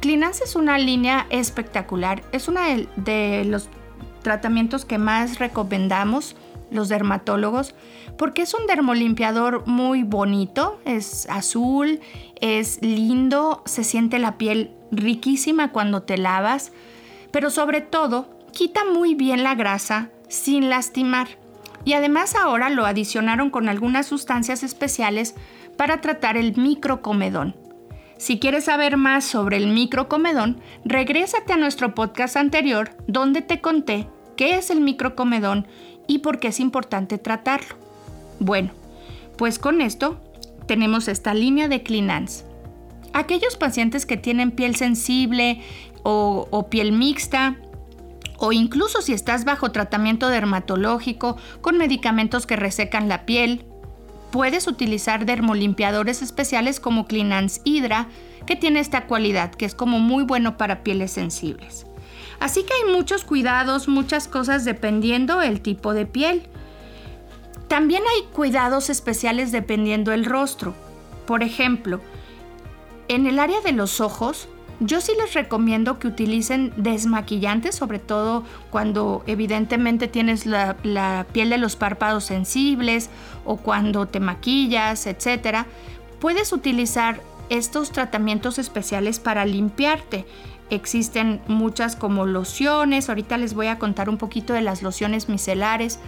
Clinance 0.00 0.44
es 0.44 0.56
una 0.56 0.78
línea 0.78 1.26
espectacular. 1.30 2.22
Es 2.32 2.48
uno 2.48 2.60
de 2.96 3.44
los 3.44 3.68
tratamientos 4.22 4.84
que 4.84 4.98
más 4.98 5.38
recomendamos 5.38 6.36
los 6.70 6.88
dermatólogos 6.88 7.74
porque 8.16 8.42
es 8.42 8.54
un 8.54 8.66
dermolimpiador 8.66 9.66
muy 9.66 10.02
bonito, 10.02 10.78
es 10.84 11.28
azul, 11.30 12.00
es 12.40 12.80
lindo, 12.82 13.62
se 13.64 13.82
siente 13.82 14.18
la 14.18 14.36
piel 14.36 14.72
riquísima 14.92 15.72
cuando 15.72 16.02
te 16.02 16.18
lavas, 16.18 16.72
pero 17.30 17.50
sobre 17.50 17.80
todo 17.80 18.28
quita 18.52 18.84
muy 18.84 19.14
bien 19.14 19.42
la 19.42 19.54
grasa 19.54 20.10
sin 20.28 20.68
lastimar. 20.68 21.28
Y 21.84 21.94
además 21.94 22.34
ahora 22.34 22.68
lo 22.68 22.84
adicionaron 22.84 23.50
con 23.50 23.68
algunas 23.68 24.06
sustancias 24.06 24.62
especiales 24.62 25.34
para 25.76 26.02
tratar 26.02 26.36
el 26.36 26.56
microcomedón. 26.56 27.54
Si 28.20 28.38
quieres 28.38 28.64
saber 28.64 28.98
más 28.98 29.24
sobre 29.24 29.56
el 29.56 29.68
microcomedón, 29.68 30.60
regrésate 30.84 31.54
a 31.54 31.56
nuestro 31.56 31.94
podcast 31.94 32.36
anterior 32.36 32.90
donde 33.06 33.40
te 33.40 33.62
conté 33.62 34.08
qué 34.36 34.56
es 34.56 34.68
el 34.68 34.82
microcomedón 34.82 35.66
y 36.06 36.18
por 36.18 36.38
qué 36.38 36.48
es 36.48 36.60
importante 36.60 37.16
tratarlo. 37.16 37.76
Bueno, 38.38 38.72
pues 39.38 39.58
con 39.58 39.80
esto 39.80 40.20
tenemos 40.66 41.08
esta 41.08 41.32
línea 41.32 41.66
de 41.68 41.82
Clinans. 41.82 42.44
Aquellos 43.14 43.56
pacientes 43.56 44.04
que 44.04 44.18
tienen 44.18 44.50
piel 44.50 44.76
sensible 44.76 45.62
o, 46.02 46.46
o 46.50 46.68
piel 46.68 46.92
mixta, 46.92 47.56
o 48.36 48.52
incluso 48.52 49.00
si 49.00 49.14
estás 49.14 49.46
bajo 49.46 49.72
tratamiento 49.72 50.28
dermatológico 50.28 51.38
con 51.62 51.78
medicamentos 51.78 52.46
que 52.46 52.56
resecan 52.56 53.08
la 53.08 53.24
piel, 53.24 53.64
puedes 54.30 54.66
utilizar 54.66 55.26
dermolimpiadores 55.26 56.22
especiales 56.22 56.80
como 56.80 57.06
Cleanance 57.06 57.60
Hydra, 57.64 58.08
que 58.46 58.56
tiene 58.56 58.80
esta 58.80 59.06
cualidad, 59.06 59.52
que 59.52 59.64
es 59.64 59.74
como 59.74 59.98
muy 59.98 60.24
bueno 60.24 60.56
para 60.56 60.82
pieles 60.82 61.12
sensibles. 61.12 61.86
Así 62.38 62.62
que 62.62 62.72
hay 62.72 62.92
muchos 62.92 63.24
cuidados, 63.24 63.86
muchas 63.86 64.26
cosas 64.26 64.64
dependiendo 64.64 65.42
el 65.42 65.60
tipo 65.60 65.92
de 65.92 66.06
piel. 66.06 66.48
También 67.68 68.02
hay 68.02 68.28
cuidados 68.32 68.88
especiales 68.88 69.52
dependiendo 69.52 70.12
el 70.12 70.24
rostro. 70.24 70.74
Por 71.26 71.42
ejemplo, 71.42 72.00
en 73.08 73.26
el 73.26 73.38
área 73.38 73.60
de 73.60 73.72
los 73.72 74.00
ojos, 74.00 74.48
yo 74.80 75.02
sí 75.02 75.12
les 75.18 75.34
recomiendo 75.34 75.98
que 75.98 76.08
utilicen 76.08 76.72
desmaquillantes, 76.76 77.74
sobre 77.74 77.98
todo 77.98 78.44
cuando 78.70 79.22
evidentemente 79.26 80.08
tienes 80.08 80.46
la, 80.46 81.26
piel 81.32 81.50
de 81.50 81.58
los 81.58 81.76
párpados 81.76 82.24
sensibles 82.24 83.10
o 83.44 83.58
cuando 83.58 84.06
te 84.06 84.20
maquillas, 84.20 85.06
etc. 85.06 85.66
Puedes 86.18 86.52
utilizar 86.52 87.20
estos 87.50 87.92
tratamientos 87.92 88.58
especiales 88.58 89.20
para 89.20 89.44
limpiarte. 89.44 90.24
Existen 90.70 91.42
muchas 91.46 91.94
como 91.94 92.24
lociones, 92.24 93.08
ahorita 93.08 93.36
les 93.36 93.54
voy 93.54 93.66
a 93.66 93.78
contar 93.78 94.08
un 94.08 94.16
poquito 94.16 94.54
de 94.54 94.62
las 94.62 94.82
lociones 94.82 95.28
micelares, 95.28 95.98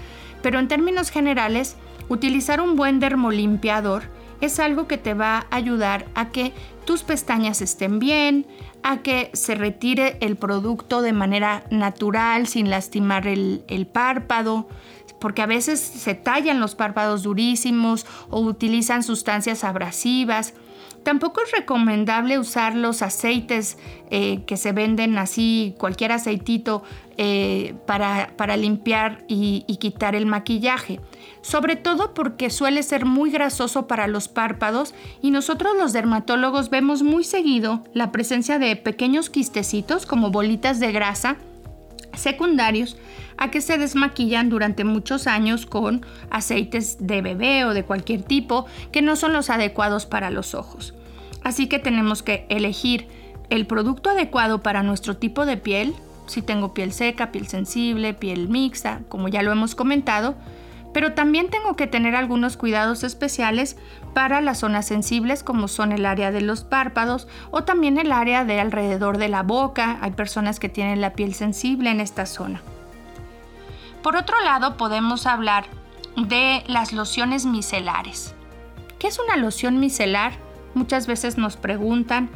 pero 0.41 0.59
en 0.59 0.69
términos 0.69 1.11
generales, 1.11 1.77
utilizar 2.09 2.61
un 2.61 2.77
buen 2.77 3.01
dermolimpiador 3.01 4.05
es 4.43 4.59
algo 4.59 4.89
que 4.89 4.99
te 4.99 5.15
va 5.15 5.47
a 5.51 5.57
ayudar 5.57 6.07
a 6.17 6.31
que 6.31 6.53
tus 6.85 7.03
pestañas 7.03 7.63
estén 7.63 7.99
bien, 7.99 8.47
a 8.83 9.03
que 9.03 9.31
se 9.33 9.55
retire 9.55 10.17
el 10.21 10.37
producto 10.37 11.03
de 11.03 11.13
manera 11.13 11.65
natural 11.71 12.47
sin 12.47 12.71
lastimar 12.71 13.27
el, 13.27 13.89
párpado, 13.93 14.69
porque 15.21 15.43
a 15.43 15.47
veces 15.47 15.81
se 15.81 16.15
tallan 16.15 16.61
los 16.61 16.75
párpados 16.75 17.23
durísimos 17.23 18.07
o 18.31 18.41
utilizan 18.41 19.03
sustancias 19.03 19.63
abrasivas. 19.65 20.55
Tampoco 21.05 21.43
es 21.43 21.51
recomendable 21.53 22.39
usar 22.39 22.75
los 22.77 23.03
aceites 23.03 23.77
eh, 24.11 24.43
que 24.47 24.57
se 24.57 24.73
venden 24.73 25.19
así, 25.19 25.75
cualquier 25.79 26.13
aceitito, 26.13 26.83
eh, 27.17 27.75
para, 27.87 28.33
para, 28.37 28.57
limpiar 28.57 29.25
y 29.29 29.77
quitar 29.79 30.15
el 30.15 30.27
maquillaje. 30.27 31.01
Sobre 31.41 31.77
todo 31.77 32.15
porque 32.15 32.51
suele 32.51 32.83
ser 32.83 33.05
muy 33.05 33.31
grasoso 33.31 33.87
para 33.87 34.07
los 34.07 34.29
párpados 34.29 34.95
y 35.21 35.31
nosotros 35.31 35.73
los 35.77 35.93
dermatólogos 35.93 36.71
vemos 36.71 37.03
muy 37.03 37.25
seguido 37.25 37.83
la 37.95 38.13
presencia 38.13 38.59
de 38.59 38.77
pequeños 38.77 39.31
quistecitos 39.31 40.07
como 40.07 40.31
bolitas 40.31 40.81
de 40.81 40.93
grasa 40.93 41.37
secundarios 42.15 42.97
a 43.37 43.51
que 43.51 43.61
se 43.61 43.79
desmaquillan 43.79 44.51
durante 44.51 44.85
muchos 44.85 45.27
años 45.27 45.67
con 45.67 46.05
aceites 46.31 46.99
de 47.01 47.23
bebé 47.23 47.65
o 47.65 47.75
de 47.75 47.85
cualquier 47.85 48.23
tipo 48.23 48.67
que 48.93 49.03
no 49.03 49.17
son 49.17 49.33
los 49.33 49.51
adecuados 49.51 50.07
para 50.07 50.31
los 50.31 50.55
ojos. 50.55 50.95
Así 51.43 51.69
que 51.69 51.79
tenemos 51.79 52.23
que 52.23 52.47
elegir 52.49 53.09
el 53.51 53.67
producto 53.67 54.11
adecuado 54.11 54.63
para 54.63 54.83
nuestro 54.83 55.17
tipo 55.17 55.45
de 55.45 55.57
piel, 55.57 55.95
si 56.27 56.41
tengo 56.41 56.73
piel 56.73 56.93
seca, 56.93 57.33
piel 57.33 57.49
sensible, 57.49 58.15
piel 58.15 58.49
mixta, 58.49 59.01
como 59.09 59.29
ya 59.29 59.43
lo 59.43 59.53
hemos 59.53 59.75
comentado, 59.75 60.37
pero 60.93 61.15
también 61.15 61.49
tengo 61.49 61.75
que 61.75 61.87
tener 61.87 62.15
algunos 62.15 62.57
cuidados 62.57 63.03
especiales 63.03 63.77
para 64.15 64.41
las 64.41 64.59
zonas 64.59 64.87
sensibles 64.87 65.43
como 65.43 65.69
son 65.69 65.93
el 65.93 66.05
área 66.05 66.31
de 66.31 66.43
los 66.43 66.65
párpados 66.65 67.29
o 67.51 67.65
también 67.65 67.99
el 67.99 68.13
área 68.13 68.45
de 68.45 68.61
alrededor 68.61 69.19
de 69.19 69.29
la 69.29 69.43
boca. 69.43 69.99
Hay 70.03 70.13
personas 70.13 70.61
que 70.61 70.69
tienen 70.69 71.01
la 71.01 71.15
piel 71.15 71.35
sensible 71.35 71.91
en 71.91 72.01
esta 72.01 72.27
zona. 72.27 72.61
Por 74.03 74.17
otro 74.17 74.41
lado, 74.43 74.77
podemos 74.77 75.27
hablar 75.27 75.65
de 76.17 76.63
las 76.67 76.93
lociones 76.93 77.47
micelares. 77.47 78.35
¿Qué 78.99 79.09
es 79.09 79.19
una 79.19 79.37
loción 79.37 79.81
micelar? 79.81 80.33
Muchas 80.75 81.07
veces 81.07 81.39
nos 81.39 81.57
preguntan 81.57 82.31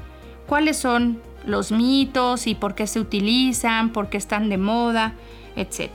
cuáles 0.46 0.78
son 0.78 1.20
los 1.44 1.72
mitos 1.72 2.46
y 2.46 2.54
por 2.54 2.74
qué 2.74 2.86
se 2.86 3.00
utilizan, 3.00 3.90
por 3.90 4.08
qué 4.08 4.16
están 4.16 4.48
de 4.48 4.58
moda, 4.58 5.14
etc. 5.56 5.90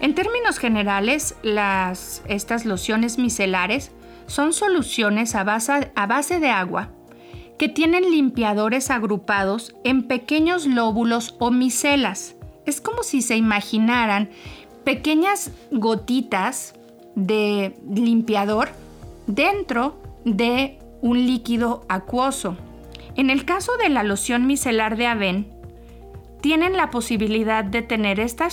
En 0.00 0.14
términos 0.14 0.58
generales, 0.58 1.34
las, 1.42 2.22
estas 2.28 2.64
lociones 2.64 3.18
micelares 3.18 3.90
son 4.26 4.52
soluciones 4.52 5.34
a 5.34 5.44
base, 5.44 5.90
a 5.94 6.06
base 6.06 6.38
de 6.38 6.50
agua 6.50 6.90
que 7.58 7.68
tienen 7.68 8.10
limpiadores 8.10 8.90
agrupados 8.90 9.74
en 9.82 10.04
pequeños 10.04 10.66
lóbulos 10.66 11.34
o 11.40 11.50
micelas. 11.50 12.36
Es 12.66 12.80
como 12.80 13.02
si 13.02 13.20
se 13.20 13.36
imaginaran 13.36 14.30
pequeñas 14.84 15.50
gotitas 15.72 16.74
de 17.16 17.74
limpiador 17.90 18.68
dentro 19.26 20.00
de 20.24 20.78
un 21.02 21.26
líquido 21.26 21.84
acuoso. 21.88 22.56
En 23.16 23.30
el 23.30 23.44
caso 23.44 23.72
de 23.76 23.88
la 23.88 24.04
loción 24.04 24.46
micelar 24.46 24.96
de 24.96 25.08
Aven, 25.08 25.57
tienen 26.40 26.76
la 26.76 26.90
posibilidad 26.90 27.64
de 27.64 27.82
tener 27.82 28.20
esta 28.20 28.48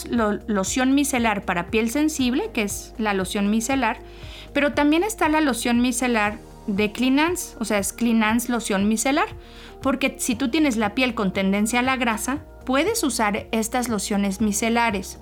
loción 0.48 0.96
micelar 0.96 1.46
para 1.46 1.68
piel 1.68 1.90
sensible, 1.90 2.50
que 2.54 2.64
es 2.64 2.94
la 2.98 3.14
loción 3.14 3.50
micelar, 3.50 4.00
pero 4.54 4.74
también 4.74 5.04
está 5.04 5.30
la 5.30 5.42
loción 5.42 5.82
micelar 5.82 6.40
de 6.68 6.92
Cleanance, 6.92 7.56
o 7.60 7.66
sea, 7.66 7.78
es 7.78 7.94
Cleanance 7.94 8.52
loción 8.52 8.88
micelar, 8.88 9.28
porque 9.82 10.16
si 10.18 10.36
tú 10.36 10.50
tienes 10.50 10.78
la 10.78 10.96
piel 10.96 11.14
con 11.14 11.32
tendencia 11.32 11.80
a 11.80 11.84
la 11.84 11.96
grasa, 11.96 12.40
puedes 12.66 13.04
usar 13.04 13.48
estas 13.52 13.88
lociones 13.88 14.42
micelares. 14.42 15.20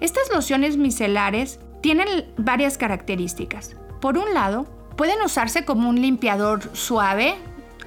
Estas 0.00 0.30
lociones 0.32 0.76
micelares 0.76 1.60
tienen 1.82 2.08
varias 2.36 2.78
características. 2.78 3.76
Por 4.00 4.16
un 4.16 4.32
lado, 4.32 4.66
pueden 4.96 5.20
usarse 5.22 5.64
como 5.64 5.88
un 5.88 6.00
limpiador 6.00 6.74
suave, 6.74 7.34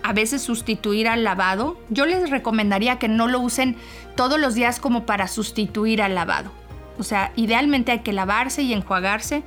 a 0.04 0.14
veces 0.14 0.42
sustituir 0.42 1.08
al 1.08 1.24
lavado. 1.24 1.78
Yo 1.90 2.06
les 2.06 2.30
recomendaría 2.30 3.00
que 3.00 3.08
no 3.08 3.28
lo 3.28 3.40
usen 3.40 3.76
todos 4.16 4.40
los 4.40 4.56
días 4.56 4.80
como 4.80 5.06
para 5.06 5.28
sustituir 5.28 6.02
al 6.02 6.16
lavado. 6.16 6.52
o 6.98 7.04
sea, 7.04 7.32
idealmente 7.38 7.94
hay 7.94 8.00
que 8.00 8.12
lavarse 8.12 8.62
y 8.62 8.74
enjuagarse, 8.74 9.44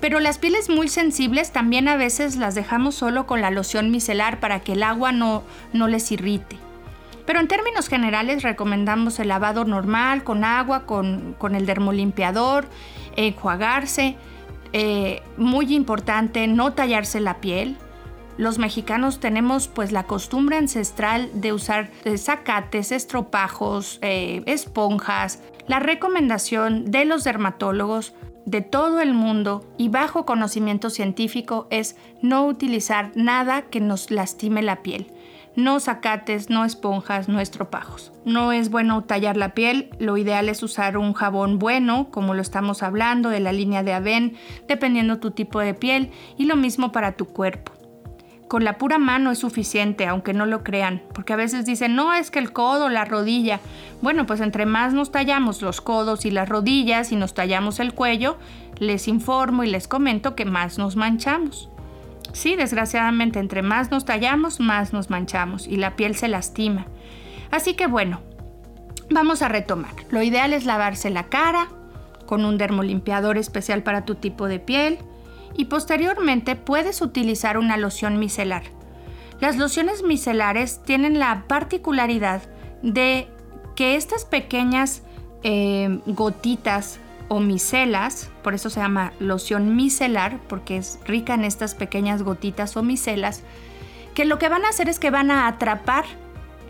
pero 0.00 0.18
las 0.18 0.38
pieles 0.38 0.68
muy 0.68 0.88
sensibles 0.88 1.52
también 1.52 1.86
a 1.86 1.96
veces 1.96 2.36
las 2.36 2.54
dejamos 2.54 2.96
solo 2.96 3.26
con 3.26 3.40
la 3.40 3.50
loción 3.50 3.90
micelar 3.90 4.40
para 4.40 4.60
que 4.60 4.72
el 4.72 4.82
agua 4.82 5.12
no, 5.12 5.42
no 5.72 5.86
les 5.86 6.10
irrite. 6.10 6.56
Pero 7.28 7.40
en 7.40 7.46
términos 7.48 7.88
generales 7.88 8.42
recomendamos 8.42 9.18
el 9.18 9.28
lavado 9.28 9.66
normal 9.66 10.24
con 10.24 10.44
agua, 10.44 10.86
con, 10.86 11.36
el 11.54 11.66
dermolimpiador, 11.66 12.66
enjuagarse. 13.16 14.16
Eh, 14.72 15.22
muy 15.36 15.74
importante 15.74 16.46
no 16.46 16.72
tallarse 16.72 17.20
la 17.20 17.34
piel. 17.34 17.76
Los 18.38 18.60
mexicanos 18.60 19.18
tenemos 19.18 19.66
pues 19.66 19.90
la 19.90 20.04
costumbre 20.04 20.56
ancestral 20.56 21.28
de 21.34 21.52
usar 21.52 21.90
zacates, 22.16 22.92
estropajos, 22.92 23.98
eh, 24.00 24.44
esponjas. 24.46 25.42
La 25.66 25.80
recomendación 25.80 26.84
de 26.84 27.04
los 27.04 27.24
dermatólogos 27.24 28.14
de 28.46 28.60
todo 28.60 29.00
el 29.00 29.12
mundo 29.12 29.68
y 29.76 29.88
bajo 29.88 30.24
conocimiento 30.24 30.88
científico 30.88 31.66
es 31.70 31.96
no 32.22 32.46
utilizar 32.46 33.10
nada 33.16 33.62
que 33.62 33.80
nos 33.80 34.12
lastime 34.12 34.62
la 34.62 34.82
piel. 34.82 35.12
No 35.56 35.80
zacates, 35.80 36.48
no 36.48 36.64
esponjas, 36.64 37.28
no 37.28 37.40
estropajos. 37.40 38.12
No 38.24 38.52
es 38.52 38.70
bueno 38.70 39.02
tallar 39.02 39.36
la 39.36 39.52
piel, 39.52 39.90
lo 39.98 40.16
ideal 40.16 40.48
es 40.48 40.62
usar 40.62 40.96
un 40.96 41.12
jabón 41.12 41.58
bueno, 41.58 42.06
como 42.12 42.34
lo 42.34 42.42
estamos 42.42 42.84
hablando, 42.84 43.30
de 43.30 43.40
la 43.40 43.50
línea 43.52 43.82
de 43.82 43.94
Aven, 43.94 44.36
dependiendo 44.68 45.18
tu 45.18 45.32
tipo 45.32 45.58
de 45.58 45.74
piel, 45.74 46.12
y 46.36 46.44
lo 46.44 46.54
mismo 46.54 46.92
para 46.92 47.16
tu 47.16 47.26
cuerpo 47.26 47.77
con 48.48 48.64
la 48.64 48.78
pura 48.78 48.98
mano 48.98 49.30
es 49.30 49.38
suficiente, 49.38 50.06
aunque 50.06 50.32
no 50.32 50.46
lo 50.46 50.64
crean, 50.64 51.02
porque 51.14 51.34
a 51.34 51.36
veces 51.36 51.66
dicen, 51.66 51.94
no, 51.94 52.14
es 52.14 52.30
que 52.30 52.38
el 52.38 52.52
codo, 52.52 52.88
la 52.88 53.04
rodilla. 53.04 53.60
Bueno, 54.00 54.26
pues 54.26 54.40
entre 54.40 54.66
más 54.66 54.94
nos 54.94 55.12
tallamos 55.12 55.60
los 55.62 55.80
codos 55.80 56.24
y 56.24 56.30
las 56.30 56.48
rodillas 56.48 57.12
y 57.12 57.16
nos 57.16 57.34
tallamos 57.34 57.78
el 57.78 57.92
cuello, 57.92 58.38
les 58.78 59.06
informo 59.06 59.64
y 59.64 59.68
les 59.68 59.86
comento 59.86 60.34
que 60.34 60.46
más 60.46 60.78
nos 60.78 60.96
manchamos. 60.96 61.68
Sí, 62.32 62.56
desgraciadamente, 62.56 63.38
entre 63.38 63.62
más 63.62 63.90
nos 63.90 64.04
tallamos, 64.04 64.60
más 64.60 64.92
nos 64.92 65.10
manchamos 65.10 65.66
y 65.66 65.76
la 65.76 65.94
piel 65.96 66.14
se 66.16 66.28
lastima. 66.28 66.86
Así 67.50 67.74
que 67.74 67.86
bueno, 67.86 68.20
vamos 69.10 69.42
a 69.42 69.48
retomar. 69.48 69.94
Lo 70.10 70.22
ideal 70.22 70.52
es 70.52 70.64
lavarse 70.64 71.10
la 71.10 71.24
cara 71.24 71.68
con 72.26 72.44
un 72.44 72.58
dermolimpiador 72.58 73.38
especial 73.38 73.82
para 73.82 74.04
tu 74.04 74.14
tipo 74.14 74.48
de 74.48 74.58
piel 74.58 74.98
y 75.58 75.64
posteriormente 75.64 76.54
puedes 76.54 77.02
utilizar 77.02 77.58
una 77.58 77.76
loción 77.76 78.18
micelar. 78.18 78.62
Las 79.40 79.56
lociones 79.56 80.04
micelares 80.04 80.80
tienen 80.84 81.18
la 81.18 81.44
particularidad 81.48 82.42
de 82.82 83.26
que 83.74 83.96
estas 83.96 84.24
pequeñas 84.24 85.02
eh, 85.42 85.98
gotitas 86.06 87.00
o 87.26 87.40
micelas, 87.40 88.30
por 88.44 88.54
eso 88.54 88.70
se 88.70 88.78
llama 88.78 89.12
loción 89.18 89.74
micelar, 89.74 90.38
porque 90.48 90.76
es 90.76 91.00
rica 91.04 91.34
en 91.34 91.44
estas 91.44 91.74
pequeñas 91.74 92.22
gotitas 92.22 92.76
o 92.76 92.84
micelas, 92.84 93.42
que 94.14 94.24
lo 94.24 94.38
que 94.38 94.48
van 94.48 94.64
a 94.64 94.68
hacer 94.68 94.88
es 94.88 95.00
que 95.00 95.10
van 95.10 95.32
a 95.32 95.48
atrapar 95.48 96.04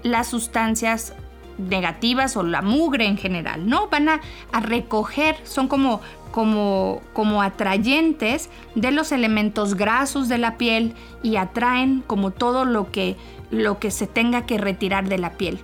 las 0.03 0.29
sustancias 0.29 1.13
negativas 1.59 2.37
o 2.37 2.43
la 2.43 2.63
mugre 2.63 3.07
en 3.07 3.19
general, 3.19 3.69
¿no? 3.69 3.89
Van 3.89 4.09
a, 4.09 4.21
a 4.53 4.61
recoger, 4.61 5.37
son 5.45 5.69
como 5.69 6.01
como, 6.31 7.01
como 7.13 7.43
atrayentes 7.43 8.51
de 8.75 8.91
los 8.91 9.13
elementos 9.13 9.75
grasos 9.75 10.29
de 10.29 10.39
la 10.39 10.57
piel 10.57 10.95
y 11.23 11.37
atraen 11.37 12.03
como 12.07 12.31
todo 12.31 12.65
lo 12.65 12.91
que, 12.91 13.17
lo 13.51 13.79
que 13.79 13.91
se 13.91 14.07
tenga 14.07 14.47
que 14.47 14.59
retirar 14.59 15.09
de 15.09 15.19
la 15.19 15.33
piel. 15.33 15.59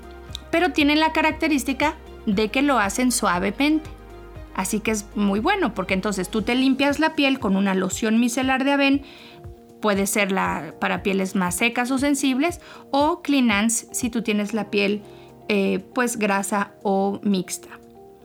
Pero 0.51 0.73
tienen 0.73 1.01
la 1.01 1.13
característica 1.13 1.95
de 2.27 2.51
que 2.51 2.63
lo 2.63 2.79
hacen 2.79 3.13
suavemente. 3.13 3.91
Así 4.55 4.81
que 4.81 4.93
es 4.93 5.07
muy 5.17 5.41
bueno 5.41 5.75
porque 5.75 5.95
entonces 5.95 6.29
tú 6.29 6.43
te 6.43 6.55
limpias 6.55 7.01
la 7.01 7.15
piel 7.15 7.41
con 7.41 7.57
una 7.57 7.75
loción 7.75 8.21
micelar 8.21 8.65
de 8.65 8.73
Aven, 8.73 9.03
puede 9.81 10.07
ser 10.07 10.33
la, 10.33 10.75
para 10.81 11.03
pieles 11.03 11.35
más 11.35 11.57
secas 11.57 11.91
o 11.91 11.99
sensibles, 11.99 12.61
o 12.91 13.21
Cleanance 13.21 13.87
si 13.93 14.11
tú 14.11 14.23
tienes 14.23 14.55
la 14.55 14.71
piel 14.71 15.03
eh, 15.49 15.85
pues 15.95 16.17
grasa 16.17 16.73
o 16.83 17.21
mixta. 17.23 17.69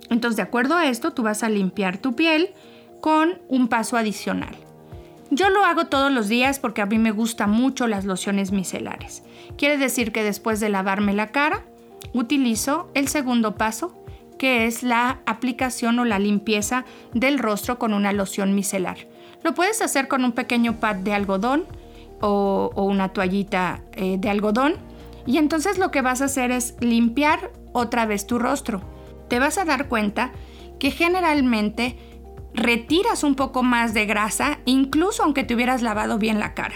Entonces, 0.09 0.37
de 0.37 0.43
acuerdo 0.43 0.75
a 0.75 0.87
esto, 0.87 1.11
tú 1.13 1.23
vas 1.23 1.43
a 1.43 1.49
limpiar 1.49 1.97
tu 1.97 2.15
piel 2.15 2.51
con 3.01 3.39
un 3.47 3.67
paso 3.67 3.97
adicional. 3.97 4.55
Yo 5.31 5.49
lo 5.49 5.63
hago 5.63 5.85
todos 5.85 6.11
los 6.11 6.27
días 6.27 6.59
porque 6.59 6.81
a 6.81 6.87
mí 6.87 6.97
me 6.97 7.11
gustan 7.11 7.51
mucho 7.51 7.87
las 7.87 8.05
lociones 8.05 8.51
micelares. 8.51 9.23
Quiere 9.57 9.77
decir 9.77 10.11
que 10.11 10.23
después 10.23 10.59
de 10.59 10.69
lavarme 10.69 11.13
la 11.13 11.27
cara, 11.27 11.65
utilizo 12.13 12.89
el 12.95 13.07
segundo 13.07 13.55
paso, 13.55 13.93
que 14.39 14.65
es 14.65 14.81
la 14.81 15.19
aplicación 15.25 15.99
o 15.99 16.05
la 16.05 16.17
limpieza 16.17 16.85
del 17.13 17.37
rostro 17.37 17.77
con 17.77 17.93
una 17.93 18.11
loción 18.13 18.55
micelar. 18.55 18.97
Lo 19.43 19.53
puedes 19.53 19.81
hacer 19.81 20.07
con 20.07 20.23
un 20.25 20.31
pequeño 20.31 20.79
pad 20.79 20.95
de 20.95 21.13
algodón 21.13 21.65
o, 22.21 22.71
una 22.75 23.09
toallita 23.09 23.81
eh, 23.93 24.17
de 24.17 24.29
algodón 24.29 24.75
y 25.29 25.37
entonces 25.37 25.77
lo 25.77 25.91
que 25.91 26.01
vas 26.01 26.21
a 26.21 26.25
hacer 26.25 26.51
es 26.51 26.75
limpiar 26.81 27.51
otra 27.71 28.05
vez 28.05 28.27
tu 28.27 28.39
rostro 28.39 28.81
te 29.29 29.39
vas 29.39 29.57
a 29.57 29.63
dar 29.63 29.87
cuenta 29.87 30.31
que 30.79 30.91
generalmente 30.91 31.97
retiras 32.53 33.23
un 33.23 33.35
poco 33.35 33.63
más 33.63 33.93
de 33.93 34.05
grasa, 34.05 34.59
incluso 34.65 35.23
aunque 35.23 35.43
te 35.43 35.55
hubieras 35.55 35.81
lavado 35.81 36.17
bien 36.17 36.39
la 36.39 36.53
cara. 36.53 36.75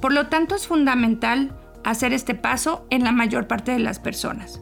Por 0.00 0.12
lo 0.12 0.28
tanto, 0.28 0.54
es 0.54 0.68
fundamental 0.68 1.56
hacer 1.82 2.12
este 2.12 2.34
paso 2.34 2.86
en 2.90 3.02
la 3.02 3.12
mayor 3.12 3.46
parte 3.48 3.72
de 3.72 3.78
las 3.78 3.98
personas. 3.98 4.60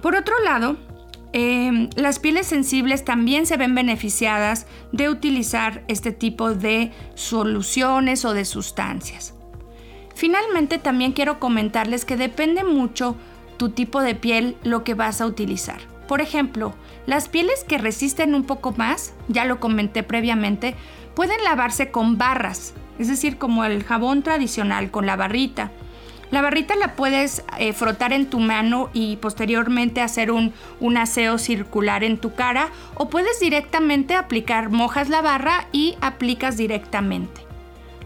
Por 0.00 0.14
otro 0.14 0.34
lado, 0.44 0.76
em, 1.32 1.90
las 1.96 2.18
pieles 2.18 2.46
sensibles 2.46 3.04
también 3.04 3.46
se 3.46 3.56
ven 3.56 3.74
beneficiadas 3.74 4.66
de 4.92 5.08
utilizar 5.08 5.84
este 5.88 6.12
tipo 6.12 6.54
de 6.54 6.92
soluciones 7.14 8.24
o 8.24 8.34
de 8.34 8.44
sustancias. 8.44 9.34
Finalmente, 10.14 10.78
también 10.78 11.12
quiero 11.12 11.38
comentarles 11.38 12.04
que 12.04 12.16
depende 12.16 12.64
mucho 12.64 13.16
tu 13.56 13.70
tipo 13.70 14.00
de 14.00 14.14
piel 14.14 14.56
lo 14.62 14.84
que 14.84 14.94
vas 14.94 15.20
a 15.20 15.26
utilizar. 15.26 15.80
Por 16.08 16.20
ejemplo, 16.20 16.74
las 17.06 17.28
pieles 17.28 17.64
que 17.64 17.78
resisten 17.78 18.34
un 18.34 18.44
poco 18.44 18.72
más, 18.72 19.14
ya 19.28 19.44
lo 19.44 19.60
comenté 19.60 20.02
previamente, 20.02 20.74
pueden 21.14 21.42
lavarse 21.44 21.90
con 21.90 22.18
barras, 22.18 22.74
es 22.98 23.08
decir, 23.08 23.38
como 23.38 23.64
el 23.64 23.84
jabón 23.84 24.22
tradicional, 24.22 24.90
con 24.90 25.06
la 25.06 25.16
barrita. 25.16 25.70
La 26.30 26.40
barrita 26.40 26.74
la 26.76 26.96
puedes 26.96 27.44
eh, 27.58 27.72
frotar 27.72 28.12
en 28.12 28.26
tu 28.26 28.40
mano 28.40 28.88
y 28.94 29.16
posteriormente 29.16 30.00
hacer 30.00 30.30
un, 30.30 30.52
un 30.80 30.96
aseo 30.96 31.36
circular 31.36 32.04
en 32.04 32.18
tu 32.18 32.34
cara 32.34 32.70
o 32.94 33.10
puedes 33.10 33.38
directamente 33.38 34.14
aplicar, 34.14 34.70
mojas 34.70 35.10
la 35.10 35.20
barra 35.20 35.66
y 35.72 35.96
aplicas 36.00 36.56
directamente. 36.56 37.51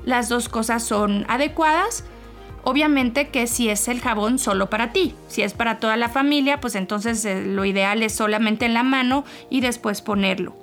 Las 0.06 0.30
dos 0.30 0.48
cosas 0.48 0.82
son 0.82 1.26
adecuadas 1.28 2.04
Obviamente 2.68 3.28
que 3.28 3.46
si 3.46 3.68
es 3.68 3.86
el 3.86 4.00
jabón 4.00 4.40
solo 4.40 4.68
para 4.68 4.90
ti, 4.90 5.14
si 5.28 5.42
es 5.42 5.54
para 5.54 5.78
toda 5.78 5.96
la 5.96 6.08
familia, 6.08 6.60
pues 6.60 6.74
entonces 6.74 7.24
eh, 7.24 7.44
lo 7.46 7.64
ideal 7.64 8.02
es 8.02 8.12
solamente 8.12 8.66
en 8.66 8.74
la 8.74 8.82
mano 8.82 9.24
y 9.48 9.60
después 9.60 10.02
ponerlo. 10.02 10.56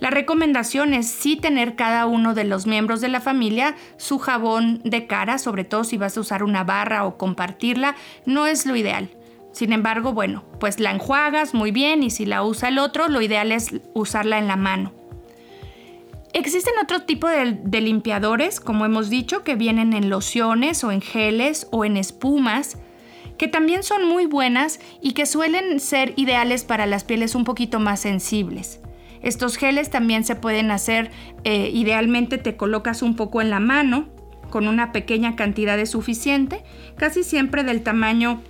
La 0.00 0.10
recomendación 0.10 0.94
es 0.94 1.08
sí 1.08 1.36
tener 1.36 1.76
cada 1.76 2.06
uno 2.06 2.34
de 2.34 2.42
los 2.42 2.66
miembros 2.66 3.00
de 3.00 3.06
la 3.06 3.20
familia 3.20 3.76
su 3.98 4.18
jabón 4.18 4.80
de 4.82 5.06
cara, 5.06 5.38
sobre 5.38 5.62
todo 5.62 5.84
si 5.84 5.96
vas 5.96 6.16
a 6.16 6.22
usar 6.22 6.42
una 6.42 6.64
barra 6.64 7.04
o 7.04 7.16
compartirla, 7.16 7.94
no 8.26 8.48
es 8.48 8.66
lo 8.66 8.74
ideal. 8.74 9.08
Sin 9.52 9.72
embargo, 9.72 10.12
bueno, 10.12 10.42
pues 10.58 10.80
la 10.80 10.90
enjuagas 10.90 11.54
muy 11.54 11.70
bien 11.70 12.02
y 12.02 12.10
si 12.10 12.26
la 12.26 12.42
usa 12.42 12.68
el 12.68 12.80
otro, 12.80 13.06
lo 13.06 13.20
ideal 13.22 13.52
es 13.52 13.76
usarla 13.94 14.40
en 14.40 14.48
la 14.48 14.56
mano. 14.56 14.97
Existen 16.34 16.74
otro 16.82 17.02
tipo 17.02 17.26
de, 17.26 17.80
limpiadores, 17.80 18.60
como 18.60 18.84
hemos 18.84 19.08
dicho, 19.08 19.44
que 19.44 19.54
vienen 19.54 19.94
en 19.94 20.10
lociones 20.10 20.84
o 20.84 20.92
en 20.92 21.00
geles 21.00 21.66
o 21.70 21.84
en 21.84 21.96
espumas, 21.96 22.76
que 23.38 23.48
también 23.48 23.82
son 23.82 24.06
muy 24.06 24.26
buenas 24.26 24.78
y 25.00 25.12
que 25.12 25.24
suelen 25.24 25.80
ser 25.80 26.12
ideales 26.16 26.64
para 26.64 26.86
las 26.86 27.04
pieles 27.04 27.34
un 27.34 27.44
poquito 27.44 27.80
más 27.80 28.00
sensibles. 28.00 28.80
Estos 29.22 29.56
geles 29.56 29.90
también 29.90 30.22
se 30.22 30.36
pueden 30.36 30.70
hacer, 30.70 31.10
eh, 31.44 31.70
idealmente 31.72 32.36
te 32.36 32.56
colocas 32.56 33.02
un 33.02 33.16
poco 33.16 33.40
en 33.40 33.50
la 33.50 33.60
mano, 33.60 34.08
con 34.50 34.68
una 34.68 34.92
pequeña 34.92 35.34
cantidad 35.34 35.76
de 35.76 35.86
suficiente, 35.86 36.62
casi 36.96 37.24
siempre 37.24 37.64
del 37.64 37.82
tamaño 37.82 38.42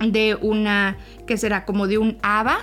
de 0.00 0.36
una, 0.40 0.98
que 1.26 1.36
será 1.36 1.64
como 1.64 1.88
de 1.88 1.98
un 1.98 2.18
haba, 2.22 2.58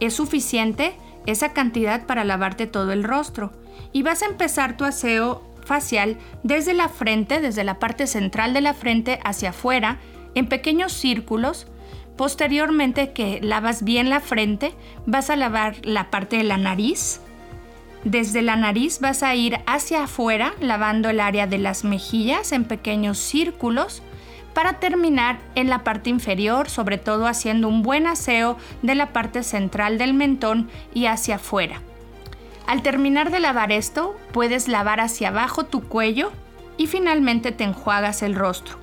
es 0.00 0.14
suficiente 0.14 0.94
esa 1.26 1.52
cantidad 1.52 2.06
para 2.06 2.24
lavarte 2.24 2.66
todo 2.66 2.92
el 2.92 3.04
rostro 3.04 3.52
y 3.94 4.02
vas 4.02 4.22
a 4.22 4.26
empezar 4.26 4.76
tu 4.76 4.84
aseo 4.84 5.40
facial 5.64 6.18
desde 6.42 6.74
la 6.74 6.90
frente, 6.90 7.40
desde 7.40 7.64
la 7.64 7.78
parte 7.78 8.06
central 8.06 8.52
de 8.52 8.60
la 8.60 8.74
frente 8.74 9.20
hacia 9.24 9.50
afuera, 9.50 9.98
en 10.34 10.48
pequeños 10.48 10.92
círculos. 10.92 11.68
Posteriormente 12.16 13.12
que 13.12 13.40
lavas 13.40 13.84
bien 13.84 14.10
la 14.10 14.20
frente, 14.20 14.74
vas 15.06 15.30
a 15.30 15.36
lavar 15.36 15.76
la 15.86 16.10
parte 16.10 16.36
de 16.36 16.42
la 16.42 16.58
nariz. 16.58 17.20
Desde 18.02 18.42
la 18.42 18.56
nariz 18.56 18.98
vas 19.00 19.22
a 19.22 19.34
ir 19.36 19.60
hacia 19.64 20.04
afuera, 20.04 20.54
lavando 20.60 21.08
el 21.08 21.20
área 21.20 21.46
de 21.46 21.58
las 21.58 21.84
mejillas 21.84 22.50
en 22.50 22.64
pequeños 22.64 23.16
círculos, 23.18 24.02
para 24.54 24.80
terminar 24.80 25.38
en 25.54 25.68
la 25.68 25.84
parte 25.84 26.10
inferior, 26.10 26.68
sobre 26.68 26.98
todo 26.98 27.26
haciendo 27.28 27.68
un 27.68 27.82
buen 27.82 28.08
aseo 28.08 28.58
de 28.82 28.96
la 28.96 29.12
parte 29.12 29.44
central 29.44 29.98
del 29.98 30.14
mentón 30.14 30.68
y 30.92 31.06
hacia 31.06 31.36
afuera 31.36 31.80
Al 32.66 32.82
terminar 32.82 33.30
de 33.30 33.40
lavar 33.40 33.72
esto, 33.72 34.16
puedes 34.32 34.68
lavar 34.68 35.00
hacia 35.00 35.28
abajo 35.28 35.64
tu 35.64 35.82
cuello 35.82 36.32
y 36.76 36.86
finalmente 36.86 37.52
te 37.52 37.64
enjuagas 37.64 38.22
el 38.22 38.34
rostro. 38.34 38.78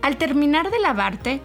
Al 0.00 0.16
terminar 0.16 0.70
de 0.70 0.78
lavarte, 0.78 1.40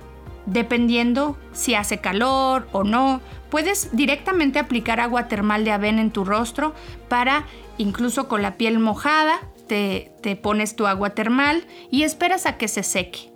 dependiendo 0.45 1.38
si 1.52 1.76
hace 1.76 2.00
calor 2.00 2.68
o 2.72 2.84
no, 2.84 3.22
puedes 3.50 3.95
directamente 3.95 4.60
aplicar 4.60 5.00
agua 5.00 5.28
termal 5.28 5.64
de 5.64 5.72
avena 5.72 6.02
en 6.02 6.12
tu 6.12 6.24
rostro 6.24 6.76
para, 7.08 7.45
incluso 7.78 8.28
con 8.28 8.41
la 8.41 8.56
piel 8.56 8.80
mojada, 8.80 9.39
te, 9.68 10.12
te 10.22 10.36
pones 10.36 10.76
tu 10.76 10.88
agua 10.88 11.12
termal 11.12 11.66
y 11.89 12.04
esperas 12.04 12.45
a 12.45 12.58
que 12.58 12.68
se 12.68 12.84
seque. 12.84 13.32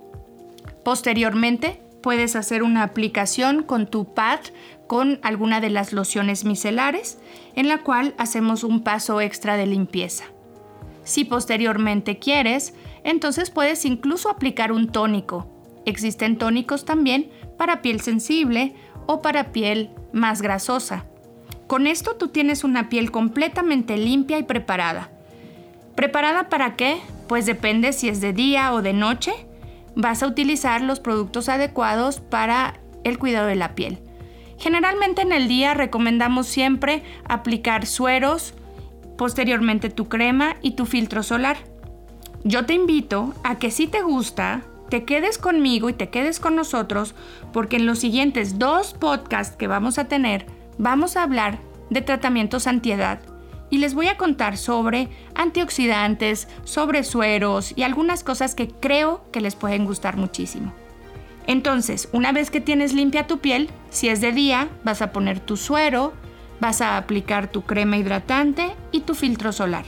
Posteriormente, 0.84 1.80
puedes 2.02 2.36
hacer 2.36 2.62
una 2.62 2.82
aplicación 2.82 3.62
con 3.62 3.86
tu 3.86 4.12
pad 4.12 4.40
con 4.86 5.18
alguna 5.22 5.60
de 5.60 5.70
las 5.70 5.92
lociones 5.92 6.44
micelares, 6.44 7.18
en 7.54 7.68
la 7.68 7.78
cual 7.78 8.14
hacemos 8.18 8.64
un 8.64 8.82
paso 8.82 9.20
extra 9.20 9.56
de 9.56 9.66
limpieza. 9.66 10.24
Si 11.04 11.24
posteriormente 11.24 12.18
quieres, 12.18 12.74
entonces 13.02 13.50
puedes 13.50 13.84
incluso 13.84 14.30
aplicar 14.30 14.72
un 14.72 14.88
tónico. 14.88 15.46
Existen 15.84 16.38
tónicos 16.38 16.84
también 16.84 17.30
para 17.58 17.82
piel 17.82 18.00
sensible 18.00 18.74
o 19.06 19.20
para 19.20 19.52
piel 19.52 19.90
más 20.12 20.40
grasosa. 20.40 21.04
Con 21.66 21.86
esto 21.86 22.16
tú 22.16 22.28
tienes 22.28 22.64
una 22.64 22.88
piel 22.88 23.10
completamente 23.10 23.96
limpia 23.96 24.38
y 24.38 24.42
preparada. 24.42 25.10
¿Preparada 25.94 26.48
para 26.48 26.76
qué? 26.76 26.98
Pues 27.28 27.46
depende 27.46 27.92
si 27.92 28.08
es 28.08 28.20
de 28.20 28.32
día 28.32 28.72
o 28.72 28.82
de 28.82 28.92
noche 28.92 29.32
vas 29.96 30.22
a 30.22 30.26
utilizar 30.26 30.82
los 30.82 31.00
productos 31.00 31.48
adecuados 31.48 32.20
para 32.20 32.80
el 33.04 33.18
cuidado 33.18 33.46
de 33.46 33.54
la 33.54 33.74
piel. 33.74 33.98
Generalmente 34.58 35.22
en 35.22 35.32
el 35.32 35.48
día 35.48 35.74
recomendamos 35.74 36.46
siempre 36.46 37.02
aplicar 37.24 37.86
sueros, 37.86 38.54
posteriormente 39.16 39.90
tu 39.90 40.08
crema 40.08 40.56
y 40.62 40.72
tu 40.72 40.86
filtro 40.86 41.22
solar. 41.22 41.56
Yo 42.44 42.66
te 42.66 42.74
invito 42.74 43.34
a 43.42 43.58
que 43.58 43.70
si 43.70 43.86
te 43.86 44.02
gusta, 44.02 44.62
te 44.90 45.04
quedes 45.04 45.38
conmigo 45.38 45.88
y 45.88 45.94
te 45.94 46.10
quedes 46.10 46.40
con 46.40 46.56
nosotros 46.56 47.14
porque 47.52 47.76
en 47.76 47.86
los 47.86 47.98
siguientes 47.98 48.58
dos 48.58 48.94
podcasts 48.94 49.56
que 49.56 49.66
vamos 49.66 49.98
a 49.98 50.08
tener 50.08 50.46
vamos 50.78 51.16
a 51.16 51.22
hablar 51.22 51.58
de 51.90 52.02
tratamientos 52.02 52.66
antiedad 52.66 53.20
y 53.70 53.78
les 53.78 53.94
voy 53.94 54.08
a 54.08 54.16
contar 54.16 54.56
sobre 54.56 55.08
antioxidantes, 55.34 56.48
sobre 56.64 57.02
sueros 57.02 57.72
y 57.76 57.82
algunas 57.82 58.22
cosas 58.22 58.54
que 58.54 58.68
creo 58.68 59.24
que 59.32 59.40
les 59.40 59.56
pueden 59.56 59.84
gustar 59.84 60.16
muchísimo. 60.16 60.72
Entonces, 61.46 62.08
una 62.12 62.32
vez 62.32 62.50
que 62.50 62.60
tienes 62.60 62.94
limpia 62.94 63.26
tu 63.26 63.38
piel, 63.38 63.70
si 63.90 64.08
es 64.08 64.20
de 64.20 64.32
día, 64.32 64.68
vas 64.82 65.02
a 65.02 65.12
poner 65.12 65.40
tu 65.40 65.56
suero, 65.56 66.12
vas 66.60 66.80
a 66.80 66.96
aplicar 66.96 67.48
tu 67.48 67.62
crema 67.62 67.98
hidratante 67.98 68.74
y 68.92 69.00
tu 69.00 69.14
filtro 69.14 69.52
solar. 69.52 69.84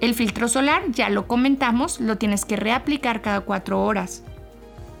El 0.00 0.14
filtro 0.14 0.48
solar, 0.48 0.82
ya 0.90 1.08
lo 1.10 1.28
comentamos, 1.28 2.00
lo 2.00 2.18
tienes 2.18 2.44
que 2.44 2.56
reaplicar 2.56 3.22
cada 3.22 3.42
cuatro 3.42 3.84
horas. 3.84 4.24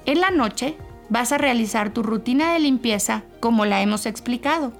En 0.06 0.20
la 0.20 0.30
noche 0.30 0.76
vas 1.08 1.32
a 1.32 1.38
realizar 1.38 1.92
tu 1.92 2.04
rutina 2.04 2.52
de 2.52 2.60
limpieza 2.60 3.24
como 3.40 3.64
la 3.64 3.82
hemos 3.82 4.06
explicado. 4.06 4.72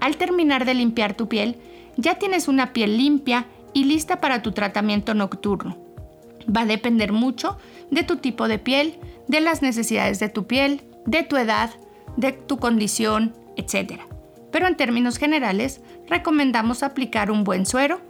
Al 0.00 0.16
terminar 0.16 0.64
de 0.64 0.74
limpiar 0.74 1.14
tu 1.14 1.28
piel, 1.28 1.58
ya 1.98 2.14
tienes 2.14 2.48
una 2.48 2.72
piel 2.72 2.96
limpia 2.96 3.44
y 3.74 3.84
lista 3.84 4.20
para 4.20 4.40
tu 4.40 4.52
tratamiento 4.52 5.12
nocturno. 5.12 5.81
Va 6.48 6.62
a 6.62 6.66
depender 6.66 7.12
mucho 7.12 7.58
de 7.90 8.02
tu 8.02 8.16
tipo 8.16 8.48
de 8.48 8.58
piel, 8.58 8.98
de 9.28 9.40
las 9.40 9.62
necesidades 9.62 10.18
de 10.18 10.28
tu 10.28 10.46
piel, 10.46 10.82
de 11.06 11.22
tu 11.22 11.36
edad, 11.36 11.70
de 12.16 12.32
tu 12.32 12.58
condición, 12.58 13.34
etc. 13.56 14.00
Pero 14.50 14.66
en 14.66 14.76
términos 14.76 15.18
generales, 15.18 15.80
recomendamos 16.08 16.82
aplicar 16.82 17.30
un 17.30 17.44
buen 17.44 17.66
suero 17.66 18.00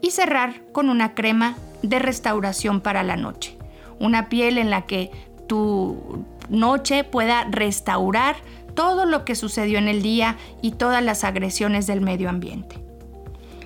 y 0.00 0.10
cerrar 0.10 0.62
con 0.72 0.88
una 0.88 1.14
crema 1.14 1.56
de 1.82 1.98
restauración 1.98 2.80
para 2.80 3.02
la 3.02 3.16
noche. 3.16 3.56
Una 3.98 4.28
piel 4.28 4.58
en 4.58 4.70
la 4.70 4.86
que 4.86 5.10
tu 5.46 6.24
noche 6.48 7.04
pueda 7.04 7.44
restaurar 7.44 8.36
todo 8.74 9.06
lo 9.06 9.24
que 9.24 9.34
sucedió 9.34 9.78
en 9.78 9.88
el 9.88 10.02
día 10.02 10.36
y 10.62 10.72
todas 10.72 11.02
las 11.02 11.24
agresiones 11.24 11.86
del 11.86 12.00
medio 12.00 12.28
ambiente. 12.28 12.78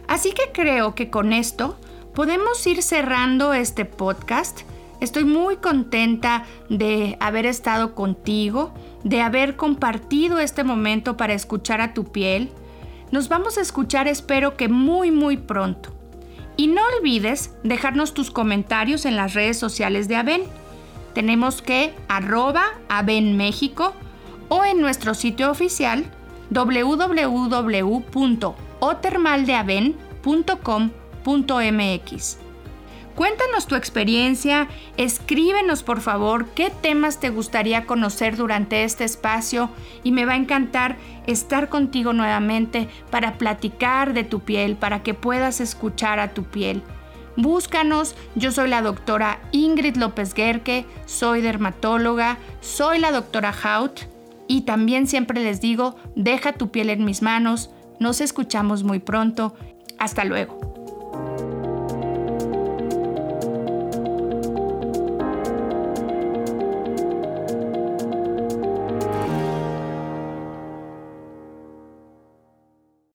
Así 0.09 0.33
que 0.33 0.53
creo 0.53 0.95
que 0.95 1.11
con 1.11 1.33
esto 1.33 1.77
podemos 2.15 2.67
ir 2.67 2.83
cerrando 2.83 3.53
este 3.55 3.85
podcast. 3.85 4.61
Estoy 5.01 5.25
muy 5.25 5.57
contenta 5.57 6.45
de 6.69 7.17
haber 7.21 7.47
estado 7.47 7.95
contigo, 7.95 8.73
de 9.03 9.21
haber 9.21 9.57
compartido 9.57 10.39
este 10.39 10.65
momento 10.65 11.17
para 11.17 11.35
escuchar 11.35 11.81
a 11.81 11.95
tu 11.95 12.05
piel. 12.05 12.51
Nos 13.11 13.29
vamos 13.29 13.59
a 13.59 13.63
escuchar 13.63 14.07
espero 14.09 14.57
que 14.57 14.69
muy 14.69 15.11
muy 15.11 15.37
pronto. 15.37 15.91
Y 16.57 16.69
no 16.69 16.83
olvides 16.99 17.55
dejarnos 17.65 18.15
tus 18.15 18.31
comentarios 18.31 19.07
en 19.07 19.17
las 19.17 19.35
redes 19.35 19.59
sociales 19.59 20.07
de 20.07 20.17
Aven. 20.17 20.43
Tenemos 21.15 21.63
que 21.63 21.95
arroba 22.09 22.65
Aven 22.89 23.39
o 24.49 24.65
en 24.65 24.81
nuestro 24.81 25.15
sitio 25.15 25.51
oficial 25.51 26.05
www 26.51 28.03
otermaldeaven.com.mx. 31.25 32.39
Cuéntanos 33.15 33.67
tu 33.67 33.75
experiencia, 33.75 34.69
escríbenos 34.97 35.83
por 35.83 36.01
favor 36.01 36.47
qué 36.55 36.71
temas 36.71 37.21
te 37.21 37.29
gustaría 37.29 37.85
conocer 37.85 38.37
durante 38.37 38.85
este 38.85 39.05
espacio 39.05 39.69
y 40.03 40.13
me 40.13 40.25
va 40.25 40.33
a 40.33 40.37
encantar 40.37 40.97
estar 41.27 41.69
contigo 41.69 42.15
nuevamente 42.15 42.89
para 43.11 43.37
platicar 43.37 44.15
de 44.15 44.25
tu 44.25 44.41
piel, 44.41 44.77
para 44.77 45.03
que 45.03 45.13
puedas 45.13 45.61
escuchar 45.61 46.21
a 46.21 46.33
tu 46.33 46.45
piel. 46.45 46.83
Búscanos, 47.37 48.15
yo 48.35 48.51
soy 48.51 48.71
la 48.71 48.81
doctora 48.81 49.41
Ingrid 49.53 49.97
López 49.97 50.33
Guerque, 50.33 50.87
soy 51.05 51.43
dermatóloga, 51.43 52.39
soy 52.61 52.99
la 52.99 53.13
doctora 53.13 53.55
Haut 53.63 54.01
y 54.49 54.63
también 54.63 55.07
siempre 55.07 55.43
les 55.43 55.61
digo, 55.61 55.97
deja 56.17 56.55
tu 56.55 56.71
piel 56.71 56.89
en 56.89 57.05
mis 57.05 57.21
manos, 57.21 57.71
nos 58.01 58.23
escuchamos 58.23 58.85
muy 58.85 59.01
pronto. 59.01 59.55
Hasta 59.99 60.25
luego. 60.25 60.72